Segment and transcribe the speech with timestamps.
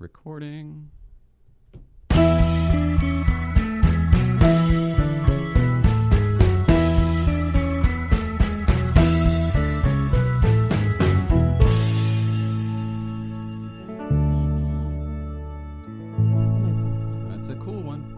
[0.00, 0.90] Recording.
[2.10, 2.20] That's
[17.48, 18.16] a cool one.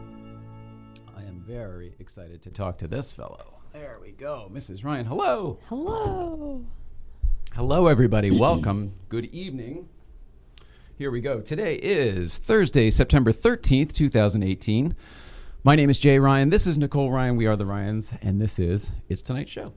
[1.16, 3.54] I am very excited to talk to this fellow.
[3.72, 4.50] There we go.
[4.52, 4.84] Mrs.
[4.84, 5.58] Ryan, hello.
[5.70, 6.62] Hello.
[7.54, 8.30] Hello, everybody.
[8.30, 8.92] Welcome.
[9.08, 9.88] Good evening.
[11.00, 11.40] Here we go.
[11.40, 14.94] Today is Thursday, September 13th, 2018.
[15.64, 16.50] My name is Jay Ryan.
[16.50, 17.36] This is Nicole Ryan.
[17.36, 19.72] We are the Ryans, and this is It's Tonight's Show.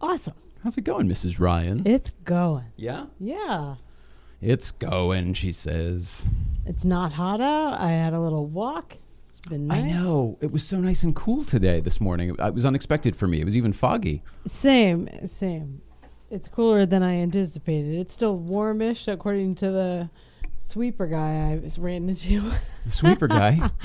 [0.00, 0.34] Awesome.
[0.62, 1.40] How's it going, Mrs.
[1.40, 1.82] Ryan?
[1.84, 2.66] It's going.
[2.76, 3.06] yeah?
[3.18, 3.74] Yeah.
[4.40, 6.24] It's going, she says.
[6.66, 7.80] It's not hot out.
[7.80, 8.96] I had a little walk.
[9.26, 9.82] It's been nice.
[9.82, 10.38] I know.
[10.40, 12.36] It was so nice and cool today, this morning.
[12.38, 13.40] It was unexpected for me.
[13.40, 14.22] It was even foggy.
[14.46, 15.82] Same, same.
[16.30, 17.96] It's cooler than I anticipated.
[17.96, 20.10] It's still warmish according to the
[20.58, 22.52] sweeper guy I was ran into.
[22.84, 23.70] The sweeper guy.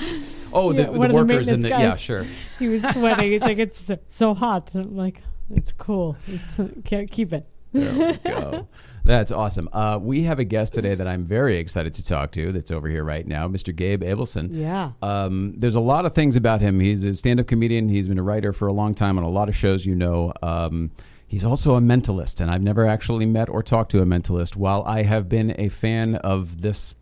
[0.56, 1.68] Oh, Yeah, the, the of the workers in the.
[1.68, 2.24] Yeah, sure.
[2.60, 3.32] he was sweating.
[3.32, 4.72] It's like it's so, hot.
[4.76, 6.16] I'm like, it's cool.
[6.28, 7.48] It's, can't keep it.
[7.72, 8.68] There we go.
[9.04, 9.68] That's awesome.
[9.72, 12.88] Uh, we have a guest today that I'm very excited to talk to that's over
[12.88, 13.74] here right now, Mr.
[13.74, 14.48] Gabe Abelson.
[14.52, 14.92] Yeah.
[15.02, 16.80] Um, there's a lot of things about him.
[16.80, 19.28] He's a stand up comedian, he's been a writer for a long time on a
[19.28, 20.32] lot of shows, you know.
[20.42, 20.90] Um,
[21.34, 24.54] he's also a mentalist, and I've never actually met or talked to a mentalist.
[24.54, 26.94] While I have been a fan of this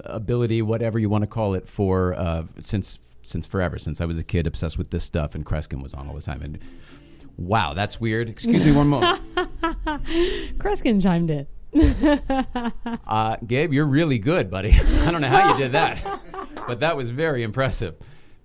[0.00, 4.18] ability, whatever you want to call it, for uh, since since forever, since I was
[4.18, 6.42] a kid, obsessed with this stuff, and Kreskin was on all the time.
[6.42, 6.58] And
[7.36, 8.28] wow, that's weird.
[8.28, 9.22] Excuse me one moment.
[10.58, 11.46] Kreskin chimed in.
[13.06, 14.72] Uh, Gabe, you're really good, buddy.
[15.04, 16.20] I don't know how you did that,
[16.66, 17.94] but that was very impressive.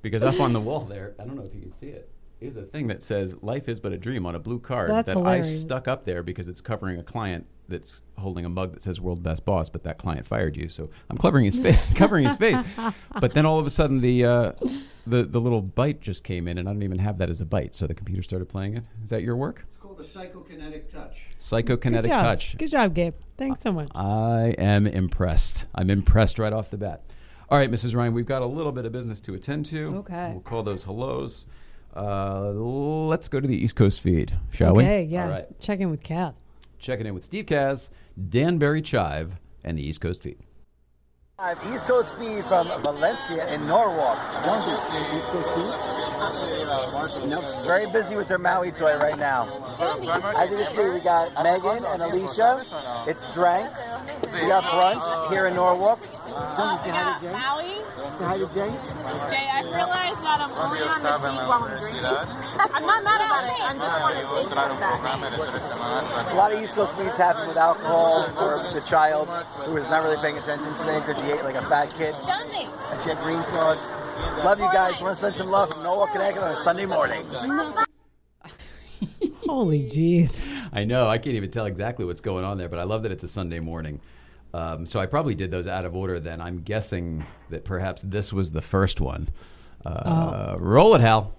[0.04, 2.12] Because up on the wall there, I don't know if you can see it,
[2.46, 5.14] is a thing that says "Life is but a dream" on a blue card That's
[5.14, 8.84] that I stuck up there because it's covering a client that's holding a mug that
[8.84, 11.80] says "World Best Boss," but that client fired you, so I'm covering his face.
[11.96, 12.58] covering his face.
[13.20, 14.52] But then all of a sudden, the uh,
[15.08, 17.46] the the little bite just came in, and I don't even have that as a
[17.46, 17.76] bite.
[17.76, 18.84] So the computer started playing it.
[19.04, 19.66] Is that your work?
[19.70, 21.22] It's called the psychokinetic touch.
[21.40, 22.58] Psychokinetic Good touch.
[22.58, 23.16] Good job, Gabe.
[23.38, 23.90] Thanks so much.
[23.96, 25.66] I am impressed.
[25.74, 27.04] I'm impressed right off the bat.
[27.50, 27.96] All right, Mrs.
[27.96, 29.98] Ryan, we've got a little bit of business to attend to.
[29.98, 30.32] Okay.
[30.32, 31.46] We'll call those hellos.
[31.96, 34.84] Uh, let's go to the East Coast feed, shall we?
[34.84, 35.24] okay, yeah.
[35.24, 35.60] All right.
[35.60, 36.36] Check in with Kath.
[36.78, 37.90] Checking in with Steve Kaz,
[38.30, 40.38] Danbury Chive, and the East Coast feed.
[41.40, 44.18] Live East Coast feed from Valencia in Norwalk.
[44.46, 47.30] Don't you see East Coast feed?
[47.30, 47.44] Nope.
[47.66, 49.44] Very busy with their Maui toy right now.
[50.38, 52.64] As you can see, we got Megan and Alicia.
[53.08, 53.84] It's drinks.
[54.34, 56.00] We got brunch here in Norwalk.
[56.36, 57.32] Don't you say hi to Jay?
[57.32, 57.80] Maui.
[58.20, 58.68] Say hi to Jay.
[59.32, 62.04] Jay, I realized that I'm only on the feed while I'm drinking.
[62.04, 63.64] I'm not mad about it.
[63.64, 66.32] I'm just want to say that.
[66.32, 69.30] A lot of East Coast feeds happen with alcohol or the child
[69.64, 72.68] who is not really paying attention today because she ate like a fat kid Jonesy.
[72.92, 73.82] and she had green sauce.
[74.44, 75.00] Love you guys.
[75.00, 77.24] Want to send some love from Norwalk, Connecticut on a Sunday morning.
[79.46, 80.42] Holy jeez.
[80.74, 83.14] I know, I can't even tell exactly what's going on there, but I love that
[83.14, 84.02] it's a Sunday morning.
[84.56, 86.40] Um, so I probably did those out of order then.
[86.40, 89.28] I'm guessing that perhaps this was the first one.
[89.86, 91.36] Uh, Roll it, Hal.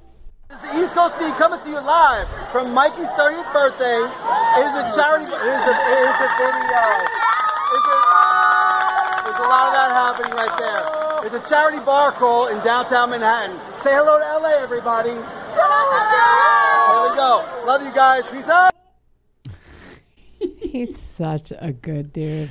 [0.51, 4.05] The East Coast Feed coming to you live from Mikey's 30th birthday.
[4.05, 5.25] It is a charity.
[5.25, 6.85] It is a, it is a video.
[7.73, 8.01] It's a,
[9.25, 10.85] there's a lot of that happening right there.
[11.25, 13.57] It's a charity bar crawl in downtown Manhattan.
[13.83, 15.09] Say hello to LA, everybody.
[15.09, 15.23] There
[17.01, 17.63] we go.
[17.65, 18.25] Love you guys.
[18.31, 18.75] Peace out.
[20.61, 22.51] He's such a good dude.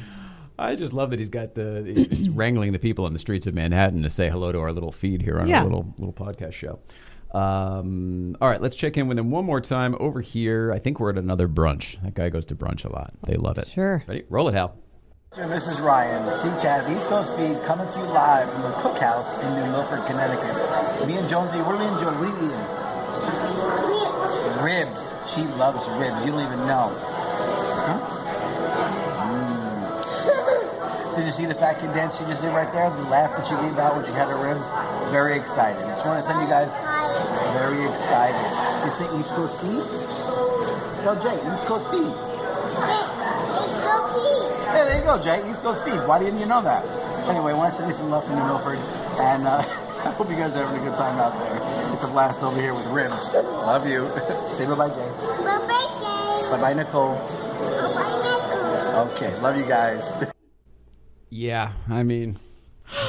[0.57, 3.53] I just love that he's got the he's wrangling the people on the streets of
[3.53, 5.59] Manhattan to say hello to our little feed here on Yeah.
[5.59, 6.79] our little little podcast show.
[7.33, 10.71] Um, all right, let's check in with him one more time over here.
[10.71, 12.01] I think we're at another brunch.
[12.03, 13.13] That guy goes to brunch a lot.
[13.27, 13.67] They love it.
[13.67, 14.01] Sure.
[14.07, 14.23] Ready?
[14.29, 14.77] Roll it, Hal.
[15.35, 19.53] This is Ryan, CCAS East Coast Feed, coming to you live from the Cookhouse in
[19.55, 20.55] New Milford, Connecticut.
[21.09, 22.17] Me and Jonesy, what are we enjoying?
[22.19, 22.65] What are you eating?
[24.63, 25.11] Ribs.
[25.35, 26.23] She loves ribs.
[26.25, 26.89] You don't even know.
[31.15, 32.89] Did you see the fat kid dance she just did right there?
[32.89, 34.65] The laugh that she gave out when she had her ribs?
[35.11, 35.79] Very excited.
[35.79, 36.67] Just want to send you guys
[37.55, 38.35] very excited.
[38.83, 39.79] You say East Coast Feed?
[41.07, 42.11] Tell Jay, East Coast Feed.
[44.75, 45.49] Hey, there you go, Jay.
[45.49, 46.05] East Coast Speed.
[46.05, 46.83] Why didn't you know that?
[47.29, 48.79] Anyway, I want to send you some love from New Milford,
[49.23, 49.59] and uh,
[50.03, 51.93] I hope you guys are having a good time out there.
[51.93, 53.33] It's a blast over here with ribs.
[53.33, 54.11] Love you.
[54.53, 55.09] Say goodbye, Jay.
[55.47, 56.51] bye-bye, Jay.
[56.51, 57.15] Bye, bye, Nicole.
[57.15, 59.13] Bye-bye, Nicole.
[59.15, 60.11] Okay, love you guys.
[61.35, 62.37] Yeah, I mean,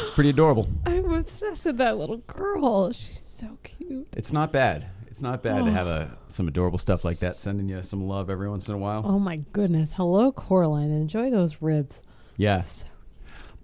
[0.00, 0.67] it's pretty adorable.
[0.87, 2.90] I'm obsessed with that little girl.
[2.90, 4.08] She's so cute.
[4.17, 4.87] It's not bad.
[5.06, 8.28] It's not bad to have a some adorable stuff like that sending you some love
[8.28, 9.02] every once in a while.
[9.05, 9.93] Oh my goodness.
[9.93, 10.90] Hello, Coraline.
[10.90, 12.02] Enjoy those ribs.
[12.37, 12.88] Yes.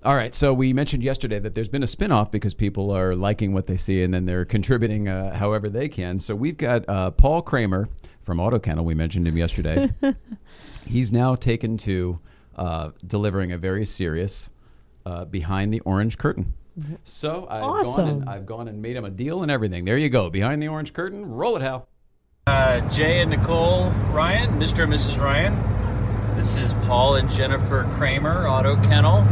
[0.05, 3.53] All right, so we mentioned yesterday that there's been a spin-off because people are liking
[3.53, 6.20] what they see and then they're contributing uh, however they can.
[6.20, 7.88] So we've got uh, Paul Kramer
[8.20, 8.85] from Auto Kennel.
[8.85, 9.91] We mentioned him yesterday.
[10.87, 12.20] He's now taken to
[12.56, 14.50] uh, delivering a very serious
[15.04, 16.54] uh, behind the orange curtain.
[17.04, 19.84] So I've gone and I've gone and made him a deal and everything.
[19.84, 21.31] There you go, behind the orange curtain.
[21.31, 21.87] Roll it, Hal.
[22.46, 24.84] Uh, Jay and Nicole Ryan, Mr.
[24.84, 25.19] and Mrs.
[25.19, 25.54] Ryan.
[26.37, 29.22] This is Paul and Jennifer Kramer, Auto Kennel.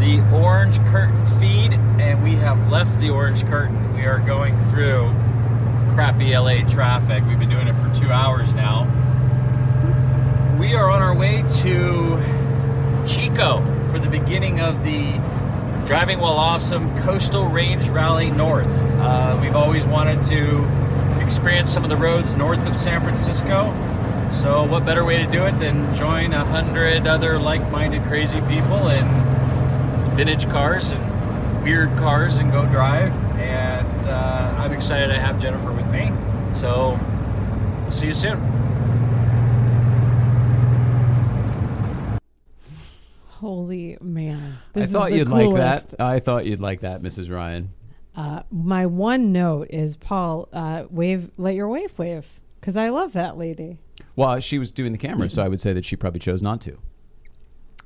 [0.00, 3.94] The orange curtain feed, and we have left the orange curtain.
[3.94, 5.12] We are going through
[5.94, 7.22] crappy LA traffic.
[7.28, 8.86] We've been doing it for two hours now.
[10.58, 15.12] We are on our way to Chico for the beginning of the
[15.84, 18.66] Driving While Awesome Coastal Range Rally North.
[18.66, 20.64] Uh, we've always wanted to
[21.20, 23.74] experience some of the roads north of San Francisco.
[24.30, 28.88] So, what better way to do it than join a hundred other like-minded crazy people
[28.88, 29.04] in
[30.14, 33.12] vintage cars and weird cars and go drive?
[33.40, 36.12] And uh, I'm excited to have Jennifer with me.
[36.54, 36.98] So,
[37.88, 38.59] see you soon.
[43.40, 44.58] Holy man!
[44.74, 45.94] I thought you'd like that.
[45.98, 47.30] I thought you'd like that, Mrs.
[47.30, 47.70] Ryan.
[48.14, 53.14] Uh, my one note is Paul, uh, wave, let your wave wave, because I love
[53.14, 53.78] that lady.
[54.14, 56.60] Well, she was doing the camera, so I would say that she probably chose not
[56.62, 56.76] to.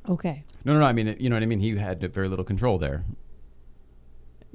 [0.09, 0.87] Okay, No, no, no.
[0.87, 1.61] I mean, you know what I mean.
[1.61, 3.05] He had very little control there.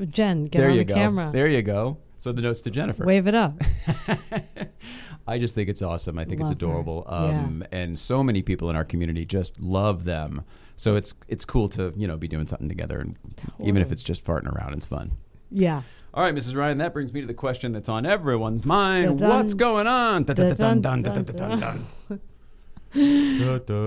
[0.09, 0.93] Jen, get there on you the go.
[0.95, 1.29] camera.
[1.31, 1.97] There you go.
[2.17, 3.05] So the notes to Jennifer.
[3.05, 3.53] Wave it up.
[5.27, 6.19] I just think it's awesome.
[6.19, 7.05] I think Love it's adorable.
[7.07, 10.43] Um, And so many people in our community just love them.
[10.79, 13.17] So it's it's cool to you know be doing something together, and
[13.59, 15.11] even if it's just farting around, it's fun.
[15.51, 15.81] Yeah.
[16.13, 16.55] All right, Mrs.
[16.55, 19.19] Ryan, that brings me to the question that's on everyone's mind.
[19.19, 19.29] Dun-dun.
[19.29, 20.25] What's going on?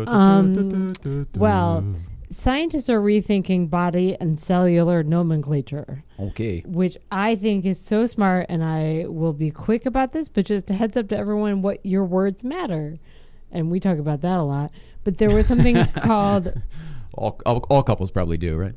[0.06, 0.92] Um,
[1.34, 1.84] well,
[2.30, 6.60] scientists are rethinking body and cellular nomenclature, Okay.
[6.66, 8.46] which I think is so smart.
[8.50, 11.84] And I will be quick about this, but just a heads up to everyone what
[11.86, 12.98] your words matter.
[13.52, 14.72] And we talk about that a lot.
[15.04, 16.60] But there was something called
[17.14, 18.74] All, all, all couples probably do, right?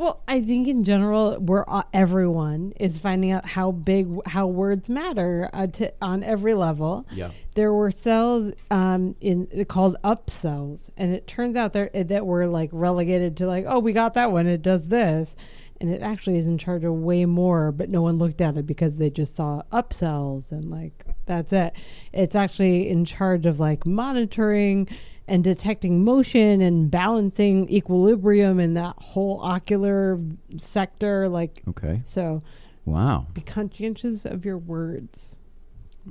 [0.00, 4.88] Well, I think in general, we're uh, everyone is finding out how big how words
[4.88, 7.06] matter uh, to, on every level.
[7.12, 7.32] Yeah.
[7.54, 12.46] There were cells um, in called up cells, and it turns out there that were
[12.46, 14.46] like relegated to like, oh, we got that one.
[14.46, 15.36] It does this,
[15.82, 18.66] and it actually is in charge of way more, but no one looked at it
[18.66, 21.72] because they just saw upsells and like that's it.
[22.12, 24.88] It's actually in charge of like monitoring
[25.28, 30.18] and detecting motion and balancing equilibrium in that whole ocular
[30.56, 31.28] sector.
[31.28, 32.00] Like, Okay.
[32.04, 32.42] so
[32.84, 33.28] Wow.
[33.32, 35.36] be conscientious of your words.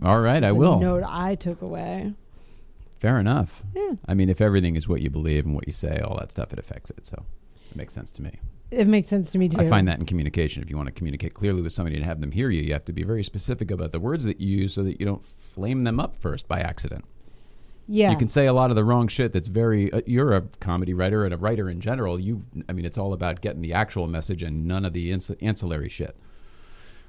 [0.02, 0.80] All right, I The will.
[0.80, 2.14] Note I took away.
[3.02, 3.62] Fair enough.
[3.76, 3.94] Yeah.
[4.08, 6.54] I mean, if everything is what you believe and what you say, all that stuff,
[6.54, 7.06] it affects it.
[7.06, 7.24] So
[7.70, 8.40] it makes sense to me.
[8.72, 9.58] It makes sense to me too.
[9.60, 10.62] I find that in communication.
[10.62, 12.86] If you want to communicate clearly with somebody and have them hear you, you have
[12.86, 15.84] to be very specific about the words that you use so that you don't flame
[15.84, 17.04] them up first by accident.
[17.88, 18.12] Yeah.
[18.12, 19.92] You can say a lot of the wrong shit that's very.
[19.92, 22.20] Uh, you're a comedy writer and a writer in general.
[22.20, 25.32] You, I mean, it's all about getting the actual message and none of the ins-
[25.42, 26.16] ancillary shit.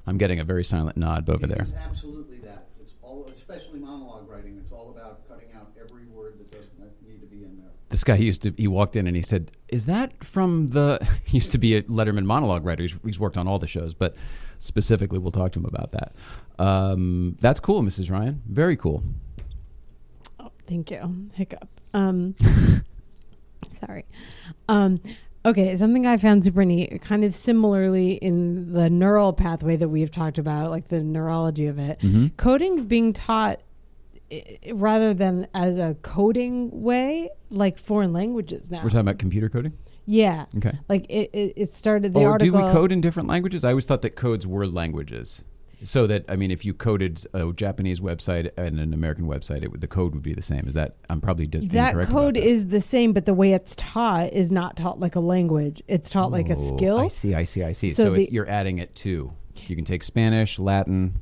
[0.07, 1.61] I'm getting a very silent nod over there.
[1.61, 2.69] It's absolutely that.
[2.81, 7.21] It's all, especially monologue writing, it's all about cutting out every word that doesn't need
[7.21, 7.73] to be in there.
[7.91, 8.55] This guy used to.
[8.57, 11.83] He walked in and he said, "Is that from the?" He used to be a
[11.83, 12.83] Letterman monologue writer.
[12.83, 14.15] He's, he's worked on all the shows, but
[14.59, 16.13] specifically, we'll talk to him about that.
[16.59, 18.11] Um, that's cool, Mrs.
[18.11, 18.43] Ryan.
[18.49, 19.03] Very cool.
[20.39, 21.31] Oh, thank you.
[21.35, 21.69] Hiccup.
[21.93, 22.35] Um,
[23.85, 24.05] sorry.
[24.69, 25.01] Um,
[25.45, 30.11] okay, something I found super neat, kind of similarly in the neural pathway that we've
[30.11, 31.99] talked about, like the neurology of it.
[32.01, 32.33] Mhm.
[32.37, 33.61] Coding's being taught
[34.73, 38.79] rather than as a coding way, like foreign languages now.
[38.83, 39.73] We're talking about computer coding.
[40.07, 40.47] yeah.
[40.57, 40.73] Okay.
[40.89, 42.59] Like it, it, it started the or article.
[42.59, 43.65] do we code in different languages?
[43.65, 45.45] I always thought that codes were languages.
[45.83, 49.71] So that I mean, if you coded a Japanese website and an American website, it
[49.73, 50.69] would, the code would be the same.
[50.69, 52.45] Is that I'm probably just that code that.
[52.45, 55.83] is the same, but the way it's taught is not taught like a language.
[55.89, 56.99] It's taught like a Oh, skill.
[56.99, 57.35] I see.
[57.35, 57.65] I see.
[57.65, 57.89] I see.
[57.89, 59.33] So So, it's, the- you're adding it to.
[59.69, 61.15] You can take Spanish, Latin.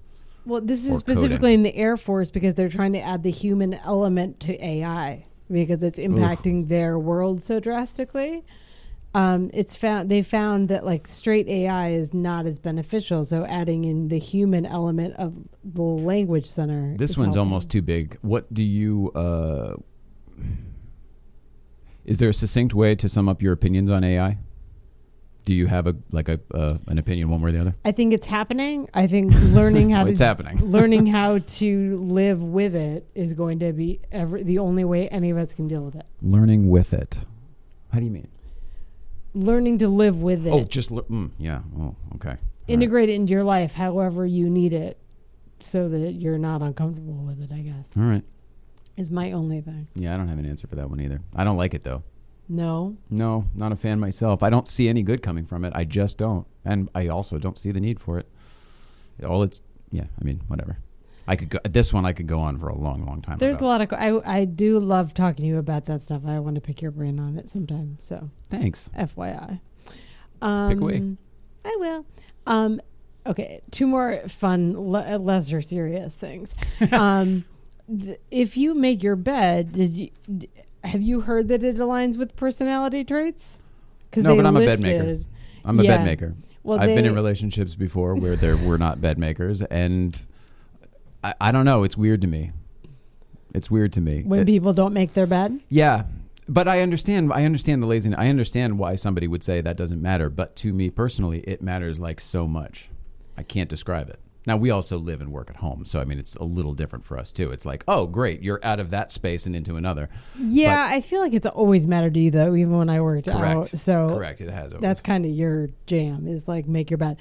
[0.47, 3.75] Well, this is specifically in the Air Force because they're trying to add the human
[3.75, 8.45] element to AI because it's impacting their world so drastically.
[9.15, 13.85] Um, it's found they found that like straight AI is not as beneficial, so adding
[13.85, 16.95] in the human element of the language center.
[16.97, 17.39] This one's helping.
[17.41, 18.19] almost too big.
[18.21, 19.11] What do you?
[19.13, 19.77] Uh,
[22.05, 24.39] is there a succinct way to sum up your opinions on AI?
[25.49, 27.75] Do you have a like a uh, an opinion one way or the other?
[27.83, 28.87] I think it's happening.
[28.93, 30.59] I think learning how Oh, to it's happening.
[30.71, 35.31] learning how to live with it is going to be every, the only way any
[35.31, 36.05] of us can deal with it.
[36.21, 37.17] Learning with it.
[37.95, 38.29] How do you mean?
[39.33, 41.61] learning to live with it, Oh, just l- mm, yeah.
[41.79, 42.29] Oh, okay.
[42.31, 42.41] All right.
[42.67, 44.99] integrate it into your life however you need it,
[45.61, 47.51] so that you're not uncomfortable with it.
[47.55, 48.25] I guess All right.
[48.99, 49.89] is my only thing.
[49.95, 51.21] Yeah, I don't have an answer for that one either.
[51.35, 52.03] I don't like it though.
[52.49, 54.43] No, No, not a fan myself.
[54.43, 55.73] I don't see any good coming from it.
[55.77, 58.27] I just don't, and I also don't see the need for it.
[59.27, 60.05] All it's yeah.
[60.21, 60.79] I mean, whatever.
[61.27, 62.07] I could go this one.
[62.07, 63.37] I could go on for a long, long time.
[63.39, 63.67] there's about.
[63.67, 64.25] a lot of.
[64.25, 66.23] I I do love talking to you about that stuff.
[66.27, 67.99] I want to pick your brain on it sometime.
[68.01, 68.89] So Thanks.
[68.97, 69.61] FYI.
[70.41, 71.17] Um, Pick away.
[71.65, 72.07] I will.
[72.47, 72.81] Um,
[73.27, 76.55] okay, two more fun, le- lesser serious things.
[76.93, 77.45] um,
[77.91, 80.49] th- if you make your bed, did you d-
[80.85, 83.61] have you heard that it aligns with personality traits?
[84.11, 85.19] Because No, but I'm a bed maker.
[85.65, 85.97] I'm a Yeah.
[85.99, 86.35] bed maker.
[86.63, 90.19] Well, I've been in relationships before where there were not bed makers, and
[91.25, 91.85] I, I don't know.
[91.85, 92.53] It's weird to me.
[93.55, 94.23] It's weird to me.
[94.25, 95.61] when It- people don't make their bed.
[95.69, 96.05] Yeah,
[96.49, 97.33] but I understand.
[97.33, 98.19] I understand the laziness.
[98.19, 100.29] I understand why somebody would say that doesn't matter.
[100.31, 102.91] But to me personally, it matters like so much.
[103.37, 104.19] I can't describe it.
[104.49, 107.05] Now we also live and work at home, so I mean it's a little different
[107.05, 107.53] for us too.
[107.53, 110.09] It's like, oh, great, you're out of that space and into another.
[110.39, 113.41] Yeah, I feel like it's always mattered to you though, even when I worked out.
[113.41, 113.79] Correct.
[113.79, 114.41] So Correct.
[114.41, 114.73] It has.
[114.73, 114.81] Always.
[114.81, 117.19] that's kind of your jam is like make your bed.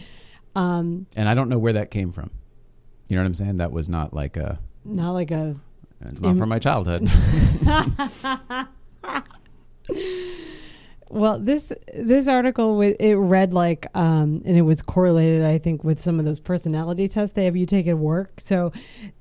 [0.56, 2.32] Um, and I don't know where that came from.
[3.10, 3.58] You know what I'm saying?
[3.58, 4.58] That was not like a.
[4.86, 5.58] not like a
[6.06, 7.10] It's not Im- from my childhood.
[11.10, 16.02] Well, this this article it read like um, and it was correlated, I think, with
[16.02, 18.40] some of those personality tests they have you take at work.
[18.40, 18.72] So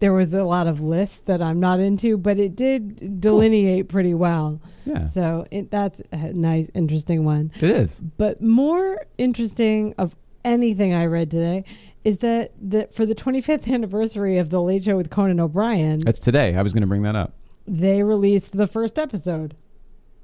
[0.01, 4.15] there was a lot of lists that I'm not into, but it did delineate pretty
[4.15, 4.61] well.
[4.85, 7.53] yeah, So it, that's a nice, interesting one.
[7.61, 8.01] it is.
[8.17, 11.65] But more interesting of anything I read today
[12.05, 16.21] is that that for the 25th anniversary of the Late Show with Conan O'Brien, That's
[16.21, 16.55] today.
[16.55, 17.33] I was going to bring that up.
[17.67, 19.57] they released the first episode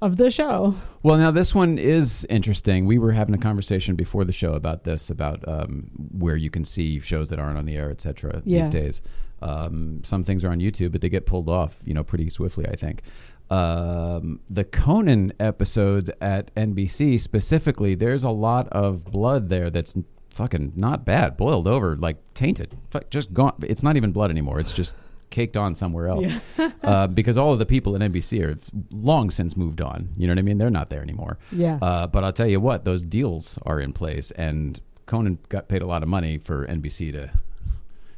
[0.03, 0.75] of the show.
[1.01, 2.85] Well, now this one is interesting.
[2.85, 6.65] We were having a conversation before the show about this, about um, where you can
[6.65, 8.59] see shows that aren't on the air, et cetera, Yeah.
[8.59, 9.01] these days.
[9.41, 12.65] Um, some things are on YouTube, but they get pulled off, you know, pretty swiftly,
[12.67, 13.01] I think.
[13.49, 19.95] Um, the Conan episodes at NBC specifically, there's a lot of blood there that's
[20.29, 23.53] fucking not bad, boiled over, like tainted, Fuck, just gone.
[23.63, 24.59] It's not even blood anymore.
[24.59, 24.95] It's just
[25.33, 26.27] caked on somewhere else.
[26.83, 28.57] uh, because all of the people at NBC are
[28.91, 30.07] long since moved on.
[30.15, 30.59] You know what I mean?
[30.59, 31.39] They're not there anymore.
[31.51, 31.79] Yeah.
[31.81, 35.81] Uh, but I'll tell you what, those deals are in place, and Conan got paid
[35.81, 37.31] a lot of money for NBC to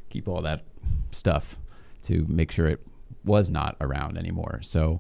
[0.10, 0.65] keep all that
[1.12, 1.55] stuff
[2.03, 2.86] to make sure it
[3.24, 4.60] was not around anymore.
[4.62, 5.00] So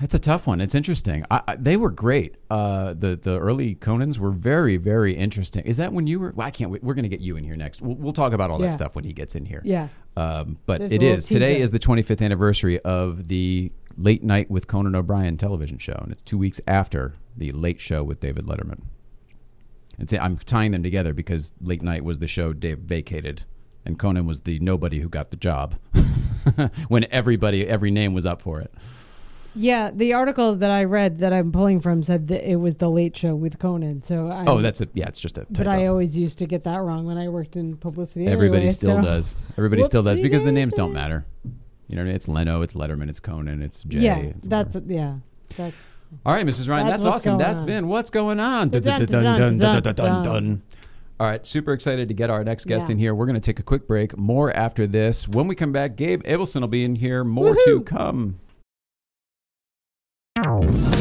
[0.00, 0.60] it's a tough one.
[0.60, 1.24] It's interesting.
[1.30, 2.36] I, I, they were great.
[2.50, 5.64] Uh, the the early Conans were very very interesting.
[5.64, 6.32] Is that when you were?
[6.34, 6.82] Well, I can't wait.
[6.84, 7.80] We're going to get you in here next.
[7.82, 8.66] We'll, we'll talk about all Yeah.
[8.66, 9.62] that stuff when he gets in here.
[9.64, 9.88] Yeah.
[10.16, 10.92] Um, but There's
[11.28, 15.98] it today is the 25th anniversary of the Late Night with Conan O'Brien television show,
[16.02, 18.82] and it's two weeks after the Late Show with David Letterman.
[19.98, 23.44] And say I'm tying them together because Late Night was the show Dave vacated,
[23.86, 25.76] and Conan was the nobody who got the job
[26.88, 28.72] when everybody every name was up for it.
[29.56, 32.90] Yeah, the article that I read that I'm pulling from said that it was the
[32.90, 34.02] Late Show with Conan.
[34.02, 35.46] So I, oh, that's a yeah, it's just a.
[35.50, 38.26] But I always used to get that wrong when I worked in publicity.
[38.26, 39.02] Everybody anyway, still so.
[39.02, 39.36] does.
[39.56, 41.24] Everybody still does because the names don't matter.
[41.88, 42.16] You know, what I mean?
[42.16, 44.00] it's Leno, it's Letterman, it's Conan, it's Jay.
[44.00, 45.16] Yeah, it's that's a, yeah.
[45.56, 45.76] That's,
[46.24, 46.68] all right, Mrs.
[46.68, 47.38] Ryan, that's, that's awesome.
[47.38, 47.66] That's on.
[47.66, 48.70] been what's going on.
[51.18, 52.92] All right, super excited to get our next guest yeah.
[52.92, 53.14] in here.
[53.14, 54.18] We're going to take a quick break.
[54.18, 55.26] More after this.
[55.26, 57.24] When we come back, Gabe Abelson will be in here.
[57.24, 57.78] More Woo-hoo!
[57.78, 58.38] to come.
[60.38, 60.95] Ow.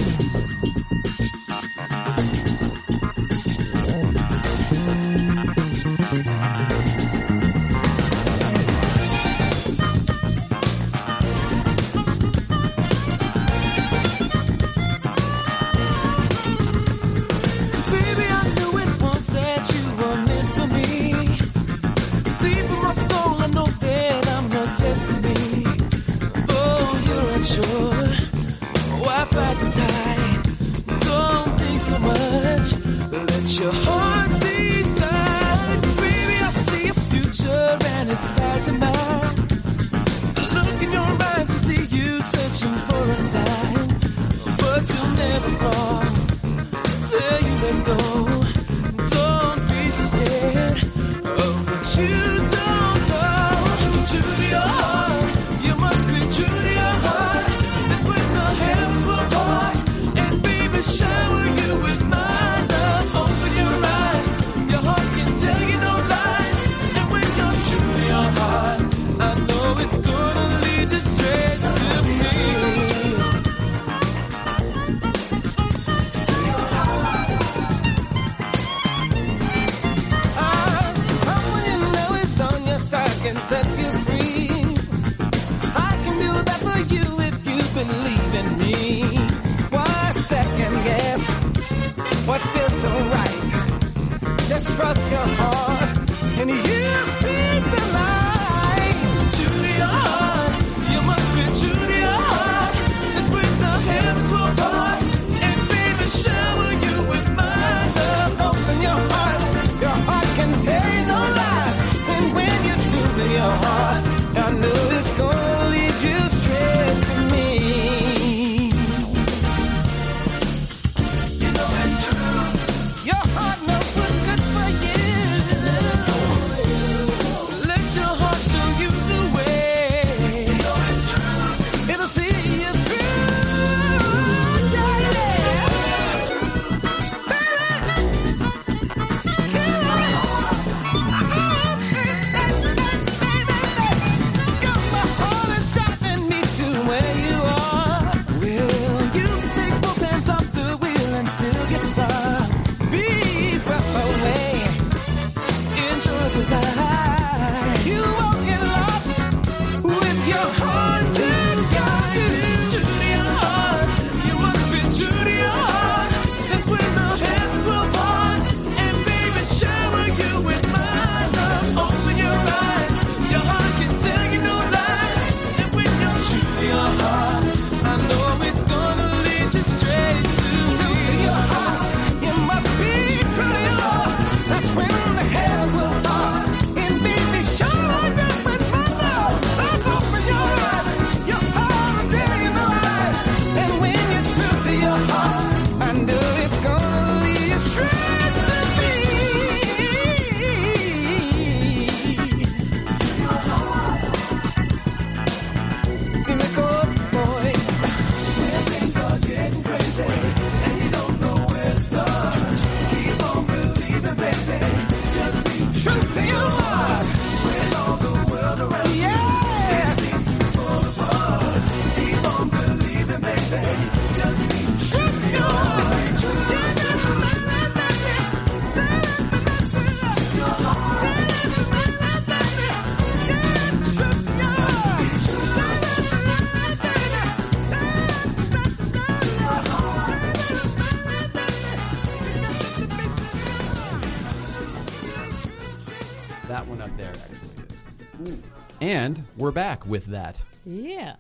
[249.46, 250.42] We're back with that.
[250.66, 251.18] Yeah.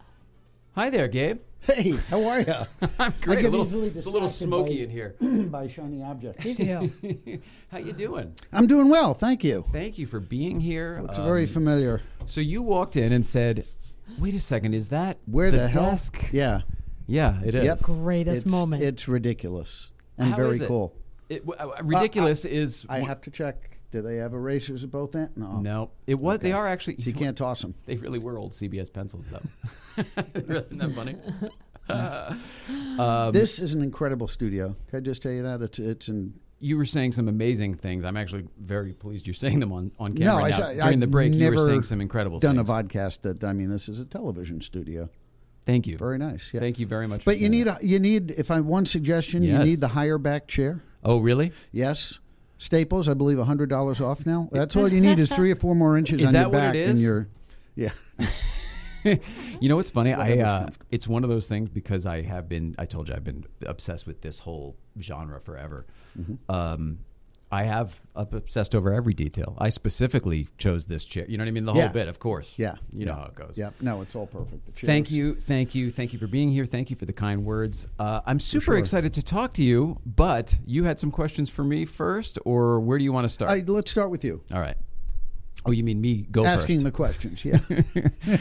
[0.73, 1.41] Hi there, Gabe.
[1.59, 2.55] Hey, how are you?
[2.99, 3.41] I'm great.
[3.43, 5.15] get a little, easily it's a little smoky by- in here.
[5.21, 6.43] by shiny objects.
[6.43, 7.39] Me too.
[7.71, 8.33] How you doing?
[8.51, 9.63] I'm doing well, thank you.
[9.71, 10.97] Thank you for being here.
[11.03, 12.01] Looks Um, very familiar.
[12.25, 13.63] So you walked in and said,
[14.17, 15.83] "Wait a second, is that Where the, hell?
[15.91, 16.61] desk?" Yeah.
[17.05, 17.63] Yeah, it is.
[17.63, 17.81] Yep.
[17.83, 18.81] Greatest it's, moment.
[18.81, 20.67] It's ridiculous and How very is it?
[20.67, 20.95] cool.
[21.29, 22.87] It, w- uh, ridiculous is.
[22.89, 23.74] I one- have to check.
[23.95, 25.31] Do they have erasers at both ends?
[25.37, 25.61] No.
[25.61, 26.39] No, it was.
[26.39, 26.97] They are actually.
[26.97, 27.75] So you can't toss them.
[27.85, 30.03] They really were old CBS pencils, though.
[30.35, 31.15] isn't that funny?
[32.99, 34.75] Um, this is an incredible studio.
[34.89, 35.61] Can I just tell you that?
[35.61, 38.03] It's it's an you were saying some amazing things.
[38.03, 40.57] I'm actually very pleased you're saying them on, on camera no.
[40.57, 40.67] Now.
[40.67, 42.69] I, During the break, you were saying some incredible done things.
[42.69, 45.09] a podcast that I mean, this is a television studio.
[45.65, 45.97] Thank you.
[45.97, 46.53] Very nice.
[46.53, 46.59] Yeah.
[46.59, 47.21] Thank you very much.
[47.21, 50.17] for But you need a, you need if I one suggestion you need the higher
[50.17, 50.83] back chair.
[51.01, 51.53] Oh, really?
[51.71, 52.19] Yes.
[52.57, 54.49] Staples, I believe, hundred dollars off now.
[54.51, 56.63] That's all you need is three or four more inches Is on that your what
[56.63, 57.01] it back, and is?
[57.03, 57.27] you're,
[57.75, 57.91] yeah.
[59.59, 60.13] you know what's funny?
[60.13, 62.75] I uh, it's one of those things because I have been.
[62.77, 65.85] I told you I've been obsessed with this whole genre forever.
[66.19, 66.51] Mm-hmm.
[66.53, 66.99] Um,
[67.51, 69.55] I have obsessed over every detail.
[69.59, 71.25] I specifically chose this chair.
[71.29, 71.65] You know what I mean?
[71.65, 71.87] The whole Yeah.
[71.91, 72.55] bit, of course.
[72.57, 73.05] Yeah, you yeah.
[73.05, 73.55] know how it goes.
[73.57, 74.77] Yeah, no, it's all perfect.
[74.79, 76.65] Thank you, thank you, thank you for being here.
[76.65, 77.87] Thank you for the kind words.
[77.99, 78.77] Uh, I'm super sure.
[78.77, 82.97] excited to talk to you, but you had some questions for me first, or where
[82.97, 83.51] do you want to start?
[83.51, 84.41] I, let's start with you.
[84.51, 84.75] All right.
[85.65, 86.85] Oh, you mean me go Asking first?
[86.85, 87.45] the questions.
[87.45, 87.59] Yeah.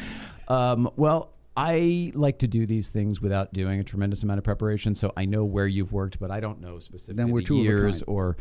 [0.48, 4.94] Um, well, I like to do these things without doing a tremendous amount of preparation,
[4.94, 7.56] so I know where you've worked, but I don't know specifically Then we're the two
[7.62, 8.36] years or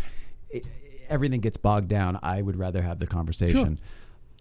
[0.53, 0.61] i
[1.09, 2.19] everything gets bogged down.
[2.23, 3.79] I would rather have the conversation.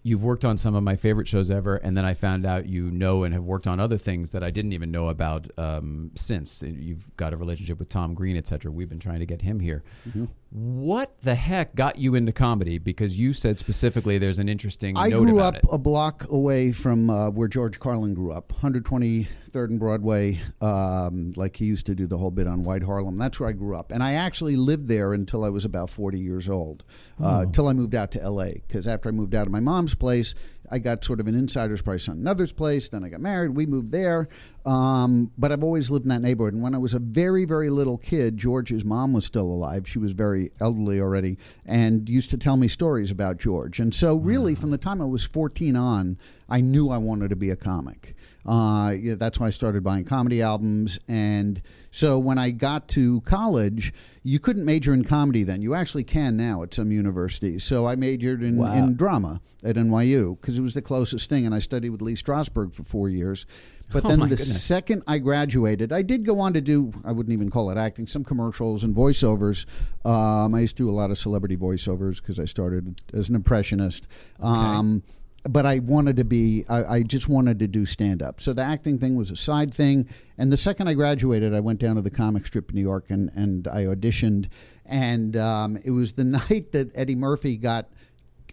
[0.05, 2.91] You've worked on some of my favorite shows ever, and then I found out you
[2.91, 6.61] know and have worked on other things that I didn't even know about um, since.
[6.61, 8.69] You've got a relationship with Tom Green, et cetera.
[8.69, 9.81] We've been trying to get him here.
[10.09, 10.25] Mm-hmm.
[10.49, 12.79] What the heck got you into comedy?
[12.79, 15.69] Because you said specifically there's an interesting I note grew about up it.
[15.71, 18.51] a block away from uh, where George Carlin grew up,
[19.53, 23.19] Third and Broadway, um, like he used to do the whole bit on White Harlem.
[23.19, 26.19] That's where I grew up, and I actually lived there until I was about forty
[26.19, 26.83] years old,
[27.23, 28.63] uh, until I moved out to L.A.
[28.67, 30.33] Because after I moved out of my mom's place,
[30.71, 32.89] I got sort of an insider's price on another's place.
[32.89, 33.51] Then I got married.
[33.51, 34.27] We moved there,
[34.65, 36.55] um, but I've always lived in that neighborhood.
[36.55, 39.87] And when I was a very, very little kid, George's mom was still alive.
[39.87, 43.79] She was very elderly already, and used to tell me stories about George.
[43.79, 46.17] And so, really, from the time I was fourteen on,
[46.49, 48.15] I knew I wanted to be a comic.
[48.45, 50.99] Uh, yeah, that's why I started buying comedy albums.
[51.07, 55.61] And so when I got to college, you couldn't major in comedy then.
[55.61, 57.63] You actually can now at some universities.
[57.63, 58.73] So I majored in, Wow.
[58.73, 61.45] in drama at NYU because it was the closest thing.
[61.45, 63.45] And I studied with Lee Strasberg for four years.
[63.93, 64.61] But Oh, then the goodness.
[64.63, 68.07] second I graduated, I did go on to do, I wouldn't even call it acting,
[68.07, 69.65] some commercials and voiceovers.
[70.03, 73.35] Um, I used to do a lot of celebrity voiceovers because I started as an
[73.35, 74.07] impressionist.
[74.41, 75.03] Um,
[75.49, 78.39] but I wanted to be, I, I just wanted to do stand up.
[78.39, 80.07] So the acting thing was a side thing.
[80.37, 83.05] And the second I graduated, I went down to the comic strip in New York
[83.09, 84.47] and, and I auditioned.
[84.85, 87.89] And um, it was the night that Eddie Murphy got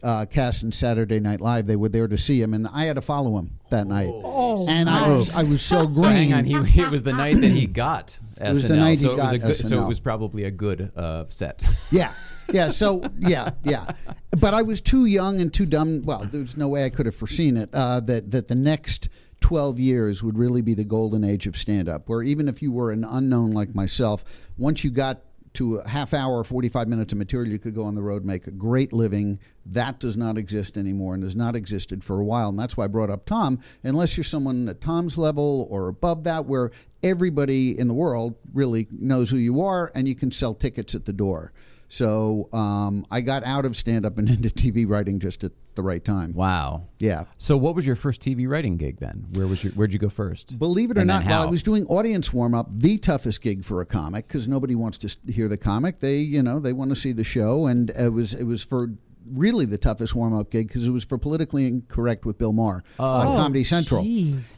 [0.03, 1.67] uh, cast in Saturday Night Live.
[1.67, 4.09] They were there to see him, and I had to follow him that night.
[4.11, 5.95] Oh, and I was I was so green.
[6.01, 8.49] So hang on, he, it was the night that he got SNL.
[8.49, 10.91] was the night so it was got a good, So it was probably a good
[10.97, 11.63] uh, set.
[11.91, 12.13] Yeah.
[12.53, 13.93] Yeah, so yeah, yeah,
[14.31, 16.03] but I was too young and too dumb.
[16.03, 17.71] Well, there's no way I could have foreseen it.
[17.73, 19.09] Uh, that that the next
[19.41, 22.73] twelve years would really be the golden age of stand up, where even if you
[22.73, 24.25] were an unknown like myself,
[24.59, 27.85] once you got to a half hour, forty five minutes of material, you could go
[27.85, 29.39] on the road, make a great living.
[29.67, 32.49] That does not exist anymore, and has not existed for a while.
[32.49, 33.61] And that's why I brought up Tom.
[33.83, 36.71] Unless you're someone at Tom's level or above that, where
[37.03, 41.05] everybody in the world really knows who you are, and you can sell tickets at
[41.05, 41.53] the door.
[41.91, 45.83] So um, I got out of stand up and into TV writing just at the
[45.83, 46.33] right time.
[46.35, 46.87] Wow.
[46.99, 47.25] Yeah.
[47.37, 49.27] So what was your first TV writing gig then?
[49.33, 50.59] Where was your, where'd you go first?
[50.59, 53.65] Believe it or And not, while I was doing audience warm up, the toughest gig
[53.65, 55.99] for a comic because nobody wants to hear the comic.
[55.99, 58.91] They, you know, they want to see the show, and it was it was for
[59.27, 62.83] really the toughest warm up gig because it was for politically incorrect with Bill Maher
[62.99, 64.01] oh, on Oh, Comedy Central.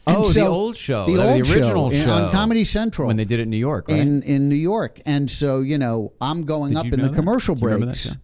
[0.07, 3.07] oh, the old show, the old original show, show, on Comedy Central.
[3.07, 3.99] When they did it in New York, right?
[3.99, 7.55] in in New York, and so you know I'm going Did up in the commercial
[7.55, 8.17] that breaks.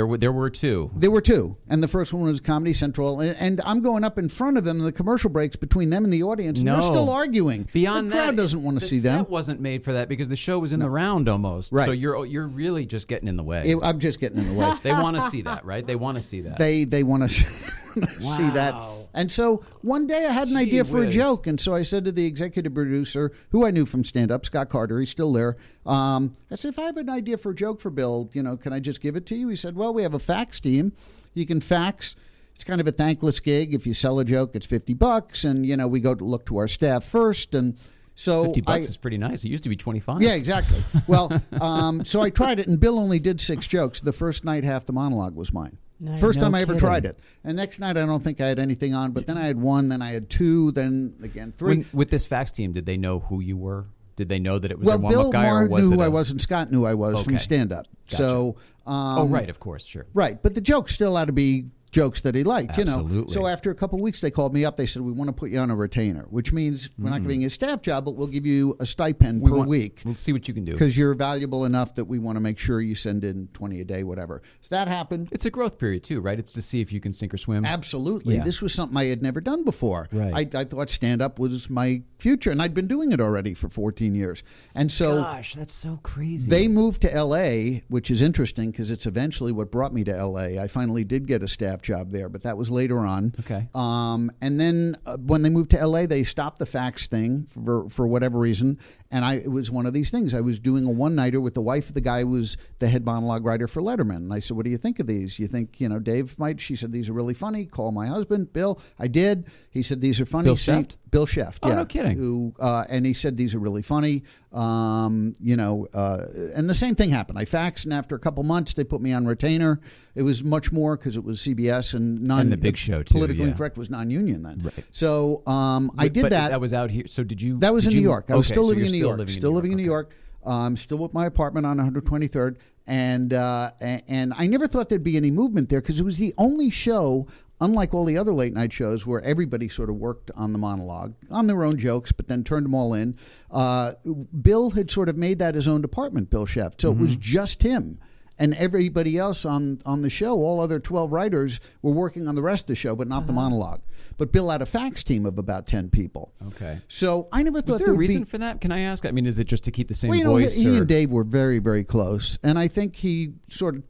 [0.00, 0.90] There were there were two.
[0.96, 4.16] There were two, and the first one was Comedy Central, and, and I'm going up
[4.18, 4.78] in front of them.
[4.78, 6.72] in The commercial breaks between them and the audience, and No.
[6.80, 7.68] they're still arguing.
[7.70, 9.20] Beyond the crowd that, doesn't want to the see them.
[9.20, 11.70] set wasn't made for that because the show was in the round almost.
[11.70, 11.84] Right.
[11.84, 13.60] So you're you're really just getting in the way.
[13.66, 14.72] It- I'm just getting in the way.
[14.82, 15.86] they want to see that, right?
[15.86, 16.56] They want to see that.
[16.56, 17.44] they they want to
[18.20, 18.74] see that.
[19.14, 21.82] And so one day I had an Gee idea for a joke, and so I
[21.82, 25.32] said to the executive producer, who I knew from stand up, Scott Carter, he's still
[25.32, 25.56] there.
[25.86, 28.56] Um, I said, if I have an idea for a joke for Bill, you know,
[28.56, 29.48] can I just give it to you?
[29.48, 30.92] He said, well, we have a fax team.
[31.34, 32.16] You can fax.
[32.54, 33.72] It's kind of a thankless gig.
[33.74, 36.44] If you sell a joke, it's fifty bucks, and you know we go to look
[36.46, 37.78] to our staff first, and
[38.14, 39.44] so Fifty bucks I, is pretty nice.
[39.44, 40.20] It used to be twenty five.
[40.20, 40.82] yeah, exactly.
[41.06, 44.02] Well, um, so I tried it, and Bill only did six jokes.
[44.02, 45.78] The first night, half the monologue was mine.
[46.00, 46.80] No- first no time I ever kidding.
[46.80, 47.18] tried it.
[47.44, 49.88] And next night, I don't think I had anything on, but then I had one,
[49.90, 51.76] then I had two, then again three.
[51.78, 53.86] When, with this fax team, did they know who you were?
[54.16, 55.82] Did they know that it was well, a warm up Bill guy, Maher or was
[55.84, 57.42] knew it who a- I was, and Scott knew I was from Okay.
[57.42, 57.86] stand up.
[58.06, 60.06] So, um, Oh, right, of course, sure.
[60.14, 63.24] Right, but the jokes still had to be jokes that he liked, you know.
[63.28, 64.76] So after a couple of weeks, they called me up.
[64.76, 67.36] They said, "We want to put you on a retainer, which means we're not giving
[67.36, 67.42] mm-hmm.
[67.42, 70.32] you a staff job, but we'll give you a stipend per want- week." We'll see
[70.32, 70.72] what you can do.
[70.72, 73.84] because you're valuable enough that we want to make sure you send in 20 a
[73.84, 76.38] day whatever so that happened It's a growth period too, right?
[76.38, 77.64] It's to see if you can sink or swim.
[77.64, 78.44] absolutely Yeah.
[78.44, 80.54] this was something i had never done before Right.
[80.54, 83.68] I, I thought stand up was my future and i'd been doing it already for
[83.68, 84.42] 14 years
[84.74, 86.48] and so Gosh, that's so crazy.
[86.50, 90.60] they moved to LA, which is interesting because it's eventually what brought me to LA.
[90.62, 93.34] I finally did get a staff job there, but that was later on.
[93.40, 93.68] Okay.
[93.74, 97.88] Um, and then uh, when they moved to LA, they stopped the fax thing for
[97.88, 98.78] for whatever reason.
[99.10, 100.34] And I it was one of these things.
[100.34, 102.88] I was doing a one nighter with the wife of the guy who was the
[102.88, 104.16] head monologue writer for Letterman.
[104.16, 105.38] And I said, "What do you think of these?
[105.38, 107.66] You think you know Dave might?" She said, "These are really funny.
[107.66, 109.46] Call my husband, Bill." I did.
[109.70, 110.96] He said, "These are funny." Bill Sheft?
[111.10, 111.58] Bill Scheft.
[111.62, 111.74] Oh, yeah.
[111.76, 112.16] no kidding.
[112.16, 114.22] Who uh, and he said these are really funny.
[114.52, 117.38] Um, you know, uh, and the same thing happened.
[117.38, 119.80] I faxed, and after a couple months, they put me on retainer.
[120.14, 123.14] It was much more because it was CBS and non And the big show, too,
[123.14, 123.50] Politically yeah.
[123.50, 124.60] incorrect was non-union then.
[124.64, 124.84] Right.
[124.90, 126.50] So um, I did but that.
[126.50, 127.06] That was out here.
[127.06, 127.58] So did you?
[127.58, 128.26] That was in New York.
[128.30, 129.18] I was okay, still so living in New still York.
[129.18, 130.10] living in still New living in New York.
[130.10, 130.16] York.
[130.42, 135.18] Um, still with my apartment on 123rd, and uh, and I never thought there'd be
[135.18, 137.26] any movement there because it was the only show,
[137.60, 141.14] unlike all the other late night shows, where everybody sort of worked on the monologue,
[141.30, 143.16] on their own jokes, but then turned them all in.
[143.50, 143.92] Uh,
[144.40, 146.80] Bill had sort of made that his own department, Bill Scheft.
[146.80, 147.20] So it was Mm-hmm.
[147.20, 147.98] just him.
[148.38, 152.42] and everybody else on on the show, all other twelve writers, were working on the
[152.42, 153.26] rest of the show, but not Uh-huh.
[153.26, 153.82] the monologue.
[154.16, 156.32] But Bill had a fax team of about ten people.
[156.46, 156.78] Okay.
[156.88, 158.30] So I never Was thought there a there would reason be.
[158.30, 158.62] for that?
[158.62, 159.04] Can I ask?
[159.04, 160.56] I mean, is it just to keep the same Well, you know, voice?
[160.56, 163.82] he, he or- and Dave were very, very close, and I think he sort of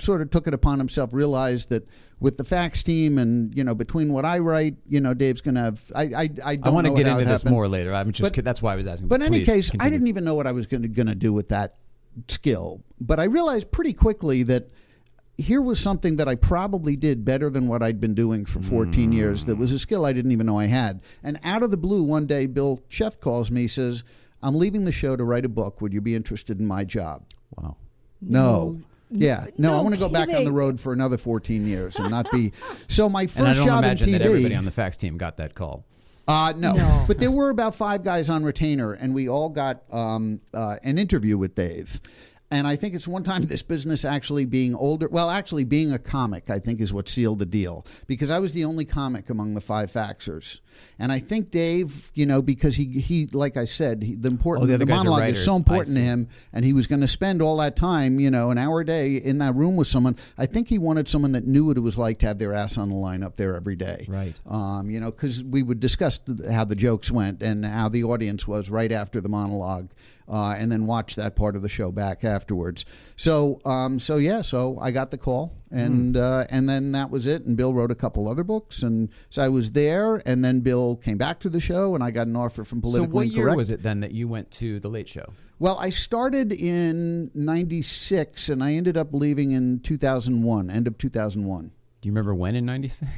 [0.00, 1.88] sort of took it upon himself, realized that
[2.20, 5.56] with the fax team and you know between what I write, you know, Dave's going
[5.56, 5.92] to have.
[5.94, 7.54] I I, I don't I want to get how into this happened.
[7.54, 7.94] more later.
[7.94, 9.08] I'm just But- that's why I was asking.
[9.08, 11.32] But in any Please case, I didn't even know what I was going to do
[11.32, 11.76] with that
[12.28, 12.82] skill.
[13.00, 14.70] But I realized pretty quickly that
[15.38, 19.10] here was something that I probably did better than what I'd been doing for 14
[19.10, 19.14] mm.
[19.14, 19.44] years.
[19.44, 21.02] That was a skill I didn't even know I had.
[21.22, 24.02] And out of the blue, one day, Bill Scheft calls me, says,
[24.42, 25.80] "I'm leaving the show to write a book.
[25.80, 27.24] Would you be interested in my job?"
[27.56, 27.76] Wow.
[28.20, 28.80] No.
[29.10, 32.10] Yeah, no, I want to go back on the road for another 14 years and
[32.10, 32.52] not be.
[32.88, 34.18] So my first And I don't job imagine in TV.
[34.18, 35.84] that everybody on the fax team got that call.
[36.28, 36.72] Uh, no.
[36.72, 37.04] No.
[37.06, 40.98] but there were about five guys on retainer, and we all got um, uh, an
[40.98, 42.00] interview with Dave.
[42.48, 45.08] And I think it's one time this business actually being older.
[45.08, 48.52] Well, actually being a comic, I think, is what sealed the deal because I was
[48.52, 50.60] the only comic among the five faxers.
[50.98, 54.64] And I think Dave, you know, because he he like I said, he, the important
[54.64, 55.38] Oh, the the monologue writers.
[55.38, 58.30] is so important to him, and he was going to spend all that time, you
[58.30, 60.14] know, an hour a day in that room with someone.
[60.38, 62.78] I think he wanted someone that knew what it was like to have their ass
[62.78, 64.40] on the line up there every day Right.
[64.46, 68.46] um, you know, because we would discuss how the jokes went and how the audience
[68.46, 69.88] was right after the monologue,
[70.28, 72.84] uh, and then watch that part of the show back afterwards.
[73.16, 77.26] So, um, so yeah, so I got the call, and uh, and then that was
[77.26, 77.42] it.
[77.44, 80.22] And Bill wrote a couple other books, and so I was there.
[80.26, 82.90] And then Bill came back to the show, and I got an offer from So
[82.90, 85.32] Politically what year was it then that you went to the Late Show?
[85.58, 91.70] Well, I started in '96, and I ended up leaving in 2001, end of 2001.
[92.00, 93.10] Do you remember when in '96?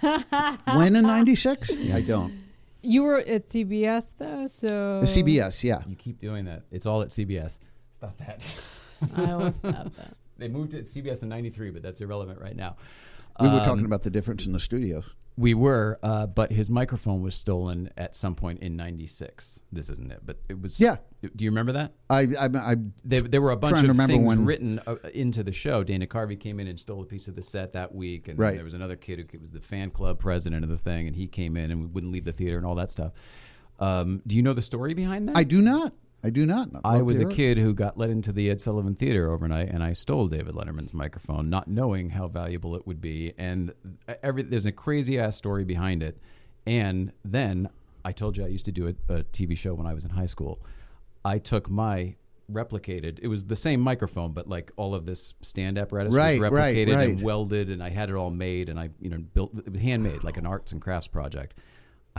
[0.74, 1.72] when in '96?
[1.92, 2.47] I don't.
[2.82, 5.82] You were at CBS though, so CBS, yeah.
[5.88, 6.62] You keep doing that.
[6.70, 7.58] It's all at CBS.
[7.92, 8.44] Stop that.
[9.16, 10.14] I will stop that.
[10.38, 12.76] they moved to CBS in '93, but that's irrelevant right now.
[13.40, 15.04] We were Um, talking about the difference in the studios.
[15.38, 19.60] We were, uh, but his microphone was stolen at some point in '96.
[19.70, 20.80] This isn't it, but it was.
[20.80, 20.96] Yeah.
[21.36, 21.92] Do you remember that?
[22.10, 25.52] I, I, I There, there were a bunch of things when- written uh, into the
[25.52, 25.84] show.
[25.84, 28.54] Dana Carvey came in and stole a piece of the set that week, and Right.
[28.56, 31.28] there was another kid who was the fan club president of the thing, and he
[31.28, 33.12] came in and wouldn't leave the theater and all that stuff.
[33.78, 35.36] Um, do you know the story behind that?
[35.36, 35.92] I do not.
[36.22, 36.68] I do not.
[36.84, 39.84] I'd I was a kid who got let into the Ed Sullivan Theater overnight, and
[39.84, 43.34] I stole David Letterman's microphone, not knowing how valuable it would be.
[43.38, 43.72] And
[44.22, 46.18] every there's a crazy ass story behind it.
[46.66, 47.68] And then
[48.04, 50.10] I told you I used to do a, a TV show when I was in
[50.10, 50.60] high school.
[51.24, 52.16] I took my
[52.50, 53.18] replicated.
[53.22, 56.74] It was the same microphone, but like all of this stand apparatus Right, was right,
[56.74, 59.76] replicated and welded, and I had it all made, and I you know built it
[59.76, 61.54] handmade like an arts and crafts project.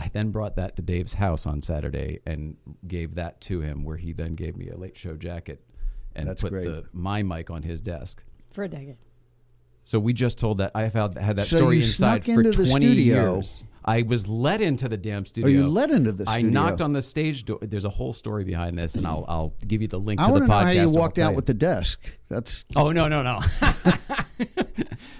[0.00, 2.56] I then brought that to Dave's house on Saturday and
[2.88, 5.60] gave that to him, where he then gave me a late show jacket
[6.16, 6.64] and That's put great.
[6.64, 8.22] the my mic on his desk.
[8.52, 8.96] For a decade.
[9.84, 12.34] So we just told that I have had, had that So story you inside snuck
[12.34, 13.34] for into the twenty studio.
[13.36, 13.64] years.
[13.84, 15.48] I was let into the damn Oh, studio.
[15.50, 16.48] you let into the studio.
[16.48, 17.58] I knocked on the stage door.
[17.62, 20.28] There's a whole story behind this, and I'll I'll give you the link I to
[20.28, 20.64] the want to know podcast.
[20.64, 21.36] how you I'll walked out you.
[21.36, 22.00] with the desk.
[22.28, 23.40] That's Oh no no no!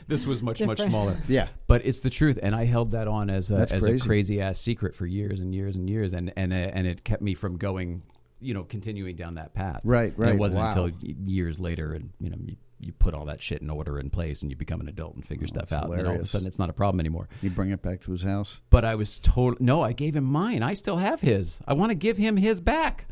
[0.08, 1.16] this was much much smaller.
[1.28, 1.48] Yeah.
[1.66, 3.96] but it's the truth, and I held that on as a That's as crazy.
[3.96, 7.04] a crazy ass secret for years and years and years, and and uh, and it
[7.04, 8.02] kept me from going,
[8.40, 9.80] you know, continuing down that path.
[9.84, 10.34] Right, And right.
[10.34, 10.68] it wasn't Wow.
[10.84, 10.90] until
[11.26, 12.36] years later, and you know,
[12.80, 15.14] you, you put all that shit in order in place, and you become an adult
[15.14, 15.92] and figure oh, stuff that's out.
[15.92, 17.28] And all of a sudden, it's not a problem anymore.
[17.42, 18.60] you bring it back to his house.
[18.70, 19.82] But I was told no.
[19.82, 20.62] I gave him mine.
[20.62, 21.58] I still have his.
[21.66, 23.06] I want to give him his back.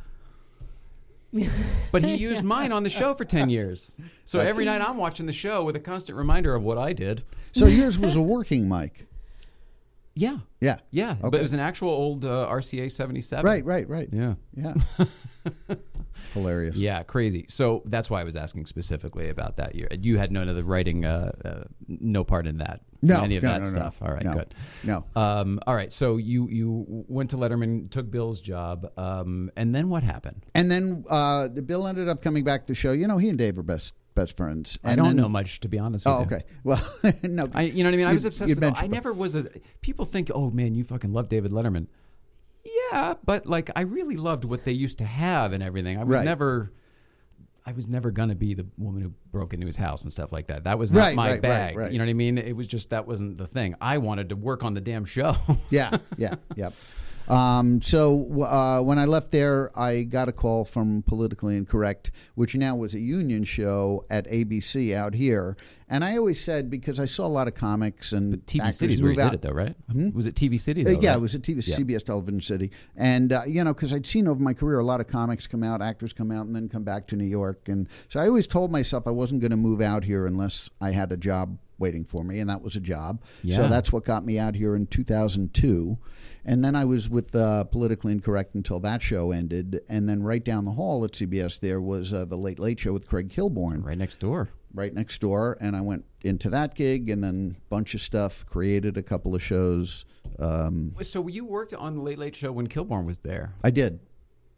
[1.92, 3.92] But he used mine on the show for ten years.
[4.24, 6.92] So That's- every night I'm watching the show with a constant reminder of what I
[6.92, 7.24] did.
[7.52, 9.08] So yours was a working mic.
[10.18, 10.78] Yeah, Yeah.
[10.90, 11.14] yeah.
[11.20, 13.44] But it was an actual old uh, RCA seventy seven.
[13.46, 14.09] Right, right, right.
[14.12, 14.35] Yeah.
[14.54, 14.74] Yeah.
[16.35, 16.76] Hilarious.
[16.76, 17.46] Yeah, crazy.
[17.48, 19.88] So that's why I was asking specifically about that year.
[19.92, 22.81] You had none of the writing, uh, uh, no part in that.
[23.00, 23.70] No, any of no, that no, no.
[23.70, 23.96] stuff.
[24.02, 24.54] All right, good.
[24.83, 25.04] No.
[25.14, 25.92] Um, all right.
[25.92, 30.44] So you you went to Letterman, took Bill's job, um, and then what happened?
[30.54, 32.90] And then uh, the Bill ended up coming back to the show.
[32.90, 34.78] You know, he and Dave are best best friends.
[34.85, 36.04] I don't then- know much, to be honest.
[36.04, 36.26] with Oh, you.
[36.26, 36.42] okay.
[36.64, 36.83] Well,
[37.22, 37.48] no.
[37.54, 38.07] I, you know what I mean?
[38.07, 38.64] I You- was obsessed you with.
[38.64, 38.74] it.
[38.76, 39.48] I never was a.
[39.81, 41.87] People think, oh man, you fucking love David Letterman.
[42.90, 45.98] Yeah, but like I really loved what they used to have and everything.
[45.98, 46.24] I was Right.
[46.24, 46.72] never.
[47.64, 50.46] I was never gonna be the woman who broke into his house and stuff like
[50.46, 50.64] that.
[50.64, 51.76] That was not Right, my right, bag.
[51.76, 51.92] right.
[51.92, 52.38] You know what I mean?
[52.38, 53.74] It was just that wasn't the thing.
[53.81, 55.37] I wanted to work on the damn show.
[55.70, 56.72] Yeah, yeah, yep.
[57.28, 62.54] Um, so uh, when I left there, I got a call from Politically Incorrect, which
[62.54, 65.56] now was a union show at ABC out here.
[65.90, 69.02] And I always said because I saw a lot of comics and TV actors City's
[69.02, 69.32] where you out.
[69.32, 69.74] did it, though, right?
[70.14, 70.82] Was it TV City?
[70.82, 71.16] Uh, Though, yeah, right?
[71.16, 71.76] it was a TV, Yeah.
[71.76, 75.00] CBS Television City, and uh, you know, because I'd seen over my career a lot
[75.00, 77.88] of comics come out, actors come out, and then come back to New York, and
[78.08, 81.10] so I always told myself I wasn't going to move out here unless I had
[81.10, 83.22] a job waiting for me, and that was a job.
[83.42, 83.56] Yeah.
[83.56, 85.98] So that's what got me out here in 2002,
[86.44, 90.44] and then I was with uh, Politically Incorrect until that show ended, and then right
[90.44, 93.84] down the hall at CBS there was uh, the Late Late Show with Craig Kilborn
[93.84, 94.48] Right next door.
[94.74, 98.96] right next door, and I went into that gig, and then bunch of stuff, created
[98.96, 100.04] a couple of shows.
[100.38, 103.54] Um, So you worked on the Late Late Show when Kilborn was there.
[103.64, 104.00] I did.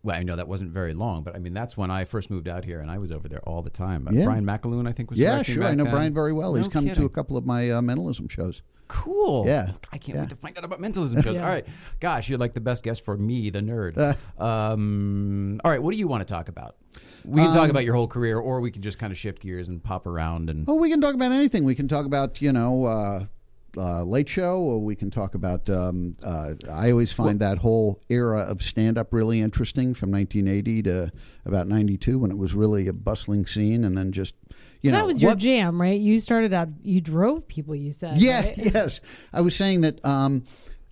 [0.02, 2.48] Well, I know that wasn't very long, but I mean that's when I first moved
[2.48, 4.08] out here, and I was over there all the time.
[4.08, 4.24] Uh, Yeah.
[4.24, 5.64] Brian McAloon, I think, was Yeah, directing sure.
[5.64, 5.92] I know then.
[5.92, 6.54] Brian very well.
[6.54, 8.62] He's No come to a couple of my uh, mentalism shows.
[8.88, 9.44] Cool.
[9.46, 9.72] Yeah.
[9.92, 10.22] I can't Yeah.
[10.22, 11.36] wait to find out about mentalism shows.
[11.36, 11.42] Yeah.
[11.44, 11.66] All right.
[12.00, 13.96] Gosh, you're like the best guest for me, the nerd.
[13.98, 14.14] Uh.
[14.42, 15.82] um, all right.
[15.82, 16.76] What do you want to talk about?
[17.24, 19.42] We can talk Um, about your whole career, or we can just kind of shift
[19.42, 20.48] gears and pop around.
[20.50, 21.64] And Oh, we can talk about anything.
[21.64, 23.26] We can talk about you know
[23.76, 25.68] uh, Late Show, or we can talk about.
[25.70, 30.82] Um, uh, I always find that whole era of stand up really interesting, from 1980
[30.84, 31.12] to
[31.44, 34.34] about 92, when it was really a bustling scene, and then just
[34.80, 36.00] you know that was your what- jam, right?
[36.00, 36.68] You started out.
[36.82, 37.74] You drove people.
[37.74, 38.20] You said.
[38.20, 38.54] Yeah, right?
[38.56, 39.00] yes.
[39.32, 40.04] I was saying that.
[40.04, 40.44] Um,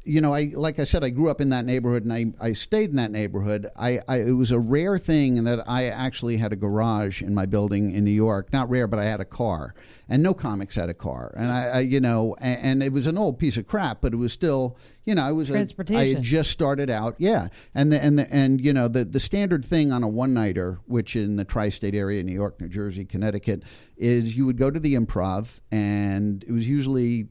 [0.05, 2.53] you know, I like I said, I grew up in that neighborhood, and I, I
[2.55, 3.69] stayed in that neighborhood.
[3.77, 7.45] I, I it was a rare thing that I actually had a garage in my
[7.45, 8.53] building in New York.
[8.53, 9.75] Not rare, but I had a car,
[10.09, 11.35] and no comics had a car.
[11.37, 14.15] And I, I you know, and, and it was an old piece of crap, but
[14.15, 16.15] it was still, you know, I was a, I Transportation.
[16.17, 17.49] had just started out, yeah.
[17.75, 20.81] And the, and the, and you know, the the standard thing on a one nighter,
[20.87, 23.63] which in the tri-state area, New York, New Jersey, Connecticut,
[23.99, 27.29] is you would go to the Improv, and it was usually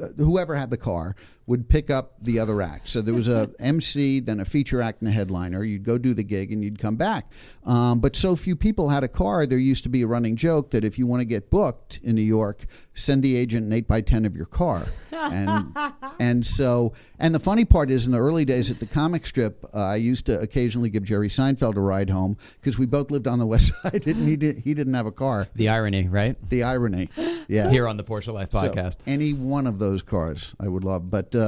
[0.00, 1.16] uh, whoever had the car
[1.50, 2.88] would pick up the other act.
[2.88, 5.64] So there was a MC, then a feature act, and a headliner.
[5.64, 7.28] You'd go do the gig, and you'd come back.
[7.66, 9.44] Um, but so few people had a car.
[9.46, 12.14] There used to be a running joke that if you want to get booked in
[12.14, 14.86] New York, send the agent an eight by ten of your car.
[15.12, 15.74] And
[16.20, 19.64] and so and the funny part is, in the early days at the comic strip,
[19.74, 23.26] uh, I used to occasionally give Jerry Seinfeld a ride home because we both lived
[23.26, 25.48] on the west side, and he did, he didn't have a car.
[25.56, 26.36] the irony, right?
[26.48, 27.10] The irony,
[27.48, 27.70] yeah.
[27.70, 28.98] Here on the Porsche Life So, podcast.
[29.06, 31.10] any one of those cars I would love.
[31.10, 31.39] But uh,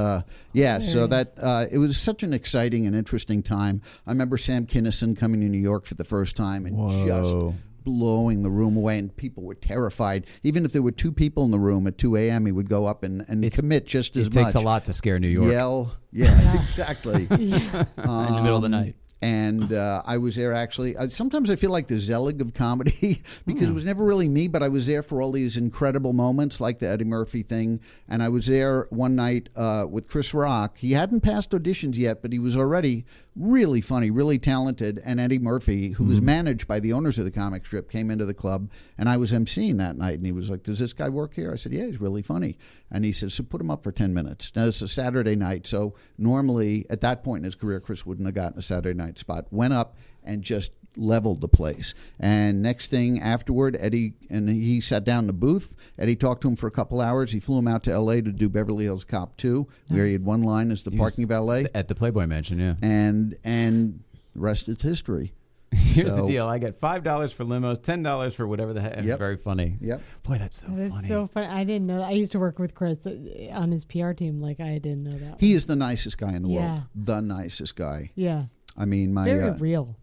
[0.53, 3.81] yeah, so that uh, it was such an exciting and interesting time.
[4.07, 7.35] I remember Sam Kinison coming to New York for the first time and just
[7.83, 10.25] blowing the room away, and people were terrified.
[10.43, 12.85] Even if there were two people in the room at 2 a.m., he would go
[12.85, 14.35] up and, and It's- commit just as much.
[14.37, 17.27] it takes a lot to scare New York Yell, yeah, exactly.
[17.29, 18.95] in the middle of the Um, night.
[19.23, 20.97] And uh, I was there actually.
[20.97, 23.71] Uh, sometimes I feel like the Zelig of comedy because Hmm.
[23.71, 26.79] it was never really me, but I was there for all these incredible moments like
[26.79, 27.79] the Eddie Murphy thing.
[28.09, 30.77] And I was there one night uh, with Chris Rock.
[30.77, 33.05] He hadn't passed auditions yet, but he was already
[33.35, 35.01] really funny, really talented.
[35.03, 36.09] And Eddie Murphy, who Hmm.
[36.09, 39.17] was managed by the owners of the comic strip, came into the club, and I
[39.17, 40.17] was emceeing that night.
[40.17, 42.57] And he was like, "Does this guy work here?" I said, "Yeah, he's really funny."
[42.91, 45.65] And he said, "So put him up for ten minutes." Now it's a Saturday night,
[45.65, 49.17] so normally at that point in his career, Chris wouldn't have gotten a Saturday night
[49.17, 49.47] spot.
[49.51, 51.93] Went up and just leveled the place.
[52.19, 55.75] And next thing afterward, Eddie and he sat down in the booth.
[55.97, 57.31] Eddie talked to him for a couple hours.
[57.31, 58.21] He flew him out to L.A.
[58.21, 61.27] to do Beverly Hills Cop 2, where he had one line as the He parking
[61.27, 62.59] valet, at the Playboy Mansion.
[62.59, 62.75] Yeah.
[62.81, 64.03] and and
[64.33, 65.33] the rest is history.
[65.73, 68.93] Here's the deal: I get five dollars for limos, ten dollars for whatever the heck.
[68.97, 69.17] It's Yep.
[69.17, 69.77] very funny.
[69.81, 70.01] Yep.
[70.21, 71.07] Boy, that's so That is funny.
[71.07, 71.47] so funny.
[71.47, 71.97] I didn't know.
[71.97, 72.09] That.
[72.09, 73.15] I used to work with Chris uh,
[73.51, 74.39] on his PR team.
[74.39, 75.39] Like I didn't know that.
[75.39, 76.71] He is the nicest guy in the Yeah.
[76.73, 76.83] world.
[76.93, 78.11] The nicest guy.
[78.13, 78.45] yeah,
[78.77, 79.95] I mean, my very uh, real.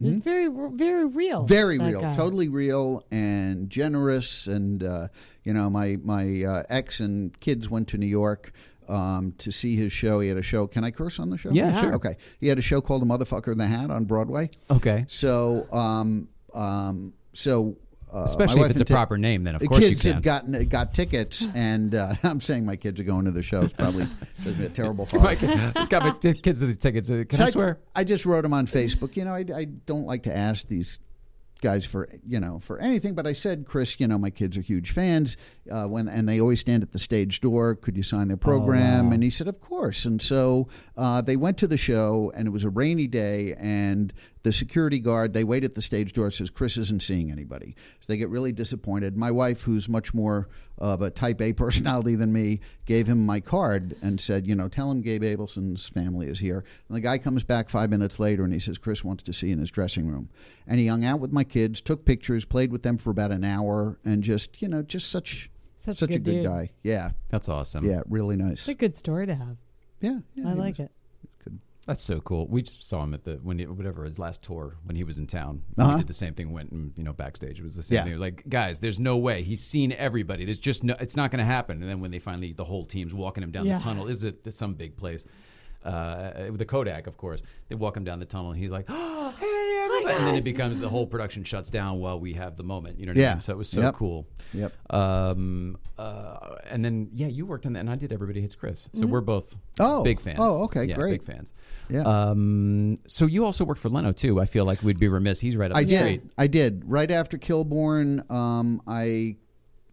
[0.00, 1.44] It's very, very real.
[1.44, 2.14] very real, guy.
[2.14, 4.46] totally real and generous.
[4.46, 5.08] And uh,
[5.44, 8.52] you know, my my uh, ex and kids went to New York
[8.88, 10.20] um, to see his show.
[10.20, 10.66] He had a show.
[10.66, 11.50] Can I curse on the show?
[11.52, 11.94] Yeah, sure.
[11.94, 12.16] Okay.
[12.38, 14.50] He had a show called "The Motherfucker in the Hat" on Broadway.
[14.70, 17.76] okay, So, um, um, so.
[18.12, 20.14] Uh, especially if it's a proper name, then of the course you kids can.
[20.14, 23.62] had gotten got tickets, and uh, I'm saying my kids are going to the show.
[23.62, 24.06] It's probably
[24.46, 25.36] a terrible father.
[25.40, 27.10] It's got my t- kids with these tickets.
[27.10, 27.78] Uh, Can So I swear?
[27.94, 29.16] I just wrote them on Facebook.
[29.16, 30.98] You know, I, I don't like to ask these
[31.62, 34.62] guys for you know for anything, but I said, Chris, you know, my kids are
[34.62, 35.36] huge fans.
[35.70, 37.74] Uh, when and they always stand at the stage door.
[37.74, 39.08] Could you sign their program?
[39.08, 39.12] wow.
[39.12, 40.04] And he said, of course.
[40.04, 44.12] And so uh, they went to the show, and it was a rainy day, and
[44.42, 48.04] the security guard they wait at the stage door says chris isn't seeing anybody so
[48.08, 50.48] they get really disappointed my wife who's much more
[50.78, 54.68] of a type a personality than me gave him my card and said you know
[54.68, 58.42] tell him gabe abelson's family is here and the guy comes back five minutes later
[58.44, 60.28] and he says chris wants to see you in his dressing room
[60.66, 63.44] and he hung out with my kids took pictures played with them for about an
[63.44, 66.44] hour and just you know just such Such, such a a good, good dude.
[66.46, 67.84] guy yeah That's awesome.
[67.84, 69.56] yeah really nice It's a good story to have.
[70.00, 70.92] yeah, yeah I like was- it.
[71.86, 72.46] That's so cool.
[72.46, 75.18] We just saw him at the when he, whatever his last tour when he was
[75.18, 75.62] in town.
[75.78, 75.92] Uh-huh.
[75.92, 76.52] He did the same thing.
[76.52, 77.58] Went and you know backstage.
[77.58, 78.04] It was the same Yeah.
[78.04, 78.18] thing.
[78.18, 80.44] Like guys, there's no way he's seen everybody.
[80.44, 80.94] There's just no.
[81.00, 81.80] It's not going to happen.
[81.82, 83.78] And then when they finally the whole team's walking him down Yeah.
[83.78, 85.24] the tunnel, is it some big place?
[85.82, 88.84] Uh, with the Kodak, of course, they walk him down the tunnel, and he's like,
[88.90, 89.46] "Oh, hey,
[90.00, 92.98] everybody!" And then it becomes the whole production shuts down while we have the moment.
[92.98, 93.32] You know what I Yeah.
[93.34, 93.40] mean?
[93.40, 93.94] So it was so Yep.
[93.94, 94.26] cool.
[94.54, 94.72] Yep.
[94.92, 98.88] Um, uh, and then yeah, you worked on that, and I did Everybody Hates Chris.
[98.94, 100.02] So we're both Oh.
[100.02, 100.38] big fans.
[100.40, 101.10] Oh, okay, Yeah, great.
[101.12, 101.52] big fans.
[101.88, 102.02] Yeah.
[102.02, 104.40] Um, so you also worked for Leno too.
[104.40, 105.40] I feel like we'd be remiss.
[105.40, 105.98] He's right up I the did.
[106.00, 106.22] street.
[106.38, 106.82] I did.
[106.86, 109.36] Right after Kilborn, um, I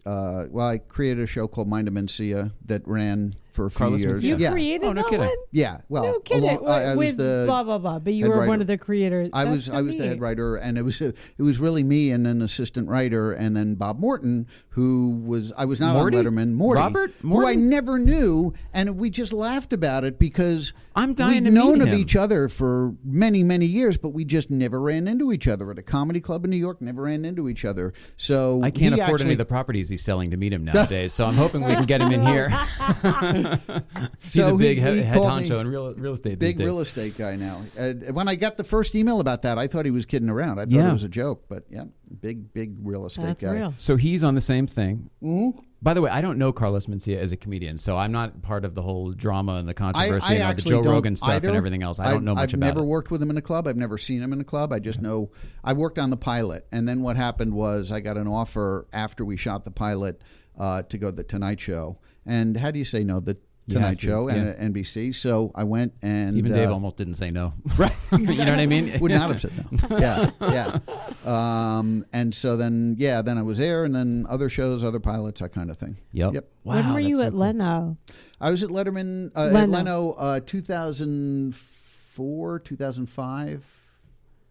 [0.06, 3.78] uh, well, I created a show called Mind of Mencia that ran for a few
[3.78, 4.20] Carlos years.
[4.20, 4.24] Mencia?
[4.24, 4.50] You yeah.
[4.52, 5.26] created Oh, no that kidding.
[5.26, 5.36] one?
[5.52, 5.78] Yeah.
[5.88, 6.48] Well, no kidding.
[6.48, 7.98] along- I, I was with the blah blah blah.
[7.98, 8.60] But you head were one writer.
[8.62, 9.30] of the creators.
[9.32, 12.10] I That's was I was the head writer, and it was it was really me
[12.10, 16.18] and an assistant writer, and then Bob Morton, who was I was not Morty?
[16.18, 16.52] on Letterman.
[16.52, 17.42] Morty, Robert Morton?
[17.44, 21.58] who I never knew, and we just laughed about it because I'm dying we've to
[21.58, 21.98] known of him.
[21.98, 25.78] each other for many many years, but we just never ran into each other at
[25.78, 26.80] a comedy club in New York.
[26.80, 27.92] Never ran into each other.
[28.16, 31.12] So I can't he afford any of the properties he's selling to meet him nowadays.
[31.12, 32.48] so I'm hoping we can get him in here.
[34.20, 36.38] he's So a big he- head, he head honcho in real real estate.
[36.38, 36.64] these Big days.
[36.64, 37.62] real estate guy now.
[37.78, 40.58] Uh, when I got the first email about that, I thought he was kidding around.
[40.58, 40.90] I thought Yeah.
[40.90, 41.84] it was a joke, but yeah,
[42.20, 43.52] big big real estate That's guy.
[43.54, 43.74] real.
[43.78, 45.10] So he's on the same thing.
[45.22, 45.60] Mm-hmm.
[45.80, 48.64] By the way, I don't know Carlos Mencia as a comedian, so I'm not part
[48.64, 51.48] of the whole drama and the controversy I and all the Joe Rogan stuff either.
[51.48, 52.00] and everything else.
[52.00, 52.70] I don't know much about it.
[52.70, 52.88] I've never it.
[52.88, 53.68] worked with him in a club.
[53.68, 54.72] I've never seen him in a club.
[54.72, 55.30] I just know
[55.62, 59.24] I worked on the pilot, and then what happened was I got an offer after
[59.24, 60.20] we shot the pilot
[60.58, 61.98] uh, to go to the Tonight Show.
[62.28, 63.20] And how do you say no?
[63.20, 63.36] The
[63.68, 64.52] Tonight to, Show and yeah.
[64.52, 65.14] uh, NBC.
[65.14, 67.52] So I went and Even Dave uh, almost didn't say no.
[67.76, 67.94] Right.
[68.12, 68.98] you know what I mean?
[69.00, 69.64] Would not have said no.
[69.98, 70.78] Yeah, yeah.
[71.24, 75.40] Um, and so then, yeah, then I was there, and then other shows, other pilots,
[75.40, 75.98] that kind of thing.
[76.12, 76.34] Yep.
[76.34, 76.48] Yep.
[76.64, 77.40] Wow, when were you so at cool.
[77.40, 77.98] Leno?
[78.40, 79.60] I was at Letterman, uh, Leno.
[79.60, 83.77] at Leno, uh, 2004, 2005,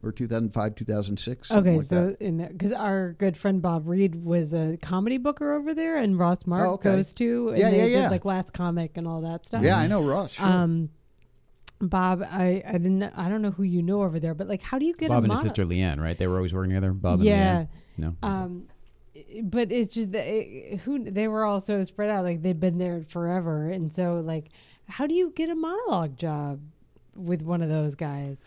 [0.03, 1.51] or 2005, 2006.
[1.51, 2.21] Okay, like so that.
[2.21, 6.45] in because our good friend Bob Reed was a comedy booker over there, and Ross
[6.45, 6.91] Mark Oh, okay.
[6.95, 8.09] goes to, and Yeah, they yeah, did yeah.
[8.09, 9.63] like Last Comic and all that stuff.
[9.63, 10.33] Yeah, I know Ross.
[10.33, 10.45] Sure.
[10.45, 10.89] Um,
[11.79, 14.79] Bob, I I didn't I don't know who you know over there, but like, how
[14.79, 16.17] do you get Bob a and his sister Leanne, right?
[16.17, 16.91] They were always working together.
[16.93, 17.59] Bob Yeah.
[17.59, 17.71] and Leanne.
[17.97, 18.15] No.
[18.27, 18.67] Um,
[19.43, 22.77] but it's just that it, who they were all so spread out, like they'd been
[22.77, 24.49] there forever, and so like,
[24.87, 26.61] how do you get a monologue job
[27.15, 28.43] with one of those guys?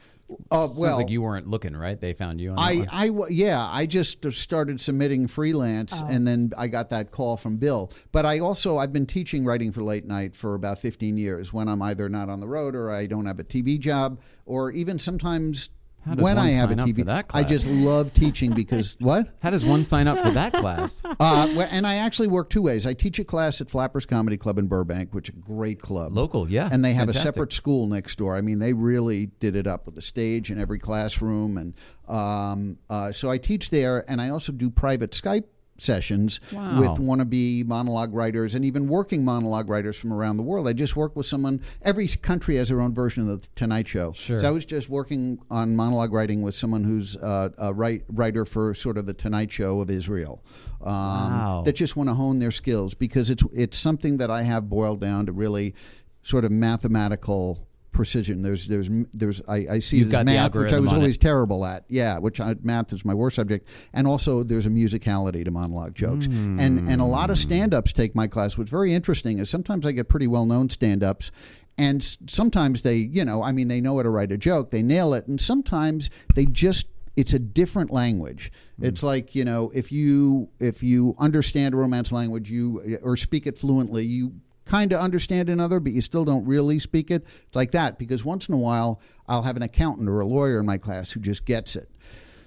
[0.51, 2.01] Uh, Sounds well, like you weren't looking, right?
[2.01, 2.51] They found you.
[2.51, 3.29] On that I, one.
[3.33, 6.07] Yeah, I just started submitting freelance, Oh.
[6.07, 7.91] and then I got that call from Bill.
[8.13, 11.53] But I also I've been teaching writing for late night for about fifteen years.
[11.53, 14.71] When I'm either not on the road or I don't have a TV job, or
[14.71, 18.97] even sometimes How does when one I have a TV, I just love teaching because
[19.01, 19.29] what?
[19.43, 21.03] How does one sign up for that class?
[21.21, 22.87] Uh, and I actually work two ways.
[22.87, 26.17] I teach a class at Flappers Comedy Club in Burbank, which is a great club.
[26.17, 26.69] Local, yeah.
[26.73, 27.31] And they have Fantastic.
[27.31, 28.37] a separate school next door.
[28.37, 31.59] I mean, they really did it up with a stage in every classroom.
[31.59, 31.75] And
[32.09, 35.45] um, uh, so I teach there, and I also do private Skype
[35.83, 36.81] sessions Wow.
[36.81, 40.69] with wannabe monologue writers and even working monologue writers from around the world.
[40.69, 44.13] I just worked with someone, every country has their own version of the Tonight Show.
[44.13, 44.41] Sure.
[44.41, 48.45] So I was just working on monologue writing with someone who's uh, a write, writer
[48.45, 50.43] for sort of the Tonight Show of Israel.
[50.83, 51.63] Um, Wow.
[51.65, 55.01] That just want to hone their skills because it's it's something that I have boiled
[55.01, 55.75] down to really
[56.23, 58.43] sort of mathematical precision.
[58.43, 60.93] There's there's there's I, I see You've it got as the math, which I was
[60.93, 61.21] always it.
[61.21, 61.85] terrible at.
[61.89, 65.95] Yeah, which I, math is my worst subject, and also there's a musicality to monologue
[65.95, 67.43] jokes, and and a lot of hmm.
[67.43, 68.57] stand-ups take my class.
[68.57, 71.31] What's very interesting is sometimes I get pretty well-known stand-ups.
[71.79, 74.71] And s- sometimes they, you know, I mean, they know how to write a joke,
[74.71, 76.87] they nail it, and sometimes they just
[77.17, 78.53] it's a different language.
[78.79, 78.87] Hmm.
[78.87, 83.47] It's like you know, if you if you understand a romance language, you or speak
[83.47, 84.33] it fluently, you
[84.71, 87.27] kind of understand another, but you still don't really speak it.
[87.47, 90.61] It's like that because once in a while, I'll have an accountant or a lawyer
[90.61, 91.91] in my class who just gets it.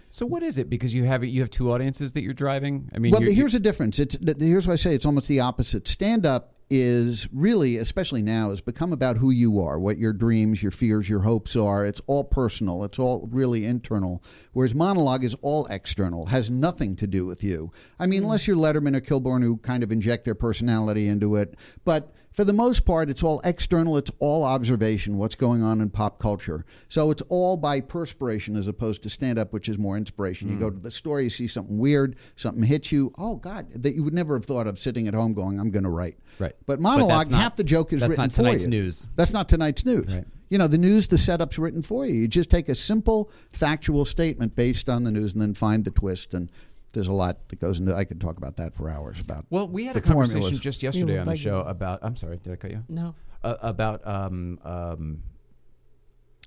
[0.09, 0.69] So what is it?
[0.69, 2.89] Because you have you have two audiences that you're driving.
[2.95, 3.99] I mean, Well, here's the difference.
[3.99, 5.87] It's here's what I say it's almost the opposite.
[5.87, 10.61] Stand up is really, especially now, has become about who you are, what your dreams,
[10.61, 11.85] your fears, your hopes are.
[11.85, 12.83] It's all personal.
[12.83, 14.23] It's all really internal.
[14.53, 17.71] Whereas monologue is all external, has nothing to do with you.
[17.99, 18.25] I mean, mm.
[18.25, 22.13] unless you're Letterman or Kilborn, who kind of inject their personality into it, but.
[22.33, 23.95] For the most part, it's all external.
[23.97, 26.65] It's all observation, what's going on in pop culture.
[26.89, 30.49] So it's all by perspiration as opposed to stand up, which is more inspiration.
[30.49, 30.77] You go hmm.
[30.77, 33.13] to the store, you see something weird, something hits you.
[33.17, 35.83] Oh, God, that you would never have thought of sitting at home going, I'm going
[35.83, 36.17] to write.
[36.39, 36.55] Right.
[36.65, 38.09] But But monologue, that's not- half the joke is written.
[38.09, 38.69] that's written not for tonight's you.
[38.69, 39.07] news.
[39.15, 40.15] That's not tonight's news.
[40.15, 40.25] Right.
[40.49, 42.13] You know, the news, the setup's written for you.
[42.13, 45.91] You just take a simple factual statement based on the news and then find the
[45.91, 46.33] twist.
[46.33, 46.51] And
[46.93, 49.67] there's a lot that goes into I could talk about that for hours about Well,
[49.67, 50.59] we had the a conversation formulas.
[50.59, 51.99] just yesterday on the like- show about.
[52.01, 52.83] I'm sorry, did I cut you?
[52.87, 55.23] No, Uh, about um, um,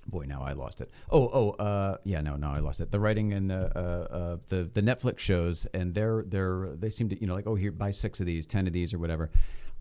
[0.07, 0.89] Boy, now I lost it.
[1.11, 2.91] Oh, oh, uh, yeah, no, no, I lost it.
[2.91, 7.09] The writing and uh, uh, uh, the the Netflix shows, and they're they're they seem
[7.09, 9.29] to you know like oh here buy six of these, ten of these, or whatever.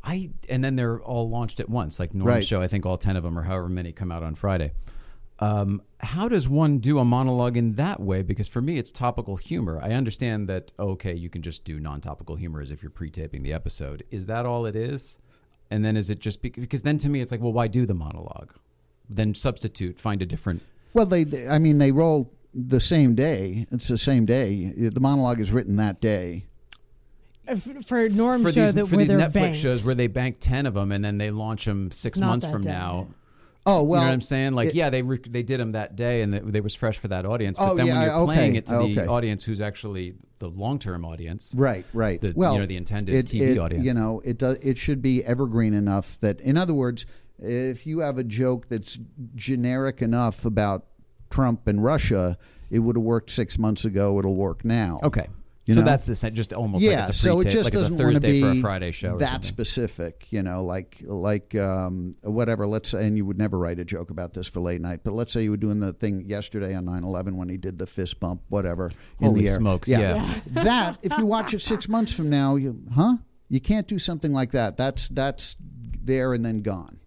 [0.03, 2.01] I and then they're all launched at once.
[2.01, 2.45] Like Norm's Right.
[2.45, 4.73] show, I think all ten of them or however many come out on Friday.
[5.39, 8.23] Um, how does one do a monologue in that way?
[8.23, 9.79] Because for me, it's topical humor.
[9.83, 13.53] I understand that okay, you can just do non-topical humor as if you're pre-taping the
[13.53, 14.03] episode.
[14.11, 15.19] Is that all it is?
[15.71, 17.85] And then is it just bec- because then to me it's like, well, why do
[17.87, 18.55] the monologue?
[19.11, 20.63] Then substitute, find a different.
[20.95, 23.67] Well, they, they- I mean, they roll the same day.
[23.71, 24.73] It's the same day.
[24.77, 26.47] The monologue is written that day.
[27.85, 29.59] For Norm for show these, that for where these they're Netflix banked.
[29.59, 32.63] shows where they bank 10 of them and then they launch them six months from
[32.63, 32.71] day.
[32.71, 33.09] now.
[33.69, 34.53] Oh well, you know what I'm saying?
[34.55, 36.99] Like, it- yeah, they re- they did them that day, and it, they was fresh
[36.99, 37.59] for that audience.
[37.59, 40.79] But Oh, then when you're okay, playing it to the audience who's actually the long
[40.79, 42.21] term audience, Right, right.
[42.21, 43.85] The- well, you know, the intended it- TV it- audience.
[43.85, 44.59] You know, it does.
[44.63, 47.07] It should be evergreen enough that, in other words,
[47.39, 48.99] if you have a joke that's
[49.35, 50.87] generic enough about
[51.31, 52.39] Trump and Russia,
[52.71, 54.19] it would have worked six months ago.
[54.19, 55.01] It'll work now.
[55.03, 55.27] Okay,
[55.67, 55.87] You so know?
[55.87, 58.21] that's the just almost yeah, like it's a so it just like doesn't want to
[58.21, 59.17] be for a Friday show.
[59.19, 62.69] That specific, you know, like like um, whatever.
[62.69, 65.13] Let's say, and you would never write a joke about this for late night, but
[65.13, 68.21] let's say you were doing the thing yesterday on 9-11 when he did the fist
[68.21, 69.57] bump, whatever, in Holy the air.
[69.57, 70.35] smokes, yeah.
[70.53, 73.17] that if you watch it six months from now, you huh?
[73.49, 74.77] You can't do something like that.
[74.77, 77.01] That's that's there and then gone.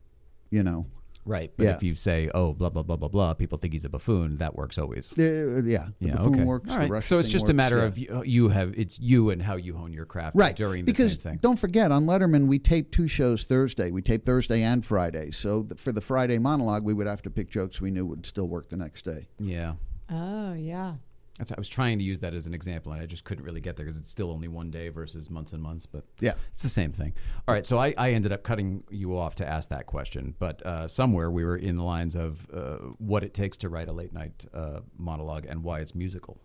[0.50, 0.86] You know.
[1.30, 1.52] Right?
[1.56, 1.76] But Yeah.
[1.76, 4.38] if you say, "Oh, blah blah blah blah blah," people think he's a buffoon.
[4.38, 5.14] That works always.
[5.18, 5.22] Uh,
[5.64, 6.44] yeah, the yeah, buffoon okay.
[6.44, 6.72] works.
[6.74, 7.84] All the So it's thing just a matter yeah.
[7.86, 10.92] of you, you have it's you and how you hone your craft right during the
[10.92, 11.40] because same thing.
[11.42, 15.64] don't forget on letterman we tape two shows thursday we tape thursday and friday so
[15.64, 18.48] th- for the friday monologue we would have to pick jokes we knew would still
[18.48, 19.74] work the next day Yeah.
[20.10, 20.96] Oh yeah.
[21.40, 23.62] That's, I was trying to use that as an example, and I just couldn't really
[23.62, 25.86] get there because it's still only one day versus months and months.
[25.86, 26.34] But Yeah.
[26.54, 27.14] it's the same thing.
[27.48, 30.64] All right, so I, I ended up cutting you off to ask that question, but
[30.66, 33.94] uh, somewhere we were in the lines of uh, what it takes to write a
[33.94, 36.38] late night uh, monologue and why it's musical.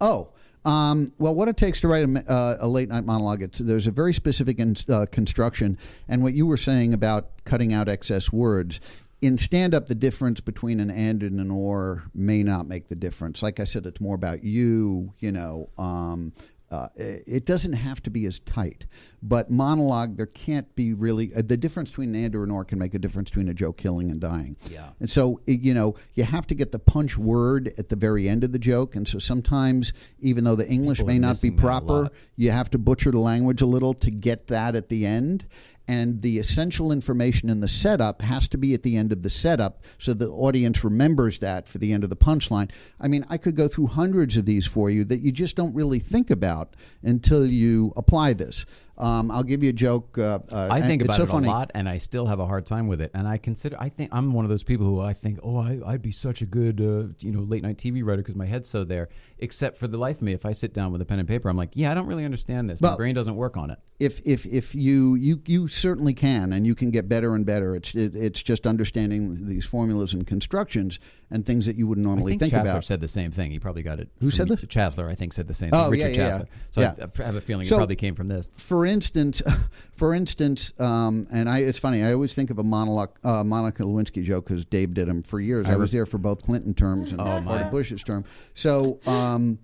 [0.00, 0.30] oh
[0.64, 3.86] um, well, what it takes to write a, uh, a late night monologue, it's, there's
[3.86, 5.76] a very specific in, uh, construction.
[6.08, 8.80] And what you were saying about cutting out excess words,
[9.24, 12.94] in stand up, the difference between an and and an or may not make the
[12.94, 13.42] difference.
[13.42, 15.70] Like I said, it's more about you, you know.
[15.78, 16.32] Um,
[16.70, 18.86] uh, it doesn't have to be as tight,
[19.22, 22.64] but monologue there can't be really uh, the difference between an and or an or
[22.64, 24.56] can make a difference between a joke killing and dying.
[24.68, 24.88] Yeah.
[24.98, 28.42] And so, you know, you have to get the punch word at the very end
[28.42, 28.96] of the joke.
[28.96, 32.10] And so sometimes, even though the English People may not be missing that a proper,
[32.34, 35.46] you have to butcher the language a little to get that at the end.
[35.86, 39.30] And the essential information in the setup has to be at the end of the
[39.30, 42.70] setup so the audience remembers that for the end of the punchline.
[42.98, 45.74] I mean, I could go through hundreds of these for you that you just don't
[45.74, 48.64] really think about until you apply this.
[48.96, 50.16] Um, I'll give you a joke.
[50.16, 51.48] Uh, uh, I think it's about so it funny.
[51.48, 53.10] a lot, and I still have a hard time with it.
[53.14, 55.80] And I consider, I think I'm one of those people who I think, oh, I,
[55.84, 58.68] I'd be such a good, uh, you know, late night TV writer because my head's
[58.68, 59.08] so there.
[59.40, 61.48] Except for the life of me, if I sit down with a pen and paper,
[61.48, 62.80] I'm like, yeah, I don't really understand this.
[62.80, 63.78] My brain doesn't work on it.
[63.98, 67.76] if if if you you you certainly can and you can get better and better
[67.76, 70.98] it's it, it's just understanding these formulas and constructions
[71.30, 73.50] and things that you wouldn't I normally think, think Chancellor about said the same thing.
[73.50, 74.08] He probably got it.
[74.20, 74.64] Who said this?
[74.68, 75.92] Chancellor, I think, said the same Oh, thing.
[75.92, 76.28] Richard yeah, yeah.
[76.30, 76.48] Chancellor.
[76.70, 76.94] So Yeah.
[77.00, 78.48] I, I have a feeling So- it probably came from this.
[78.56, 79.42] for instance
[79.96, 83.82] for instance um, and I it's funny I always think of a monologue uh, Monica
[83.82, 85.66] Lewinsky joke because Dave did them for years.
[85.66, 88.24] I, was there for both Clinton terms and Oh, part of Bush's term.
[88.54, 89.58] So um,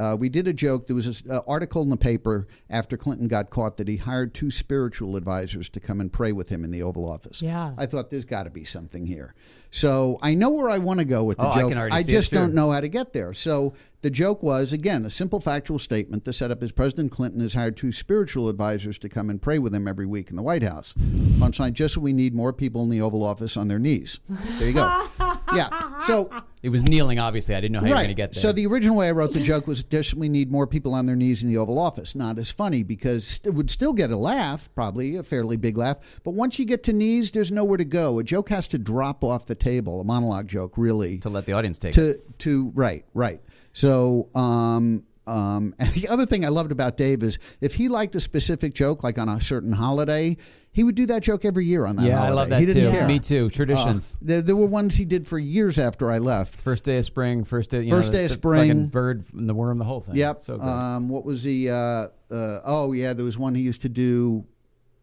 [0.00, 0.86] uh, we did a joke.
[0.86, 4.50] There was an article in the paper after Clinton got caught that he hired two
[4.50, 7.42] spiritual advisors to come and pray with him in the Oval Office.
[7.42, 7.74] Yeah.
[7.76, 9.34] I thought there's got to be something here.
[9.72, 11.68] So I know where I want to go with the Oh, I joke.
[11.68, 12.36] can already see just too.
[12.36, 13.32] don't know how to get there.
[13.32, 16.24] So the joke was again a simple factual statement.
[16.24, 19.72] The setup is President Clinton has hired two spiritual advisors to come and pray with
[19.72, 20.92] him every week in the White House.
[20.98, 24.18] Punchline: Just we need more people in the Oval Office on their knees.
[24.58, 25.06] There you go.
[25.54, 26.00] yeah.
[26.06, 26.30] So
[26.62, 27.54] It was kneeling, obviously.
[27.54, 28.40] I didn't know how you were going to get there.
[28.42, 31.06] So the original way I wrote the joke was just we need more people on
[31.06, 32.14] their knees in the Oval Office.
[32.14, 35.98] Not as funny because it would still get a laugh, probably a fairly big laugh.
[36.24, 38.18] But once you get to knees, there's nowhere to go.
[38.18, 40.00] A joke has to drop off the table.
[40.00, 41.96] A monologue joke, really, to let the audience take it.
[41.96, 43.40] to to right right
[43.72, 48.14] so um um and the other thing i loved about dave is if he liked
[48.14, 50.36] a specific joke like on a certain holiday
[50.72, 52.84] he would do that joke every year on that Yeah, I love that he didn't
[52.84, 52.90] too.
[52.98, 53.06] care.
[53.06, 53.50] Me too.
[53.50, 54.12] Traditions.
[54.14, 57.04] Uh, there, there were ones he did for years after i left First day of
[57.04, 58.86] spring, first day, you First know, day of spring.
[58.86, 60.16] bird and the worm, the whole thing.
[60.16, 60.64] yep So good.
[60.66, 64.44] um what was the uh uh oh yeah there was one he used to do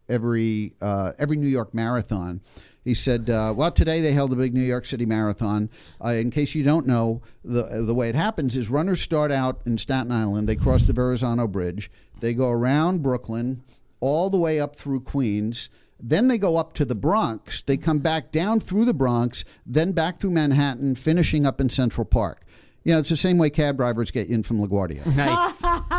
[0.10, 2.42] every uh every new york marathon
[2.86, 5.70] he said, uh, "Well, today they held the big New York City marathon.
[6.02, 9.60] Uh, in case you don't know, the the way it happens is runners start out
[9.66, 10.48] in Staten Island.
[10.48, 11.92] They cross the Verrazano Bridge.
[12.22, 13.62] They go around Brooklyn,
[14.00, 15.70] all the way up through Queens,
[16.00, 17.64] Then they go up to the Bronx.
[17.64, 22.06] They come back down through the Bronx, then back through Manhattan, finishing up in Central
[22.06, 22.42] Park.
[22.84, 25.04] You know, it's the same way cab drivers get in from LaGuardia.
[25.16, 25.62] Nice.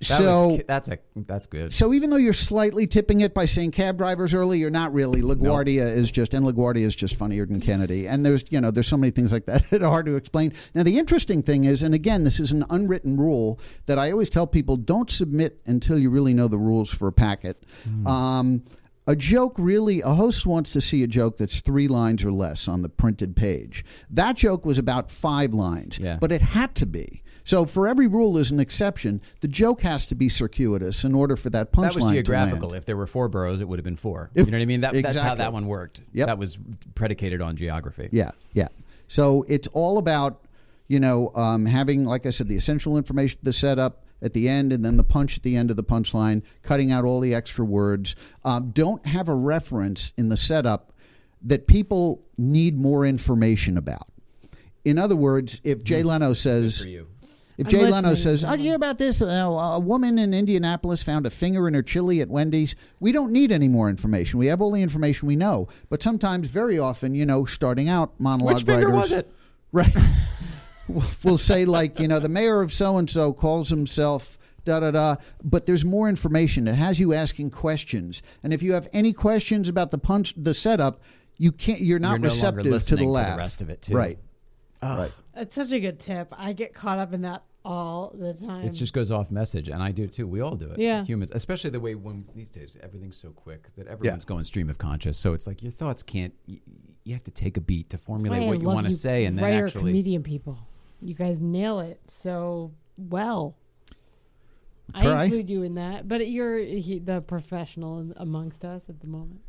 [0.00, 1.72] That so was, that's a that's good.
[1.72, 5.22] so even though you're slightly tipping it by saying cab drivers early, you're not really.
[5.22, 8.06] LaGuardia is just and LaGuardia is just funnier than Kennedy.
[8.06, 10.52] And there's you know there's so many things like that that are hard to explain.
[10.74, 14.28] Now the interesting thing is, and again, this is an unwritten rule that I always
[14.28, 17.62] tell people: don't submit until you really know the rules for a packet.
[18.04, 18.64] Um,
[19.06, 22.66] a joke really, a host wants to see a joke that's three lines or less
[22.66, 23.84] on the printed page.
[24.10, 26.18] That joke was about five lines, Yeah.
[26.20, 27.22] but it had to be.
[27.46, 29.22] So for every rule, there's an exception.
[29.40, 32.74] The joke has to be circuitous in order for that punchline That was geographical.
[32.74, 34.30] If there were four boroughs, it would have been four.
[34.34, 34.80] If- you know what I mean?
[34.80, 36.02] That, That's how that one worked.
[36.12, 36.26] Yep.
[36.26, 36.58] That was
[36.96, 38.08] predicated on geography.
[38.10, 38.66] Yeah, yeah.
[39.06, 40.44] So it's all about,
[40.88, 44.72] you know, um, having, like I said, the essential information, the setup at the end,
[44.72, 47.64] and then the punch at the end of the punchline, cutting out all the extra
[47.64, 48.16] words.
[48.44, 50.92] Um, don't have a reference in the setup
[51.42, 54.08] that people need more information about.
[54.84, 57.08] In other words, if Jay Leno says, For you.
[57.58, 59.22] If I'm Jay Leno says, "Oh, you hear about this?
[59.22, 63.32] Uh, a woman in Indianapolis found a finger in her chili at Wendy's." We don't
[63.32, 64.38] need any more information.
[64.38, 65.68] We have all the information we know.
[65.88, 69.32] But sometimes, very often, you know, starting out monologue Which writers, was it?
[69.72, 69.94] right?
[70.88, 74.38] we'll- we'll say like, you know, the mayor of so and so calls himself.
[74.64, 75.16] Da da da.
[75.44, 76.66] But there's more information.
[76.66, 80.54] It has you asking questions, and if you have any questions about the punch, the
[80.54, 81.00] setup,
[81.38, 81.80] you can't.
[81.80, 83.94] You're not You're no longer receptive to listening the to the rest of it, too.
[83.94, 84.18] Right.
[84.82, 85.12] Right.
[85.36, 86.32] That's such a good tip.
[86.36, 88.64] I get caught up in that all the time.
[88.64, 90.26] It just goes off message, and I do too.
[90.26, 90.78] We all do it.
[90.78, 91.04] Yeah.
[91.04, 94.78] humans, especially the way when these days everything's so quick that everyone's going stream of
[94.78, 95.18] conscious.
[95.18, 96.32] So it's like your thoughts can't.
[96.46, 96.60] You,
[97.04, 98.92] you have to take a beat to That's why formulate I what you want to
[98.92, 99.90] say, and then writer actually.
[99.90, 100.58] comedian people.
[101.02, 103.56] You guys nail it so well.
[104.94, 109.40] I include you in that, but you're he, the professional amongst us at the moment.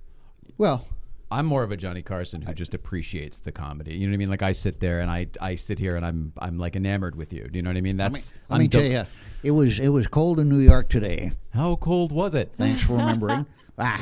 [0.57, 0.85] Well,
[1.29, 3.95] I'm more of a Johnny Carson who just appreciates the comedy.
[3.95, 4.29] You know what I mean?
[4.29, 7.33] Like I sit there and I I sit here and I'm I'm like enamored with
[7.33, 7.43] you.
[7.43, 7.97] Do you know what I mean?
[7.97, 9.05] That's let me I'm tell you,
[9.43, 11.31] it was it was cold in New York today.
[11.53, 12.53] How cold was it?
[12.57, 13.45] Thanks for remembering.
[13.79, 14.01] Ah,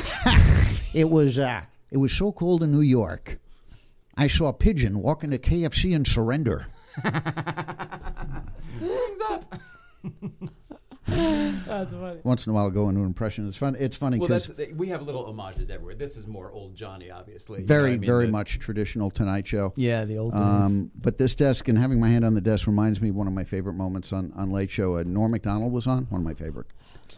[0.93, 1.61] it was uh,
[1.91, 3.39] it was so cold in New York.
[4.15, 6.67] I saw a pigeon walk into KFC and surrender.
[11.07, 12.19] That's funny.
[12.23, 13.47] Once in a while, I'll go into an impression.
[13.47, 13.75] It's fun.
[13.79, 15.95] It's funny Well, because that's we have little homages everywhere.
[15.95, 17.59] This is more old Johnny, obviously.
[17.59, 18.05] You know very I mean?
[18.05, 19.73] very The- much traditional Tonight Show.
[19.75, 20.41] Yeah, the old days.
[20.41, 23.27] Um, but this desk and having my hand on the desk reminds me of one
[23.27, 24.97] of my favorite moments on, on Late Show.
[24.97, 26.67] Uh, Norm Macdonald was on one of my favorite.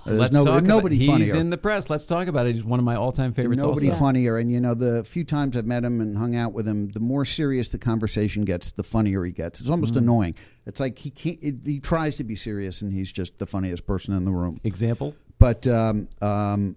[0.06, 1.26] There's Let's no- talk nobody about, funnier.
[1.26, 1.90] He's in the press.
[1.90, 2.56] Let's talk about it.
[2.56, 3.62] He's one of my all-time favorites.
[3.64, 4.00] Nobody also.
[4.00, 4.38] funnier.
[4.38, 7.00] And you know, the few times I've met him and hung out with him, the
[7.00, 9.62] more serious the conversation gets, the funnier he gets.
[9.62, 10.36] It's almost annoying.
[10.66, 11.38] It's like he can't.
[11.42, 14.60] It, he tries to be serious, and he's just the funniest person in the room.
[14.64, 15.16] Example.
[15.40, 16.76] But um, um,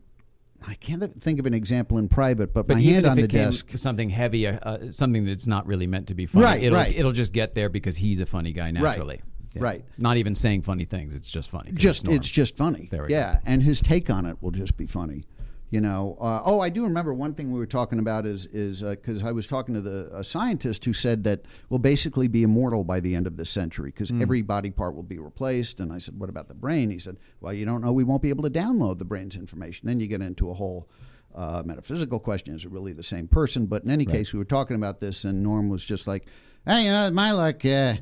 [0.67, 2.53] I can't think of an example in private.
[2.53, 3.71] But, But my hand on the desk.
[3.77, 6.95] something heavy, uh, something that's not really meant to be funny, Right, it'll, right.
[6.97, 9.23] it'll just get there because he's a funny guy naturally.
[9.55, 9.63] Yeah.
[9.65, 9.85] right.
[9.99, 11.15] Not even saying funny things.
[11.15, 11.73] It's just funny.
[11.73, 12.89] just it's just funny.
[12.91, 13.15] There we go.
[13.15, 15.25] yeah, and his take on it will just be funny.
[15.71, 16.17] You know.
[16.21, 19.31] Uh, oh, I do remember one thing we were talking about is is because I
[19.33, 23.15] was talking to the a scientist who said that we'll basically be immortal by the
[23.15, 24.21] end of this century because Hmm.
[24.23, 25.79] every body part will be replaced.
[25.81, 26.91] And I said, what about the brain?
[26.91, 27.93] He said, well, you don't know.
[27.93, 29.87] We won't be able to download the brain's information.
[29.87, 30.89] Then you get into a whole.
[31.33, 33.67] Uh, metaphysical question is it really the same person?
[33.67, 36.27] But in any case, we were talking about this, and Norm was just like,
[36.67, 37.95] "Hey, you know, my luck, uh,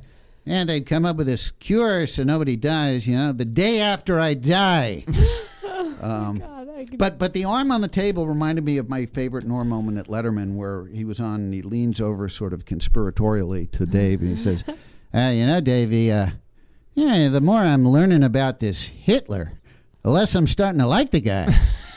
[0.48, 4.18] and they'd come up with this cure so nobody dies, you know, the day after
[4.18, 5.04] I die.
[6.38, 9.68] God, I but but the arm on the table reminded me of my favorite Norm
[9.68, 13.84] moment at Letterman where he was on and he leans over sort of conspiratorially to
[13.84, 14.72] Dave and he says, uh,
[15.34, 16.30] you know, Davey, uh,
[16.94, 19.60] yeah, the more I'm learning about this Hitler,
[20.02, 21.54] the less I'm starting to like the guy.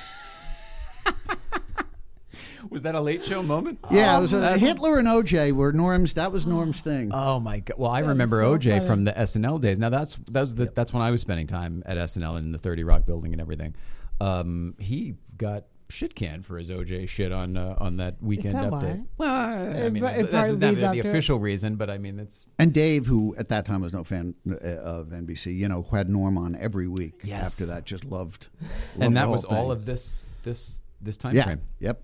[2.71, 3.79] Was that a late show moment?
[3.91, 7.11] yeah, it was a, Hitler and OJ were Norm's that was Norm's thing.
[7.13, 7.77] Oh my god!
[7.77, 8.87] Well, I That is remember so OJ funny.
[8.87, 9.77] from the SNL days.
[9.77, 12.85] Now that's that's the, that's when I was spending time at SNL in the Thirty
[12.85, 13.75] Rock building and everything.
[14.21, 18.71] Um, he got shit canned for his OJ shit on uh, on that weekend that
[18.71, 18.99] update.
[18.99, 19.05] why?
[19.17, 21.09] Well, I, I mean, but that's, it probably that's not the up it.
[21.09, 24.33] official reason, but I mean, it's And Dave, who at that time was no fan
[24.49, 27.19] uh, of NBC, you know, had Norm on every week.
[27.23, 27.47] Yes.
[27.47, 28.47] After that, just loved.
[28.61, 31.43] loved and the that whole was all of this this this time yeah.
[31.43, 31.61] frame.
[31.79, 32.01] Yep.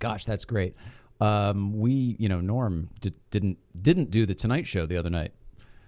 [0.00, 0.74] Gosh, that's great.
[1.20, 5.32] Um, we, you know, Norm did, didn't didn't do the Tonight Show the other night,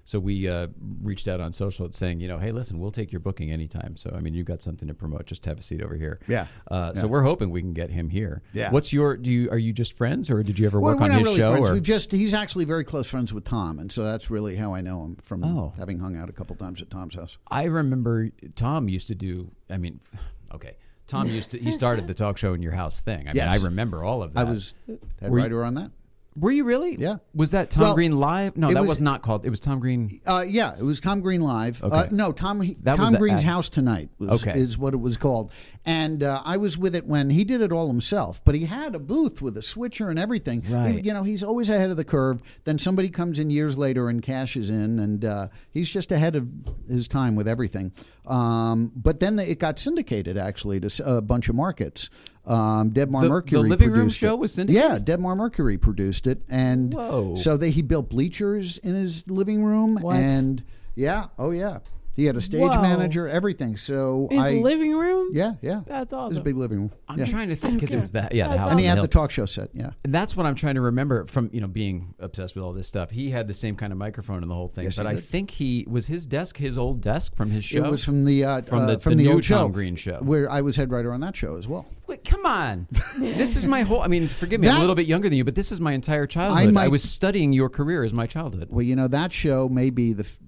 [0.04, 0.66] so we uh,
[1.02, 3.96] reached out on social saying, you know, hey, listen, we'll take your booking anytime.
[3.96, 5.24] So I mean, you've got something to promote.
[5.24, 6.20] Just have a seat over here.
[6.28, 6.48] Yeah.
[6.70, 7.06] Uh, So Yeah.
[7.06, 8.42] we're hoping we can get him here.
[8.52, 8.70] Yeah.
[8.70, 9.16] What's your?
[9.16, 11.24] Do you are you just friends, or did you ever work we're on not his
[11.28, 11.52] really show?
[11.52, 11.70] friends.
[11.70, 14.74] Or We've just he's actually very close friends with Tom, and so that's really how
[14.74, 15.72] I know him from Oh.
[15.78, 17.38] having hung out a couple times at Tom's house.
[17.50, 19.50] I remember Tom used to do.
[19.70, 20.00] I mean,
[20.54, 20.76] okay,
[21.07, 21.59] Tom used to.
[21.59, 23.28] He started the talk show in your house thing.
[23.28, 24.40] I mean, I remember all of that.
[24.46, 24.74] I was
[25.20, 25.90] head Were you- writer on that.
[26.34, 26.96] Were you really?
[26.98, 27.16] Yeah.
[27.34, 28.56] Was that Tom Well, Green live?
[28.56, 29.44] No, that was, was- not called.
[29.44, 30.18] It was Tom Green.
[30.26, 31.82] Uh, yeah, it was Tom Green live.
[31.84, 32.08] Uh, Okay.
[32.14, 34.58] no, Tom That Tom Green's House Tonight was, Okay.
[34.58, 35.52] is what it was called.
[35.84, 38.94] And uh, I was with it when he did it all himself, but he had
[38.94, 40.62] a booth with a switcher and everything.
[40.62, 41.04] He- Right.
[41.04, 42.40] you know, he's always ahead of the curve.
[42.64, 46.48] Then somebody comes in years later and cashes in, and uh, he's just ahead of
[46.88, 47.92] his time with everything.
[48.26, 52.08] Um, but then the, it got syndicated actually to a bunch of markets.
[52.45, 54.40] Um, Debmar The- the Mercury Living Room produced show it.
[54.40, 54.90] was syndicated?
[54.90, 57.36] Yeah, Debmar Mercury produced it, and Whoa.
[57.36, 60.16] so they, he built bleachers in his living room, What?
[60.16, 60.64] and
[60.97, 61.78] yeah, oh yeah,
[62.14, 62.80] he had a stage Whoa.
[62.82, 63.76] manager, everything.
[63.76, 65.30] So His I, living room.
[65.32, 66.42] yeah, yeah, That's It was a awesome.
[66.42, 66.92] big living room.
[67.08, 67.24] I'm yeah.
[67.24, 68.34] trying to think because it was that.
[68.34, 68.70] Yeah, the That's house.
[68.72, 69.70] and he had the talk show set.
[69.74, 72.72] Yeah, And that's what I'm trying to remember from you know being obsessed with all
[72.72, 73.10] this stuff.
[73.10, 74.84] He had the same kind of microphone and the whole thing.
[74.84, 77.84] Yes, but I think he was his desk, his old desk from his show.
[77.84, 79.58] it was from the uh, From the, uh, the- from the the, new old show,
[79.58, 80.18] Tom Green show.
[80.22, 81.86] where I was head writer on that show as well.
[82.06, 82.86] Wait, come on.
[83.18, 84.02] this is my whole.
[84.02, 84.68] I mean, forgive me.
[84.68, 86.68] I'm a little bit younger than you, but this is my entire childhood.
[86.68, 88.68] I, might- was studying your career as my childhood.
[88.70, 90.38] Well, you know that show may be the f-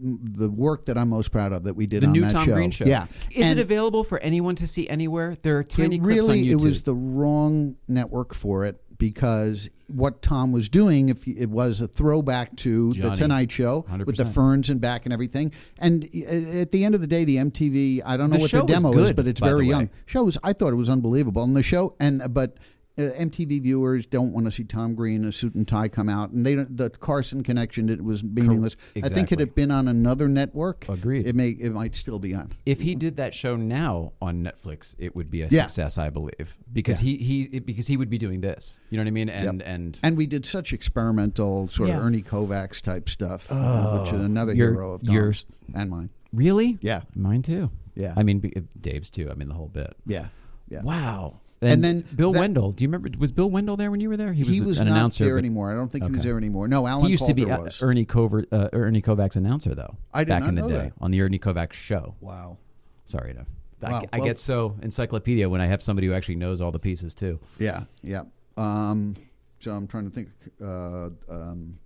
[0.00, 2.46] the work that I'm most proud of that we did the on new that Tom
[2.46, 2.54] show.
[2.54, 2.84] Green show.
[2.84, 5.36] Yeah, Is And it available for anyone to see anywhere?
[5.42, 6.62] There are tiny it clips really on YouTube.
[6.64, 11.80] it was the wrong network for it because what Tom was doing if it was
[11.82, 13.10] a throwback to Johnny.
[13.10, 16.94] the Tonight Show with the ferns and back and everything and uh, at the end
[16.94, 19.38] of the day the MTV I don't know The what the demo is but it's
[19.40, 22.56] very young shows I thought it was unbelievable and the show and but
[22.98, 26.08] uh, MTV viewers don't want to see Tom Green in a suit and tie come
[26.08, 28.76] out, and they don't, the Carson connection it was meaningless.
[29.02, 30.88] I think it had been on another network.
[30.88, 31.26] Agreed.
[31.26, 32.52] It may it might still be on.
[32.64, 35.66] if he did that show now on Netflix, it would be a Yeah.
[35.66, 37.16] success, I believe, because Yeah.
[37.18, 38.80] he he because he would be doing this.
[38.90, 39.28] You know what I mean?
[39.28, 39.68] And Yep.
[39.68, 41.98] and And we did such experimental sort Yeah.
[41.98, 45.34] of Ernie Kovacs type stuff, uh, which is another You're- hero of you're-
[45.74, 46.10] and mine.
[46.32, 47.02] really, Yeah.
[47.14, 47.70] mine too.
[47.94, 48.14] Yeah.
[48.16, 48.42] I mean
[48.80, 49.30] Dave's too.
[49.30, 49.94] I mean the whole bit.
[50.06, 50.28] Yeah,
[50.68, 50.82] yeah.
[50.82, 51.40] Wow.
[51.72, 52.72] And then Bill that- Wendell.
[52.72, 53.10] Do you remember?
[53.18, 54.32] Was Bill Wendell there when you were there?
[54.32, 55.70] He was, an not announcer there anymore.
[55.70, 56.28] I don't think he was Okay.
[56.28, 56.68] there anymore.
[56.68, 57.82] No, Alan He used to be uh, was.
[57.82, 59.96] Ernie Covert, uh, Ernie Kovac's announcer though.
[60.14, 60.92] I did back not in the know day that.
[61.00, 62.14] on the Ernie Kovac show.
[62.20, 62.58] wow.
[63.04, 63.46] Sorry to.
[63.82, 66.72] I, Wow, I well- get so encyclopedia when I have somebody who actually knows all
[66.72, 67.38] the pieces too.
[67.58, 68.22] Yeah, yeah.
[68.56, 69.14] Um,
[69.60, 70.28] so I'm trying to think
[70.62, 71.78] uh, um,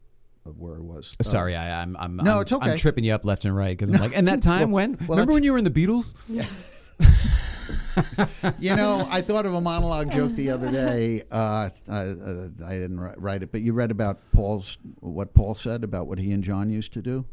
[0.46, 1.16] of where it was.
[1.18, 2.70] Uh, Sorry, I, I'm I'm No, I'm, it's okay.
[2.70, 4.92] I'm tripping you up left and right because I'm like, and that time Well- when
[5.06, 6.14] well, remember when you were in the Beatles?
[8.58, 11.22] you know, I thought of a monologue joke the other day.
[11.30, 15.84] Uh, I, uh, I didn't write it, but you read about Paul's what Paul said
[15.84, 17.24] about what he and John used to do.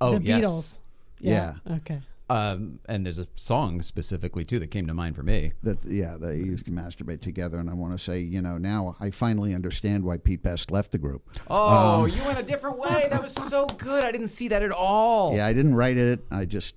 [0.00, 0.40] Oh the yes.
[0.40, 0.78] Beatles.
[1.20, 1.54] Yeah.
[1.70, 2.00] Okay.
[2.30, 5.52] Um, and there's a song specifically too that came to mind for me.
[5.64, 8.96] That yeah, they used to masturbate together, and I want to say, you know, now
[9.00, 11.28] I finally understand why Pete Best left the group.
[11.48, 13.08] Oh, you went a different way.
[13.10, 14.04] That was so good.
[14.04, 15.34] I didn't see that at all.
[15.34, 16.20] Yeah, I didn't write it.
[16.30, 16.76] I just,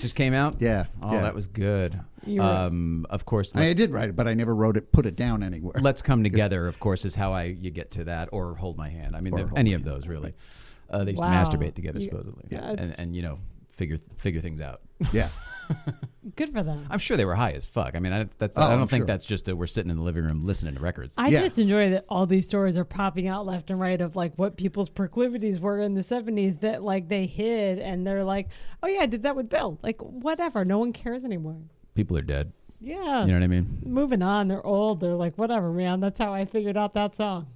[0.00, 0.56] just came out.
[0.60, 1.22] Yeah, Oh, yeah.
[1.22, 1.98] that was good.
[2.26, 3.54] You were- Um, of course.
[3.54, 5.42] I, mean, I Let's, did write it, but I never wrote it, put it down
[5.42, 5.74] anywhere.
[5.80, 6.66] let's come together.
[6.66, 9.16] Of course, is how I you get to that, or hold my hand.
[9.16, 10.34] I mean, Or there- Hold any My of Hand, those really.
[10.90, 11.44] Uh, they used Wow.
[11.44, 12.74] to masturbate together You- supposedly, Yeah.
[12.76, 13.38] and and you know
[13.70, 14.80] figure figure things out.
[15.12, 15.28] yeah,
[16.36, 16.86] Good for them.
[16.90, 17.94] I'm sure they were high as fuck.
[17.94, 19.06] I mean, I, that's Oh, I don't I'm think sure.
[19.06, 21.14] that's just a, we're sitting in the living room listening to records.
[21.18, 21.40] I Yeah.
[21.40, 24.56] just enjoy that all these stories are popping out left and right of like what
[24.56, 28.48] people's proclivities were in the 70s that like they hid and they're like,
[28.82, 29.78] oh yeah, I did that with Bill.
[29.82, 30.64] Like whatever.
[30.64, 31.56] No one cares anymore.
[31.94, 32.52] People are dead.
[32.80, 33.22] Yeah.
[33.22, 33.82] You know what I mean?
[33.84, 34.48] Moving on.
[34.48, 35.00] They're old.
[35.00, 36.00] They're like, whatever, man.
[36.00, 37.48] That's how I figured out that song.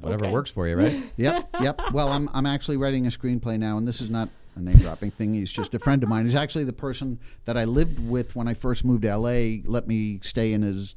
[0.00, 0.32] Whatever Okay.
[0.32, 1.02] works for you, right?
[1.16, 1.80] yep, yep.
[1.92, 5.10] Well, I'm I'm actually writing a screenplay now, and this is not a name dropping
[5.10, 5.34] thing.
[5.34, 6.24] He's just a friend of mine.
[6.24, 9.62] He's actually the person that I lived with when I first moved to L.A.
[9.66, 10.94] Let me stay in his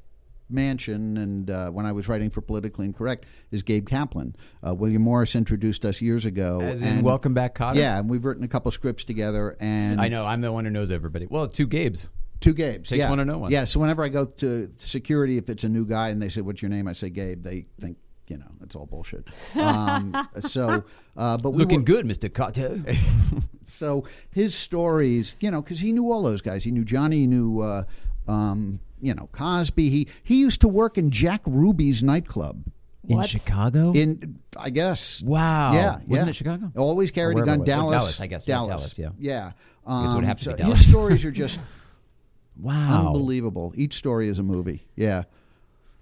[0.49, 4.35] mansion, and uh, when I was writing for Politically Incorrect, is Gabe Kaplan.
[4.65, 6.61] Uh, William Morris introduced us years ago.
[6.61, 7.75] As in and- Welcome Back, Kotter.
[7.75, 10.25] Yeah, and we've written a couple scripts together, and I know.
[10.25, 11.27] I'm the one who knows everybody.
[11.29, 12.09] Well, two Gabes.
[12.39, 12.89] Two Gabes.
[12.89, 13.09] Takes yeah.
[13.09, 13.51] one to know one.
[13.51, 13.65] Yeah.
[13.65, 16.61] So whenever I go to security, if it's a new guy and they say, "What's
[16.61, 17.41] your name?" I say Gabe.
[17.41, 17.97] They think
[18.67, 19.25] it's all bullshit.
[19.55, 20.83] Um, so,
[21.17, 22.29] uh, but we Looking were- good, Mr.
[22.29, 22.95] Kotter.
[23.69, 26.63] So his stories, you know, because he knew all those guys.
[26.63, 27.17] He knew Johnny.
[27.17, 27.59] He knew.
[27.59, 27.83] Uh,
[28.25, 29.89] um, you know Cosby.
[29.89, 32.63] He he used to work in Jack Ruby's nightclub
[33.09, 33.91] in Chicago?
[33.91, 35.73] in I guess wow.
[35.73, 36.25] yeah, Wasn't yeah.
[36.27, 36.71] it Chicago?
[36.77, 37.59] Always carried a gun.
[37.59, 37.91] wherever it was.
[37.91, 39.09] Dallas, Dallas, I guess, yeah, Dallas, yeah.
[39.19, 39.51] yeah.
[39.85, 40.79] guess would Um, have to so be Dallas.
[40.79, 41.59] His stories are just
[42.59, 43.07] Wow.
[43.07, 43.73] unbelievable.
[43.75, 44.87] Each story is a movie.
[44.95, 45.23] Yeah.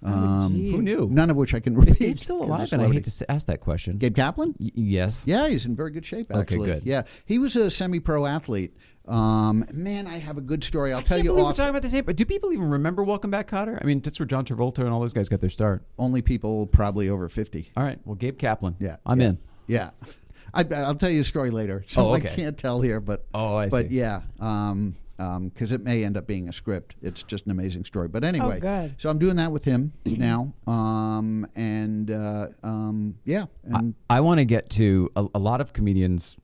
[0.05, 0.71] Um, Gee.
[0.71, 1.07] Who knew?
[1.11, 1.99] none of which I can Is repeat.
[1.99, 2.71] Gabe still alive?
[2.71, 3.97] And I hate to s- ask that question.
[3.97, 4.55] Gabe Kaplan?
[4.59, 5.23] Y- yes.
[5.25, 6.29] Yeah, he's in very good shape.
[6.31, 6.83] Okay, Actually, good.
[6.85, 8.75] Yeah, he was a semi-pro athlete.
[9.07, 10.91] Um, man, I have a good story.
[10.91, 11.55] I'll tell Can't you believe we're off.
[11.57, 12.05] talking about the same.
[12.05, 13.77] But do people even remember Welcome Back, Kotter?
[13.79, 15.83] I mean, that's where John Travolta and all those guys got their start.
[15.99, 17.71] Only people probably over fifty.
[17.77, 17.99] All right.
[18.05, 18.75] Well, Gabe Kaplan.
[18.79, 19.37] Yeah, I'm yeah, in.
[19.67, 19.89] Yeah,
[20.55, 21.83] I, I'll tell you a story later.
[21.87, 22.31] So Oh, okay.
[22.31, 23.97] I can't tell here, but Oh, I but see.
[23.97, 26.95] yeah, um, because it may end up being a script.
[27.01, 28.07] It's just an amazing story.
[28.07, 28.95] But anyway, good.
[28.97, 34.39] so I'm doing that with him now, um, and uh, um, yeah, and I want
[34.39, 36.37] to get to a, a lot of comedians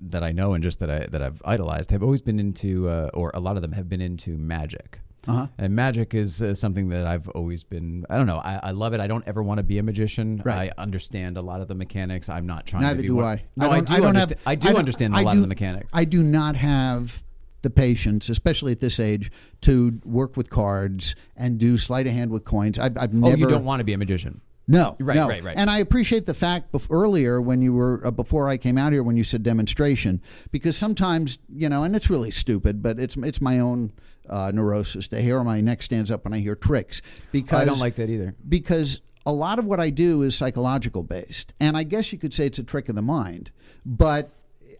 [0.00, 3.10] that I know and just that I that I've idolized have always been into, uh,
[3.14, 5.00] or a lot of them have been into magic.
[5.28, 5.46] Uh-huh.
[5.56, 8.04] And magic is uh, something that I've always been.
[8.10, 8.38] I don't know.
[8.38, 8.98] I, I love it.
[8.98, 10.42] I don't ever want to be a magician.
[10.44, 10.72] Right.
[10.76, 12.28] I understand a lot of the mechanics.
[12.28, 13.44] I'm not trying neither to be do one- I.
[13.56, 13.96] No, I, don't- do.
[13.98, 14.30] don't understand.
[14.40, 15.92] have- I do don't- understand a I lot do- of the mechanics.
[15.94, 17.22] I do not have
[17.62, 19.30] the patience, especially at this age,
[19.62, 22.78] to work with cards and do sleight of hand with coins.
[22.78, 23.36] I've, I've oh, never.
[23.36, 24.40] you don't want to be a magician.
[24.68, 25.28] No, Right, no.
[25.28, 25.56] right, right.
[25.56, 28.92] And I appreciate the fact bef- earlier when you were uh, before I came out
[28.92, 33.16] here when you said demonstration because sometimes you know, and it's really stupid, but it's
[33.16, 33.92] it's my own
[34.30, 35.08] uh, neurosis.
[35.08, 37.02] The hair on my neck stands up when I hear tricks
[37.32, 38.36] because I don't like that either.
[38.48, 42.32] because a lot of what I do is psychological based, and I guess you could
[42.32, 43.50] say it's a trick of the mind,
[43.84, 44.30] but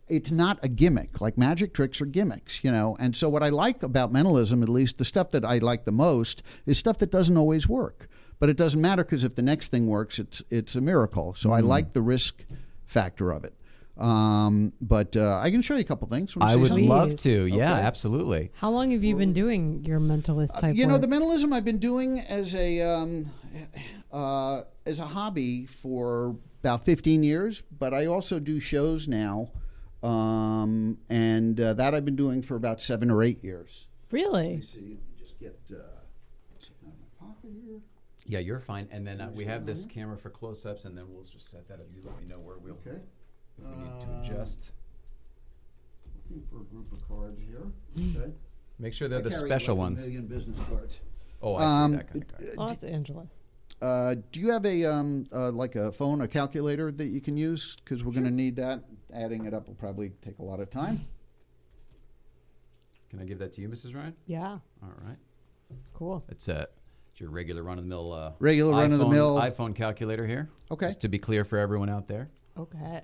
[0.08, 1.20] it's not a gimmick.
[1.20, 2.96] Like magic tricks are gimmicks, you know.
[3.00, 5.92] And so what I like about mentalism, at least the stuff that I like the
[5.92, 8.08] most, is stuff that doesn't always work.
[8.38, 11.34] But it doesn't matter because if the next thing works, it's it's a miracle.
[11.34, 11.66] So I Mm.
[11.66, 12.44] like the risk
[12.86, 13.54] factor of it.
[13.96, 16.34] Um, but uh, I can show you a couple things.
[16.40, 16.88] I would something?
[16.88, 17.44] love to.
[17.46, 17.82] Yeah, Okay.
[17.86, 18.50] absolutely.
[18.54, 21.02] How long have you been doing your mentalist type You know, work?
[21.02, 23.30] the mentalism I've been doing as a um,
[24.12, 29.50] uh, as a hobby for about 15 years, but I also do shows now,
[30.02, 33.86] um, and uh, that I've been doing for about seven or eight years.
[34.10, 34.60] really?
[34.62, 35.76] See, let me just get uh,
[36.58, 37.80] something out of my pocket here.
[38.26, 38.88] Yeah, you're fine.
[38.90, 41.74] And then uh, we have this camera for close-ups, and then we'll just set that
[41.80, 41.86] up.
[41.94, 43.00] You let me know where we'll Okay.
[43.58, 44.72] if we need to adjust.
[46.28, 47.62] Looking for a group of cards here.
[48.22, 48.32] Okay.
[48.78, 50.00] Make sure they're I the carry special like a ones.
[50.00, 51.00] million business cards.
[51.42, 52.54] Oh, I see Um, that kind of card.
[52.58, 53.41] Oh, that's Angela's.
[53.82, 57.36] Uh, do you have a um, uh, like a phone, a calculator that you can
[57.36, 57.76] use?
[57.84, 58.84] Because we're going to need that.
[59.12, 61.04] Adding it up will probably take a lot of time.
[63.10, 63.94] Can I give that to you, Mrs.
[63.94, 64.14] Ryan?
[64.26, 65.16] Yeah, All right.
[65.92, 66.24] cool.
[66.28, 66.68] It's a
[67.10, 69.34] it's your regular run-of-the-mill uh, Regular run-of-the-mill.
[69.34, 70.48] iPhone calculator here.
[70.70, 70.86] Okay.
[70.86, 72.30] Just to be clear for everyone out there.
[72.56, 73.02] Okay.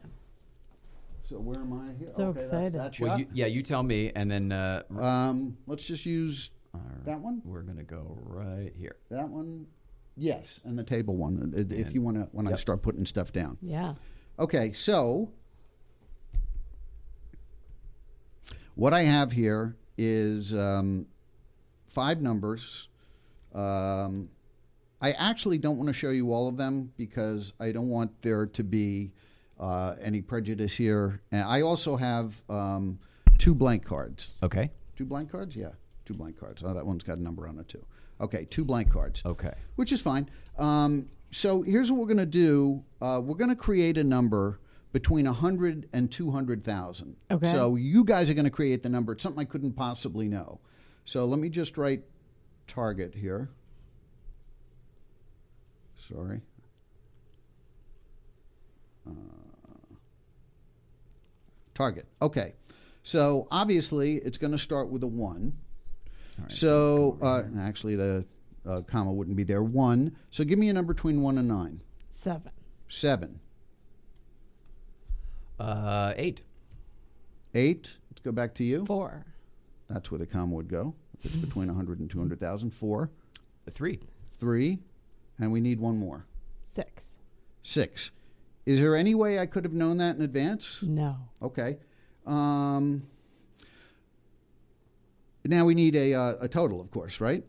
[1.23, 2.09] So where am I here?
[2.09, 3.01] So okay, that's excited.
[3.01, 7.05] Well, you, yeah, you tell me, and then uh, um, let's just use all right,
[7.05, 7.43] that one.
[7.45, 8.97] we're gonna go right here.
[9.11, 9.67] That one.
[10.19, 11.53] Yes, and the table one.
[11.57, 12.59] uh, If you want to, when I yep.
[12.59, 13.57] start putting stuff down.
[13.63, 13.95] Yeah.
[14.39, 15.31] Okay, so
[18.75, 21.07] what I have here is um,
[21.87, 22.89] five numbers.
[23.55, 24.29] Um,
[25.01, 28.47] I actually don't want to show you all of them because I don't want there
[28.47, 29.13] to be
[29.59, 31.21] uh, any prejudice here.
[31.31, 32.99] And I also have um,
[33.39, 34.35] two blank cards.
[34.43, 34.71] Okay.
[34.97, 35.55] Two blank cards?
[35.55, 35.71] Yeah,
[36.05, 36.63] two blank cards.
[36.65, 37.85] Oh, that one's got a number on it too.
[38.21, 39.55] Okay, two blank cards Okay.
[39.77, 40.29] which is fine.
[40.59, 42.83] Um, so here's what we're going to do.
[43.01, 44.61] Uh, we're going to create a number
[44.93, 47.17] between 100 and 200,000.
[47.31, 47.51] Okay.
[47.51, 49.13] So you guys are going to create the number.
[49.13, 50.61] It's something I couldn't possibly know.
[51.05, 52.03] So let me just write
[52.67, 53.51] target here.
[56.09, 56.41] Sorry.
[59.07, 59.13] Uh,
[61.75, 62.07] target.
[62.23, 62.55] Okay.
[63.03, 65.53] So obviously it's going to start with a 1.
[66.39, 68.25] All right, So, uh, actually, the
[68.67, 69.63] uh, comma wouldn't be there.
[69.63, 70.17] One.
[70.31, 71.81] So, give me a number between one and nine.
[72.11, 72.53] Seven.
[72.89, 73.41] Seven.
[75.59, 76.43] Uh, eight.
[77.55, 77.93] Eight.
[78.11, 78.85] Let's go back to you.
[78.87, 79.25] Four.
[79.89, 80.95] That's where the comma would go.
[81.25, 82.71] It's between 100 and 200,000.
[82.71, 83.11] Four.
[83.71, 83.99] Three.
[84.39, 84.79] Three.
[85.39, 86.27] And we need one more.
[86.73, 87.15] Six.
[87.63, 88.11] Six.
[88.67, 90.83] Is there any way I could have known that in advance?
[90.83, 91.17] No.
[91.43, 91.79] Okay.
[92.27, 93.03] Um,
[95.49, 97.43] now we need a, uh, a total, of course, right?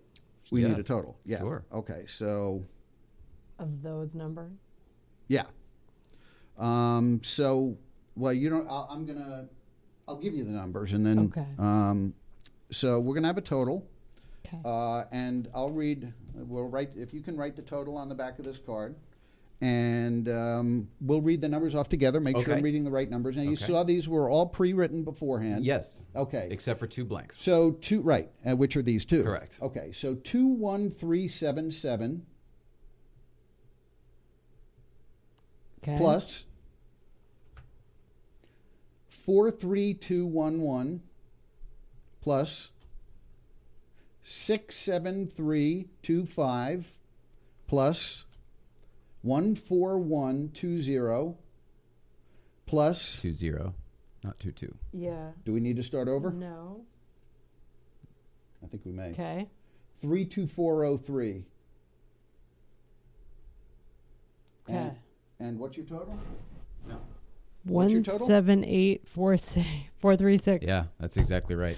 [0.51, 0.69] We Yeah.
[0.69, 1.19] need a total.
[1.25, 1.39] Yeah.
[1.39, 1.65] Sure.
[1.71, 2.05] Okay.
[2.07, 2.63] So.
[3.59, 4.53] Of those numbers.
[5.27, 5.43] Yeah.
[6.57, 7.77] Um, so,
[8.15, 8.67] well, you don't.
[8.69, 9.47] I'll, I'm gonna.
[10.07, 11.19] I'll give you the numbers, and then.
[11.19, 11.45] Okay.
[11.59, 12.13] Um,
[12.71, 13.85] so we're gonna have a total,
[14.47, 14.59] Okay.
[14.65, 16.11] uh, and I'll read.
[16.33, 18.95] We'll write if you can write the total on the back of this card,
[19.61, 22.19] and um, we'll read the numbers off together.
[22.21, 23.35] Make sure I'm reading the right numbers.
[23.35, 23.65] Now you Okay.
[23.65, 25.65] saw these were all pre-written beforehand.
[25.65, 26.01] Yes.
[26.15, 26.47] Okay.
[26.49, 27.37] Except for two blanks.
[27.41, 29.23] So two right, uh, which are these two?
[29.23, 29.59] Correct.
[29.61, 32.25] Okay, so two one three seven seven
[35.83, 35.97] Okay.
[35.97, 36.45] plus
[39.07, 41.01] four three two one one
[42.21, 42.71] plus
[44.23, 46.91] six seven three two five
[47.67, 48.25] plus
[49.21, 51.37] one four one two zero
[52.65, 53.73] plus Two zero,
[54.23, 54.73] not two two.
[54.93, 55.31] Yeah.
[55.45, 56.31] do we need to start over?
[56.31, 56.81] No.
[58.63, 59.09] I think we may.
[59.11, 59.47] Okay.
[60.01, 61.45] Three two four oh three.
[64.69, 64.77] Okay.
[64.77, 64.95] And,
[65.39, 66.17] and what's your total?
[67.63, 68.27] What's your One total?
[68.27, 69.67] seven eight four six
[69.99, 70.65] four three six.
[70.65, 71.77] Yeah, that's exactly right.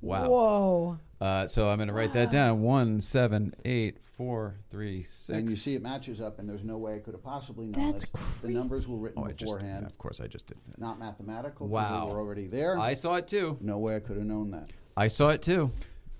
[0.00, 0.28] Wow.
[0.28, 0.98] Whoa.
[1.20, 2.62] Uh, so I'm going to write that down.
[2.62, 5.28] One, seven, eight, four, three, six.
[5.36, 7.90] And you see it matches up, and there's no way I could have possibly known
[7.92, 8.10] That's this.
[8.10, 8.54] The crazy.
[8.54, 10.58] numbers were written Oh, I just, beforehand, of course, I just did.
[10.68, 10.78] that.
[10.80, 11.66] not mathematical.
[11.66, 12.06] 'cause Wow.
[12.06, 12.78] they were already there.
[12.78, 13.58] I saw it too.
[13.60, 14.70] no way I could have known that.
[14.96, 15.70] I saw it too.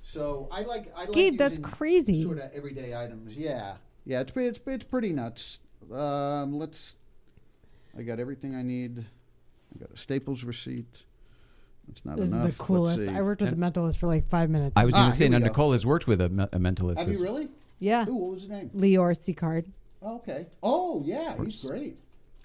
[0.02, 2.22] So I like I like Gabe, that's crazy.
[2.22, 3.36] Sort of everyday items.
[3.36, 3.74] Yeah,
[4.04, 4.20] yeah.
[4.20, 5.58] It's pre- it's it's pretty nuts.
[5.92, 6.96] Um, let's.
[7.96, 8.98] I got everything I need.
[9.00, 11.04] I got a Staples receipt.
[11.90, 12.48] It's not This enough.
[12.50, 13.08] is the coolest.
[13.08, 14.74] I worked with And- a mentalist for like five minutes.
[14.76, 15.46] I was Ah, going to say, here now we go.
[15.48, 16.98] Nicole has worked with a, me- a mentalist.
[16.98, 17.48] Have as- you really?
[17.78, 18.06] yeah.
[18.08, 18.70] Ooh, what was his name?
[18.76, 19.64] Lior Suchard.
[20.02, 20.46] Oh, okay.
[20.62, 21.96] Oh, yeah, he's great.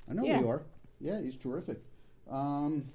[0.10, 0.42] I know Yeah.
[0.42, 0.62] Lior.
[1.00, 1.82] Yeah, he's terrific.
[2.30, 2.86] Um,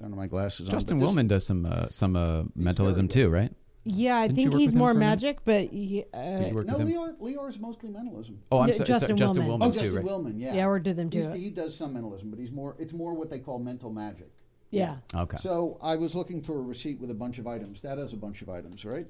[0.00, 1.00] don't have my glasses Justin on.
[1.00, 3.52] but this- Willman does some uh, some uh, mentalism very too, right?
[3.88, 5.10] Yeah, I Didn't you think work he's with him more for a minute?
[5.22, 6.18] magic, but he, uh,
[6.48, 6.88] you work No, with him?
[6.88, 8.40] Lior, Lior is mostly mentalism.
[8.50, 9.58] Oh, I'm No, sorry, Justin Justin Willman.
[9.60, 10.04] Willman, Oh, too, Justin right?
[10.04, 10.54] Willman, yeah.
[10.56, 11.32] yeah, I worked with him He's- too.
[11.34, 12.74] he does some mentalism, but he's more.
[12.80, 14.28] It's more what they call mental magic.
[14.70, 14.96] Yeah.
[15.14, 15.36] Okay.
[15.38, 17.80] So I was looking for a receipt with a bunch of items.
[17.80, 19.06] That has a bunch of items, right?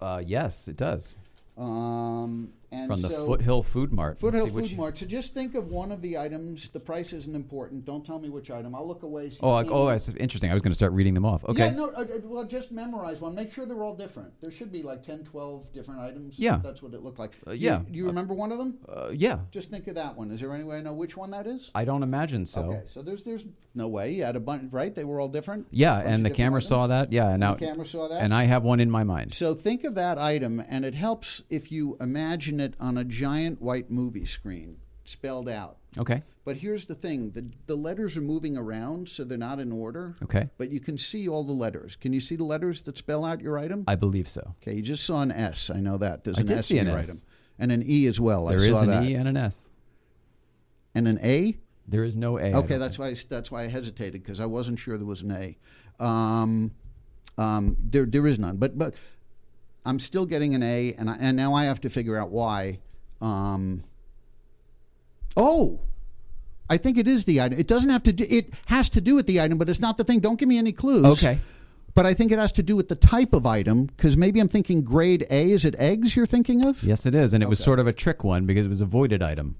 [0.00, 1.16] Uh, yes, it does.
[1.56, 4.20] Um, and From the so, Foothill Food Mart.
[4.20, 4.98] Foothill Food Mart.
[4.98, 6.68] So just think of one of the items.
[6.68, 7.84] The price isn't important.
[7.84, 8.74] Don't tell me which item.
[8.74, 9.30] I'll look away.
[9.30, 10.50] so Oh, you oh, that's interesting.
[10.50, 11.44] I was going to start reading them off.
[11.44, 11.66] Okay.
[11.66, 13.34] Yeah, no, uh, uh, well, just memorize one.
[13.34, 14.32] Make sure they're all different.
[14.42, 16.38] There should be like 10, 12 different items.
[16.38, 16.58] Yeah.
[16.62, 17.32] That's what it looked like.
[17.46, 17.80] Uh, You- yeah.
[17.90, 18.78] You, remember one of them?
[18.88, 19.38] Uh, yeah.
[19.50, 20.30] Just think of that one.
[20.30, 21.70] Is there any way I know which one that is?
[21.74, 22.62] I don't imagine so.
[22.64, 23.44] Okay, so there's there's
[23.74, 24.12] no way.
[24.12, 24.94] You had a bunch, right?
[24.94, 25.66] They were all different?
[25.70, 26.68] Yeah, and the camera items?
[26.68, 27.12] saw that.
[27.12, 28.22] Yeah, and now The camera saw that?
[28.22, 29.32] and I have one in my mind.
[29.34, 33.60] So think of that item, and it helps if you imagine it on a giant
[33.60, 35.76] white movie screen, spelled out.
[35.96, 36.22] Okay.
[36.44, 40.16] But here's the thing: the the letters are moving around, so they're not in order.
[40.22, 40.48] Okay.
[40.58, 41.96] But you can see all the letters.
[41.96, 43.84] Can you see the letters that spell out your item?
[43.86, 44.54] I believe so.
[44.62, 45.70] okay, you just saw an S.
[45.70, 46.24] I know that.
[46.24, 47.08] There's I an did S see in an your S.
[47.08, 47.20] item,
[47.58, 48.46] and an E as well.
[48.46, 49.04] There I is saw an that.
[49.04, 49.68] E and an S.
[50.94, 51.56] and an A.
[51.86, 52.52] There is no A.
[52.54, 55.30] Okay, that's why I, that's why I hesitated because I wasn't sure there was an
[55.32, 55.56] A.
[56.04, 56.72] Um,
[57.38, 58.94] um, there there is none, but but
[59.88, 62.78] I'm still getting an A, and I, and now I have to figure out why.
[63.22, 63.84] Um,
[65.34, 65.80] oh,
[66.68, 67.58] I think it is the item.
[67.58, 68.26] It doesn't have to do.
[68.28, 70.20] It has to do with the item, but it's not the thing.
[70.20, 71.06] Don't give me any clues.
[71.06, 71.38] Okay.
[71.94, 74.48] But I think it has to do with the type of item because maybe I'm
[74.48, 75.50] thinking grade A.
[75.52, 76.82] Is it eggs you're thinking of?
[76.84, 77.64] Yes, it is, and it was Okay.
[77.64, 79.56] sort of a trick one because it was a voided item.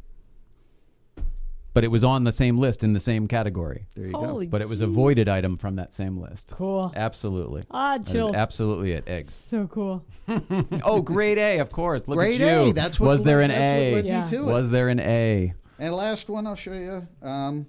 [1.74, 3.86] But it was on the same list in the same category.
[3.94, 4.50] There you Holy go.
[4.50, 6.52] But it was a voided item from that same list.
[6.56, 6.92] Cool.
[6.96, 7.64] Absolutely.
[7.70, 8.34] Ah, That is chilled.
[8.34, 9.06] absolutely it.
[9.06, 9.34] Eggs.
[9.34, 10.04] So cool.
[10.82, 12.08] oh, grade A, of course.
[12.08, 12.70] Look Grade at you.
[12.70, 12.72] A.
[12.72, 13.94] That's what was there an A?
[13.94, 14.22] led Yeah.
[14.24, 14.52] me to it.
[14.52, 15.52] Was there an A?
[15.78, 17.06] And last one, I'll show you.
[17.22, 17.66] Um,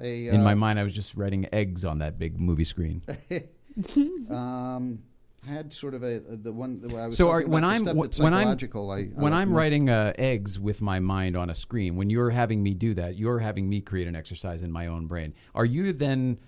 [0.00, 3.02] a, In my uh, mind, I was just writing eggs on that big movie screen.
[4.30, 4.98] um, I
[5.46, 8.34] had sort of a, the one that I was So are, when I'm that's when
[8.34, 8.48] I'm.
[8.48, 12.30] I, I when I'm writing uh, eggs with my mind on a screen, when you're
[12.30, 15.34] having me do that, you're having me create an exercise in my own brain.
[15.54, 16.38] Are you then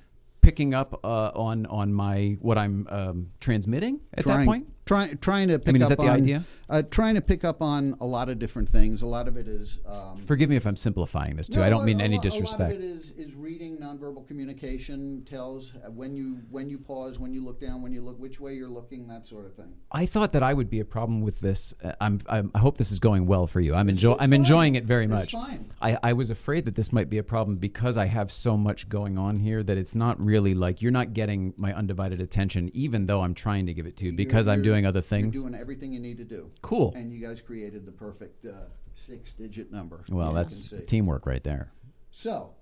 [0.40, 4.66] picking up uh, on on my what I'm um, transmitting at trying, that point?
[4.88, 6.44] Trying trying to pick mean, is up that the on, idea?
[6.70, 9.02] Uh, trying to pick up on a lot of different things.
[9.02, 9.78] A lot of it is.
[9.86, 11.60] Um, Forgive me if I'm simplifying this too.
[11.60, 12.74] no, I don't mean a any lo- A lot disrespect.
[12.74, 17.32] of it is, is reading nonverbal communication tells uh, when you when you pause, when
[17.32, 19.72] you look down, when you look which way you're looking, that sort of thing.
[19.92, 21.72] I thought that I would be a problem with this.
[21.84, 23.74] Uh, I'm, I'm, I hope this is going well for you.
[23.74, 24.40] I'm, enjoy, it's I'm fine.
[24.40, 25.32] enjoying it very It's much.
[25.32, 25.64] fine.
[25.80, 28.88] I, I was afraid that this might be a problem because I have so much
[28.88, 33.06] going on here that it's not really like you're not getting my undivided attention, even
[33.06, 35.34] though I'm trying to give it to you because You're- I'm you're- doing other things.
[35.34, 36.50] You're doing everything you need to do.
[36.62, 36.92] Cool.
[36.94, 38.52] And you guys created the perfect uh,
[38.94, 40.04] six-digit number.
[40.10, 41.72] Well, that's teamwork right there.
[42.10, 42.54] So,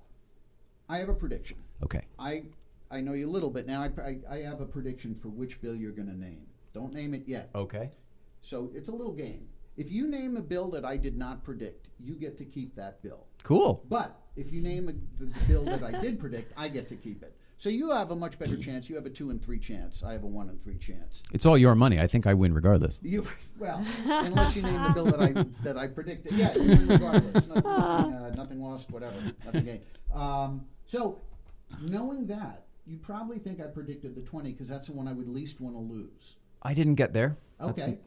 [0.89, 1.59] I have a prediction.
[1.83, 2.03] Okay.
[2.19, 2.45] I
[2.91, 3.83] I know you a little bit now.
[3.83, 6.47] I, I, I have a prediction for which bill you're going to name.
[6.73, 7.51] Don't name it yet.
[7.55, 7.91] Okay.
[8.43, 9.49] So it's a little game.
[9.77, 13.03] If you name a bill that I did not predict, you get to keep that
[13.03, 13.27] bill.
[13.43, 13.85] Cool.
[13.89, 16.97] But if you name a, the, the bill that I did predict, I get to
[16.97, 17.37] keep it.
[17.59, 18.89] So you have a much better chance.
[18.89, 20.03] You have a two and three chance.
[20.03, 21.23] I have a one and three chance.
[21.33, 21.99] It's all your money.
[21.99, 22.99] I think I win regardless.
[23.03, 23.27] You
[23.59, 25.33] well, unless you name the bill that I
[25.65, 26.33] that I predicted.
[26.33, 27.47] Yeah, you win regardless.
[27.47, 27.65] Nothing, nothing,
[28.15, 29.15] uh, nothing lost, whatever.
[29.45, 29.81] Nothing gained.
[30.13, 31.19] Um, so,
[31.81, 35.29] knowing that, you probably think I predicted the twenty because that's the one I would
[35.29, 36.37] least want to lose.
[36.63, 37.39] I didn't get there.
[37.59, 37.99] That's- Okay.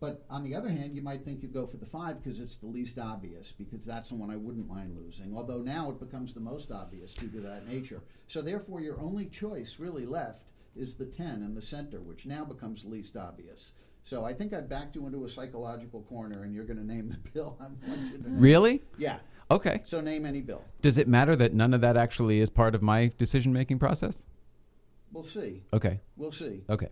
[0.00, 2.56] But on the other hand, you might think you'd go for the five because it's
[2.56, 5.34] the least obvious, because that's the one I wouldn't mind losing.
[5.34, 8.02] Although now it becomes the most obvious due to that nature.
[8.28, 10.42] So therefore, your only choice really left
[10.76, 13.72] is the 10 in the center, which now becomes least obvious.
[14.02, 17.08] So I think I backed you into a psychological corner, and you're going to name
[17.08, 18.40] the bill I want you to name.
[18.40, 18.82] Really?
[18.98, 19.18] Yeah.
[19.50, 19.82] Okay.
[19.84, 20.64] So name any bill.
[20.82, 24.24] Does it matter that none of that actually is part of my decision making process?
[25.12, 25.62] We'll see.
[25.72, 26.00] Okay.
[26.16, 26.62] We'll see.
[26.68, 26.88] Okay.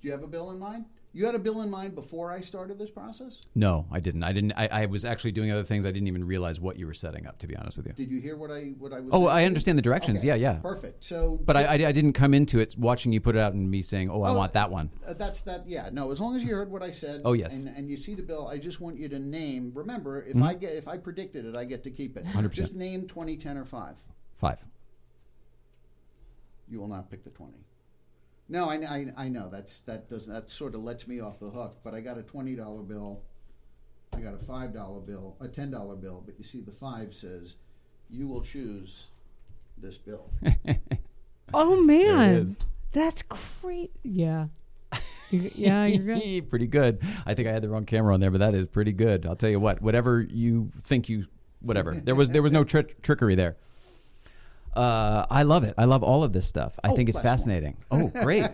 [0.00, 0.84] Do you have a bill in mind?
[1.18, 3.40] You had a bill in mind before I started this process?
[3.56, 4.22] No, I didn't.
[4.22, 4.52] I didn't.
[4.52, 5.84] I, I was actually doing other things.
[5.84, 7.40] I didn't even realize what you were setting up.
[7.40, 7.92] To be honest with you.
[7.92, 9.10] Did you hear what I what I was?
[9.12, 9.30] Oh, saying?
[9.30, 10.20] I understand the directions.
[10.20, 10.52] Okay, Yeah, yeah.
[10.60, 11.02] Perfect.
[11.02, 13.68] So, But I, I, I didn't come into it watching you put it out and
[13.68, 15.68] me saying, "Oh, I Oh, want that one." Uh, that's that.
[15.68, 15.90] Yeah.
[15.92, 16.12] No.
[16.12, 17.22] As long as you heard what I said.
[17.24, 17.52] Oh, yes.
[17.52, 19.72] And, and you see the bill, I just want you to name.
[19.74, 20.42] Remember, if Mm-hmm.
[20.44, 22.26] I get if I predicted it, I get to keep it.
[22.26, 22.52] 100%.
[22.52, 23.96] Just name twenty, ten, or five.
[24.36, 24.60] Five.
[26.68, 27.58] You will not pick the twenty.
[28.48, 31.50] No, I, I, I know that's that does that sort of lets me off the
[31.50, 31.78] hook.
[31.84, 33.22] But I got a twenty dollar bill.
[34.16, 36.22] I got a five dollar bill, a ten dollar bill.
[36.24, 37.56] But you see, the five says,
[38.08, 39.04] "You will choose
[39.76, 40.30] this bill."
[41.54, 42.56] Oh man,
[42.92, 43.22] that's
[43.62, 43.90] great.
[44.02, 44.48] Yeah,
[45.30, 46.50] You- yeah, you're good.
[46.50, 47.00] pretty good.
[47.24, 49.24] I think I had the wrong camera on there, but that is pretty good.
[49.24, 49.80] I'll tell you what.
[49.80, 51.26] Whatever you think you,
[51.60, 51.94] whatever.
[51.94, 53.56] There was there was no tri- trickery there.
[54.74, 55.74] Uh, I love it.
[55.78, 56.78] I love all of this stuff.
[56.84, 57.32] I Oh, think it's last one.
[57.32, 57.76] fascinating.
[57.90, 58.46] Oh, great.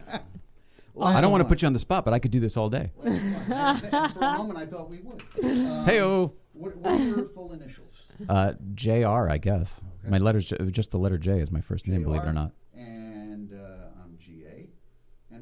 [1.00, 2.70] I don't want to put you on the spot, but I could do this all
[2.70, 2.90] day.
[3.02, 5.22] for a moment, I thought we would.
[5.42, 6.32] Um, Hey, oh.
[6.52, 8.04] What, what are your full initials?
[8.28, 9.28] Uh, Jr.
[9.28, 12.04] I guess my letters, just the letter J is my first name.
[12.04, 12.52] Believe it or not.
[12.76, 14.68] And uh, I'm GA.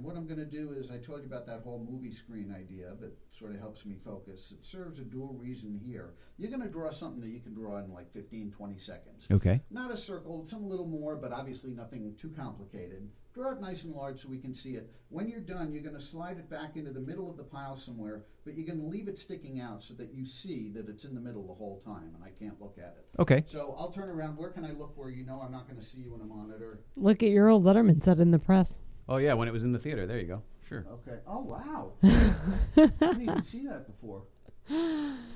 [0.03, 2.53] And what I'm going to do is, I told you about that whole movie screen
[2.53, 4.51] idea that sort of helps me focus.
[4.51, 6.15] It serves a dual reason here.
[6.39, 9.29] You're going to draw something that you can draw in like 15, 20 seconds.
[9.31, 9.61] Okay.
[9.71, 13.11] Not a circle, some a little more, but obviously nothing too complicated.
[13.33, 14.91] Draw it nice and large so we can see it.
[15.09, 17.77] When you're done, you're going to slide it back into the middle of the pile
[17.77, 21.05] somewhere, but you're going to leave it sticking out so that you see that it's
[21.05, 23.07] in the middle the whole time, and I can't look at it.
[23.21, 23.45] Okay.
[23.47, 24.37] So I'll turn around.
[24.37, 26.25] Where can I look where you know I'm not going to see you in a
[26.25, 26.81] monitor?
[26.97, 28.75] Look at your old Letterman set in the press.
[29.09, 30.07] Oh yeah, when it was in the theater.
[30.07, 30.43] There you go.
[30.69, 30.87] Sure.
[30.91, 31.19] Okay.
[31.27, 31.93] Oh wow!
[32.03, 34.23] I didn't even see that before.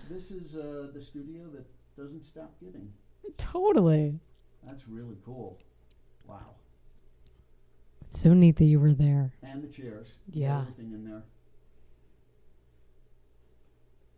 [0.09, 1.67] This is uh, the studio that
[2.01, 2.93] doesn't stop giving.
[3.37, 4.19] Totally.
[4.65, 5.59] That's really cool.
[6.27, 6.55] Wow.
[8.03, 9.33] It's So neat that you were there.
[9.43, 10.13] And the chairs.
[10.31, 10.61] Yeah.
[10.63, 11.23] Everything in there.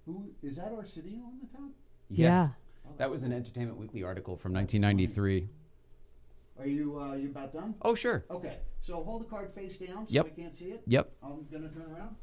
[0.06, 0.72] Who is that?
[0.72, 1.70] Our city on the top?
[2.10, 2.48] Yeah.
[2.86, 5.48] Oh, That was an Entertainment Weekly article from 1993.
[6.58, 7.74] Are you uh, you about done?
[7.82, 8.24] Oh sure.
[8.30, 8.58] Okay.
[8.80, 10.26] So hold the card face down so Yep.
[10.26, 10.82] I can't see it.
[10.86, 11.12] Yep.
[11.22, 12.16] I'm gonna turn around.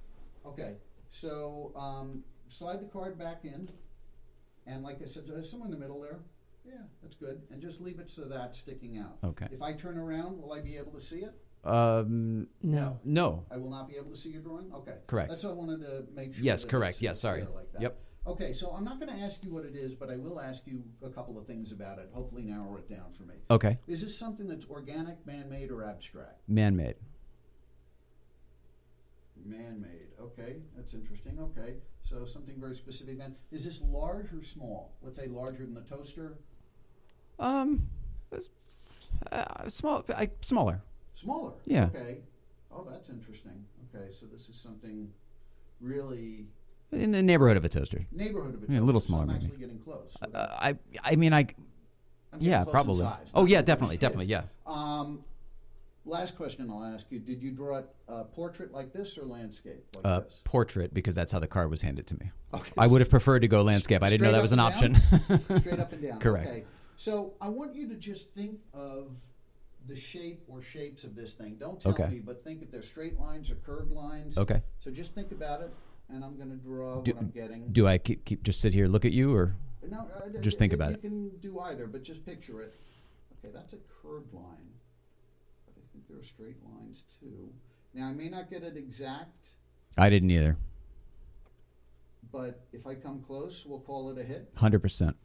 [0.45, 0.75] Okay.
[1.11, 3.69] So um, slide the card back in,
[4.67, 6.19] and like I said, there's someone in the middle there.
[6.65, 7.41] Yeah, that's good.
[7.51, 9.17] And just leave it so that's sticking out.
[9.23, 9.47] Okay.
[9.51, 11.33] If I turn around, will I be able to see it?
[11.63, 12.99] Um, No.
[13.03, 13.45] no.
[13.51, 14.71] I will not be able to see your drawing.
[14.73, 14.95] Okay.
[15.07, 15.29] Correct.
[15.29, 16.43] That's what I wanted to make sure.
[16.43, 16.97] Yes, correct.
[16.97, 17.41] it's- Yes, sorry.
[17.43, 17.81] Like that.
[17.81, 17.99] Yep.
[18.27, 20.63] Okay, so I'm not going to ask you what it is, but I will ask
[20.65, 22.09] you a couple of things about it.
[22.11, 23.35] Hopefully, narrow it down for me.
[23.51, 23.77] Okay.
[23.87, 26.39] Is this something that's organic, man-made, or abstract?
[26.47, 26.95] Man-made.
[29.45, 30.07] Man-made.
[30.19, 31.37] Okay, that's interesting.
[31.39, 33.19] Okay, so something very specific.
[33.19, 34.95] Then, is this large or small?
[35.03, 36.39] Let's say larger than the toaster.
[37.37, 37.83] Um,
[38.31, 38.49] it's,
[39.31, 40.03] uh, small.
[40.15, 40.81] I, smaller.
[41.13, 41.53] Smaller.
[41.65, 41.89] Yeah.
[41.95, 42.21] Okay.
[42.71, 43.65] Oh, that's interesting.
[43.93, 45.09] Okay, so this is something
[45.79, 46.47] really
[46.95, 48.05] In the neighborhood of a toaster.
[48.11, 49.45] neighborhood of a Yeah, a little toaster, so smaller, I'm maybe.
[49.45, 50.15] actually getting close.
[50.33, 50.77] Uh, I.
[51.03, 51.47] I mean, I.
[52.39, 53.03] Yeah, probably.
[53.03, 54.27] size, Oh yeah, definitely, definitely.
[54.27, 54.43] Yeah.
[54.65, 55.23] Um,
[56.05, 59.83] last question I'll ask you: Did you draw it uh, portrait like this or landscape
[59.95, 60.41] like Uh, this?
[60.43, 62.31] portrait because that's how the card was handed to me.
[62.53, 62.71] Okay.
[62.77, 64.01] I would have preferred to go landscape.
[64.03, 64.95] I didn't know that was an option.
[65.59, 66.19] Straight up and down.
[66.19, 66.47] Correct.
[66.47, 66.63] Okay.
[66.97, 69.11] So I want you to just think of
[69.87, 71.55] the shape or shapes of this thing.
[71.59, 72.07] Don't tell Okay.
[72.07, 74.37] me, but think if they're straight lines or curved lines.
[74.37, 74.61] Okay.
[74.79, 75.71] So just think about it,
[76.09, 77.67] and I'm going to draw Do- what I'm getting.
[77.71, 79.55] Do I keep, keep just sit here look at you or?
[79.89, 80.99] No, uh, Just think you about it.
[81.03, 82.73] You can do either, but just picture it.
[83.43, 84.69] Okay, that's a curved line.
[85.67, 87.49] But I think there are straight lines too.
[87.93, 89.47] Now I may not get it exact,
[89.97, 90.57] I didn't either.
[92.31, 94.49] but if I come close, we'll call it a hit.
[94.55, 95.15] Hundred percent.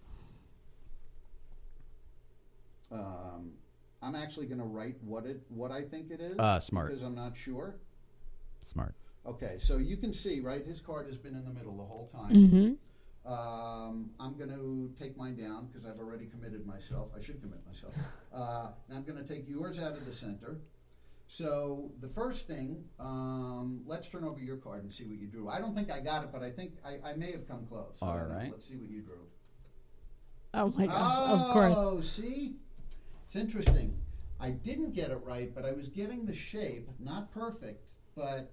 [2.93, 3.53] Um,
[4.03, 6.37] I'm actually going to write what it what I think it is.
[6.39, 6.89] Ah, smart.
[6.89, 7.77] Because I'm not sure.
[8.63, 8.95] Smart.
[9.27, 10.65] Okay, so you can see, right?
[10.65, 12.35] His card has been in the middle the whole time.
[12.35, 13.31] Mm-hmm.
[13.31, 17.11] Um, I'm going to take mine down because I've already committed myself.
[17.17, 17.95] I should commit myself.
[18.33, 20.61] Uh, and I'm going to take yours out of the center.
[21.27, 25.49] So the first thing, um, let's turn over your card and see what you drew.
[25.49, 27.97] I don't think I got it, but I think I, I may have come close.
[28.01, 28.51] All I right.
[28.53, 29.27] Let's see what you drew.
[30.55, 31.41] Oh my god!
[31.41, 31.75] Of course.
[31.77, 32.55] Oh, see?
[33.27, 33.97] It's interesting.
[34.39, 37.85] I didn't get it right, but I was getting the shape, not perfect,
[38.17, 38.53] but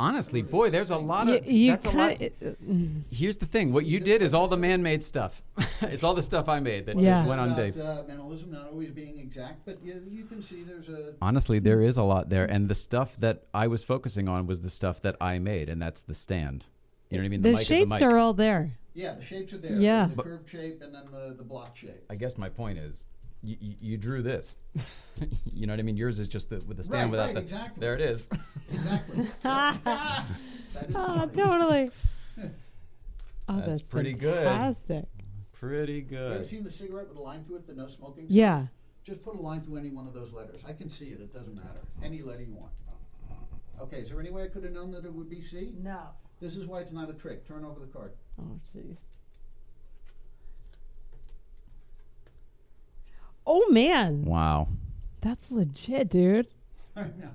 [0.00, 1.44] Honestly, boy, there's a lot of.
[1.46, 2.18] you that's a lot.
[2.18, 3.72] kind Here's the thing.
[3.72, 5.42] What you did is all the man-made stuff.
[5.82, 7.26] it's all the stuff I made that Yeah.
[7.26, 7.78] went on about, Dave.
[7.80, 11.82] Uh, mentalism not always being exact, but you, you can see there's a Honestly, there
[11.82, 15.00] is a lot there, and the stuff that I was focusing on was the stuff
[15.02, 16.64] that I made, and that's the stand.
[17.10, 17.42] You know what I mean?
[17.42, 18.02] the mic is shapes mic.
[18.02, 18.78] are all there.
[18.94, 19.14] yeah.
[19.14, 19.72] The shapes are there.
[19.80, 20.06] Yeah.
[20.06, 22.04] the, But- curved shape and then the the block shape.
[22.08, 23.02] I guess my point is,
[23.42, 24.56] you, you, you drew this.
[25.52, 25.96] you know what I mean?
[25.96, 27.40] Yours is just the with the stand Right, without right, the.
[27.40, 27.80] exactly.
[27.80, 28.28] There it is.
[28.72, 29.26] Exactly.
[29.44, 30.24] Ah,
[30.74, 31.90] that is Oh, totally.
[32.36, 32.52] Oh, That's
[33.48, 34.44] oh, that's, pretty good.
[34.44, 35.04] fantastic.
[35.52, 36.46] Pretty You ever good.
[36.46, 38.28] seen the cigarette with a line through it, the no smoking?
[38.28, 38.36] sign?
[38.36, 38.66] Yeah.
[39.04, 40.60] Just put a line through any one of those letters.
[40.66, 41.20] I can see it.
[41.20, 41.80] It doesn't matter.
[42.02, 42.72] Any letter you want.
[43.80, 43.98] Okay.
[44.00, 45.72] Is there any way I could have known that it would be C?
[45.82, 46.00] No.
[46.40, 47.46] This is why it's not a trick.
[47.48, 48.12] Turn over the card.
[48.40, 48.44] Oh,
[48.76, 48.96] jeez.
[53.50, 54.68] Oh man, Wow.
[55.22, 56.46] that's legit, dude.
[56.94, 57.30] I know.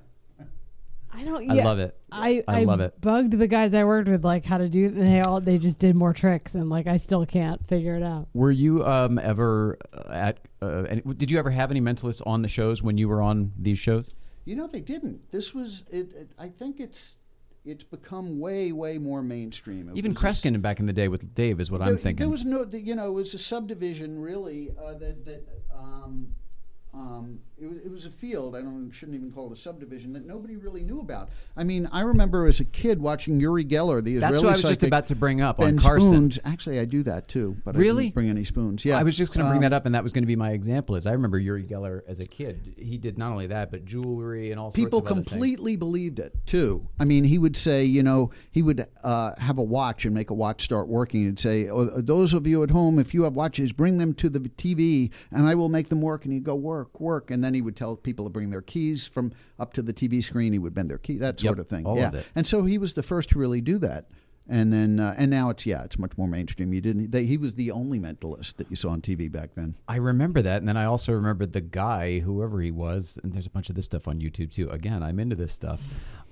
[1.12, 1.50] I don't.
[1.50, 1.96] I love it.
[2.10, 3.00] I, I love it.
[3.00, 5.78] Bugged the guys I worked with like how to do, and they all they just
[5.78, 8.28] did more tricks, and like I still can't figure it out.
[8.32, 10.38] Were you um, ever uh, at?
[10.62, 13.52] Uh, any, did you ever have any mentalists on the shows when you were on
[13.58, 14.14] these shows?
[14.44, 15.30] You know they didn't.
[15.30, 16.12] This was it.
[16.14, 17.16] it I think it's
[17.64, 19.88] it's become way way more mainstream.
[19.88, 21.88] It Even was a s- Kreskin back in the day with Dave is what there,
[21.90, 22.16] I'm thinking.
[22.16, 26.34] There was no, the- you know, it was a subdivision really uh, that that um,
[26.92, 28.54] um, it, was, it was a field.
[28.54, 31.30] I don't shouldn't even call it a subdivision that nobody really knew about.
[31.56, 34.68] I mean, I remember as a kid watching Uri Geller, the That's Israeli what I
[34.68, 36.08] was just about to bring up on Carson.
[36.08, 36.38] Spoons.
[36.44, 38.04] Actually, I do that too, but I Really?
[38.04, 38.84] didn't bring any spoons.
[38.84, 40.26] Yeah, I was just going to bring Um, that up, and that was going to
[40.28, 40.96] be my example.
[40.96, 42.74] Is I remember Uri Geller as a kid.
[42.76, 46.18] He did not only that, but jewelry and all people sorts of other completely believed
[46.18, 46.86] it too.
[47.00, 50.30] I mean, he would say, you know, he would uh, have a watch and make
[50.30, 51.24] a watch start working.
[51.24, 54.28] He'd say, oh, "Those of you at home, if you have watches, bring them to
[54.28, 57.53] the TV, and I will make them work." And he'd go work, work, and then
[57.54, 60.52] he would tell people to bring their keys from up to the TV screen.
[60.52, 61.86] He would bend their key, that sort Yep, of thing.
[61.86, 62.26] all yeah, of it.
[62.34, 64.06] and so he was the first to really do that.
[64.46, 66.74] And then, uh, and now it's yeah, it's much more mainstream.
[66.74, 67.12] You didn't.
[67.12, 69.74] They, he was the only mentalist that you saw on TV back then.
[69.88, 73.46] I remember that, and then I also remembered the guy, whoever he was, and there's
[73.46, 74.68] a bunch of this stuff on YouTube too.
[74.68, 75.80] Again, I'm into this stuff.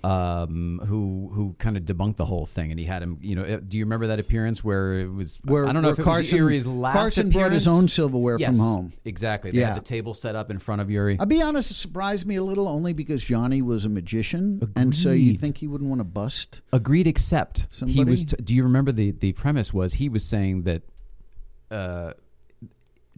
[0.05, 3.19] Um, who who kind of debunked the whole thing, and he had him.
[3.21, 5.39] You know, do you remember that appearance where it was?
[5.45, 8.37] Where- I don't know if it Carson- was Uri's last Carson brought his own silverware
[8.39, 8.93] from home.
[9.05, 9.53] Exactly.
[9.53, 9.69] They Yeah.
[9.69, 11.19] had the table set up in front of Uri.
[11.21, 14.93] I'll be honest, it surprised me a little only because Johnny was a magician, and
[14.93, 16.63] so you'd think he wouldn't want to bust.
[16.73, 18.25] Agreed, except he was.
[18.25, 20.83] T- do you remember the the premise was he was saying that
[21.71, 22.13] uh,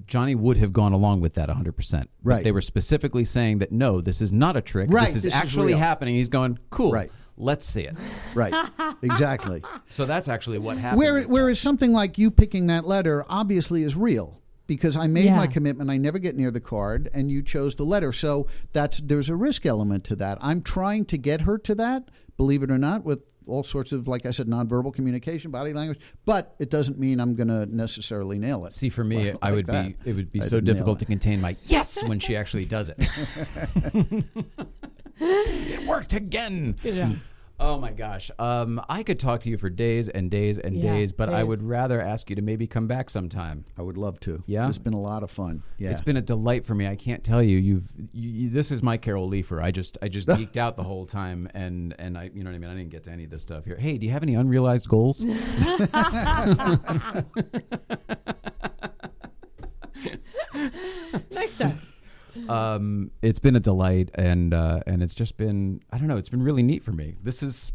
[0.06, 1.72] Johnny would have gone along with that 100.
[1.76, 2.42] percent Right.
[2.44, 4.90] They were specifically saying that no, this is not a trick.
[4.90, 5.78] Right, This is this actually real.
[5.78, 6.14] happening.
[6.14, 6.92] He's going cool.
[6.92, 7.10] Right.
[7.36, 7.96] Let's see it.
[8.34, 8.54] Right,
[9.02, 9.62] exactly.
[9.88, 11.00] So that's actually what happened.
[11.00, 15.32] Where, with whereas something like you picking that letter obviously is real because I made
[15.32, 15.90] my commitment.
[15.90, 18.12] I never get near the card, and you chose the letter.
[18.12, 20.38] So that's there's a risk element to that.
[20.40, 24.08] I'm trying to get her to that, believe it or not, with all sorts of
[24.08, 26.00] like I said, nonverbal communication, body language.
[26.24, 28.72] But it doesn't mean I'm going to necessarily nail it.
[28.72, 30.04] See, for me, Like I would that.
[30.04, 30.10] be.
[30.10, 32.96] It would be I so difficult to contain my yes when she actually does it.
[35.20, 36.76] it worked again.
[36.82, 37.12] Yeah.
[37.66, 38.30] Oh my gosh.
[38.38, 41.42] Um, I could talk to you for days and days and Yeah, days, but I
[41.42, 43.64] would rather ask you to maybe come back sometime.
[43.78, 44.42] I would love to.
[44.44, 44.68] Yeah?
[44.68, 45.62] it's been a lot of fun.
[45.78, 46.86] Yeah, It's been a delight for me.
[46.86, 47.56] I can't tell you.
[47.56, 49.62] You've you, you, this is my Carol Leifer.
[49.62, 52.56] I just I just geeked out the whole time, and and I you know what
[52.56, 52.68] I mean.
[52.68, 53.76] I didn't get to any of this stuff here.
[53.76, 55.24] Hey, do you have any unrealized goals?
[61.30, 61.80] Next time.
[62.48, 66.16] Um, it's been a delight, and uh, and it's just been I don't know.
[66.16, 67.16] It's been really neat for me.
[67.22, 67.72] This is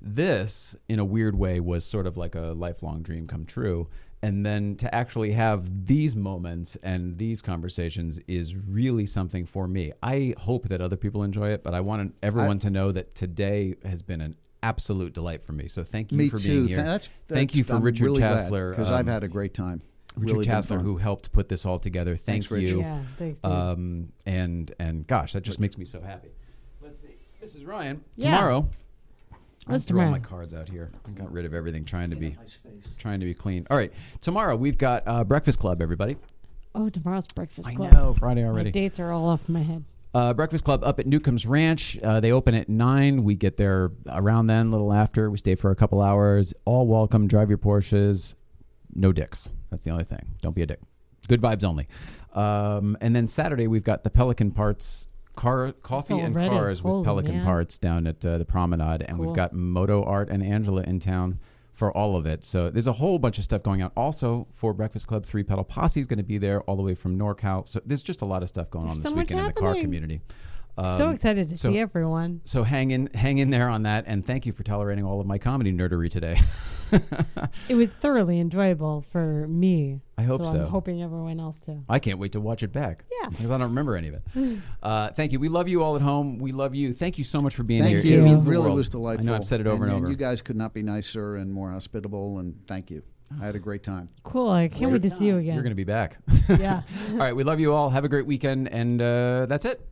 [0.00, 3.88] this in a weird way was sort of like a lifelong dream come true.
[4.22, 9.92] And then to actually have these moments and these conversations is really something for me.
[10.02, 13.76] I hope that other people enjoy it, but I want everyone to know that today
[13.84, 15.68] has been an absolute delight for me.
[15.68, 16.48] So thank you for too.
[16.48, 16.76] being here.
[16.78, 18.70] Th- That's, thank you for I'm Richard really Chassler.
[18.70, 19.80] because um, I've had a great time.
[20.16, 22.16] Richard Really been who helped put this all together.
[22.16, 22.80] Thank Thanks, you.
[22.80, 23.52] Yeah, thanks, dude.
[23.52, 26.30] Um, and and gosh, that just makes me so happy.
[26.82, 27.66] Let's see, Mrs.
[27.66, 28.02] Ryan.
[28.16, 28.32] Yeah.
[28.36, 28.68] Tomorrow,
[29.66, 30.90] I What's threw all my cards out here.
[31.06, 32.36] I got rid of everything, trying to be
[32.98, 33.66] trying to be clean.
[33.70, 35.80] All right, tomorrow we've got uh, Breakfast Club.
[35.80, 36.16] Everybody,
[36.74, 37.92] Oh, tomorrow's breakfast I club.
[37.92, 38.70] I know Friday My already.
[38.70, 39.84] dates are all off my head.
[40.12, 41.98] Uh, Breakfast Club up at Newcomb's Ranch.
[42.02, 43.22] Uh, they open at nine.
[43.22, 45.30] We get there around then, a little after.
[45.30, 46.52] We stay for a couple hours.
[46.64, 47.28] All welcome.
[47.28, 48.34] Drive your Porsches.
[48.94, 49.48] No dicks.
[49.70, 50.26] That's the only thing.
[50.42, 50.80] Don't be a dick.
[51.28, 51.86] Good vibes only.
[52.34, 55.06] Um, and then Saturday we've got the Pelican Parts
[55.36, 56.54] car coffee and already.
[56.54, 57.44] cars with Pelican man.
[57.44, 61.38] Parts down at uh, the Promenade, and we've got Moto Art and Angela in town
[61.72, 62.44] for all of it.
[62.44, 63.90] So there's a whole bunch of stuff going on.
[63.96, 66.94] Also for Breakfast Club, Three Pedal Posse is going to be there all the way
[66.94, 67.66] from NorCal.
[67.66, 69.46] So there's just a lot of stuff going There's on so this much weekend in
[69.46, 69.84] the car happening.
[69.84, 70.20] community.
[70.96, 72.40] So Um, excited to so- see everyone.
[72.44, 75.26] so hang in, hang in there on that, and thank you for tolerating all of
[75.26, 76.38] my comedy nerdery today.
[77.68, 80.00] It was thoroughly enjoyable for me.
[80.18, 80.52] I hope so.
[80.52, 80.60] so.
[80.62, 81.84] I'm hoping everyone else too.
[81.88, 83.04] I can't wait to watch it back.
[83.22, 83.28] Yeah.
[83.28, 84.22] because I don't remember any of it.
[84.82, 85.38] Uh, thank you.
[85.38, 86.38] We love you all at home.
[86.38, 86.92] We love you.
[86.92, 88.18] Thank you so much for being Thank here.
[88.18, 88.26] you.
[88.26, 88.76] It It really world.
[88.76, 89.28] was delightful.
[89.28, 90.10] I know I've said it over and, and, over.
[90.10, 93.02] you guys could not be nicer and more hospitable, and thank you.
[93.40, 94.08] I had a great time.
[94.24, 94.50] Cool.
[94.50, 95.54] I can't wait to see you again.
[95.54, 96.16] You're going to be back.
[96.48, 96.82] yeah.
[97.12, 97.36] all right.
[97.36, 97.90] We love you all.
[97.90, 99.86] Have a great weekend, and uh, that's it.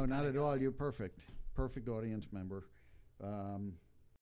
[0.00, 0.56] No, no, not at all.
[0.56, 1.18] You're perfect.
[1.54, 2.64] Perfect audience member.
[3.22, 3.74] Um,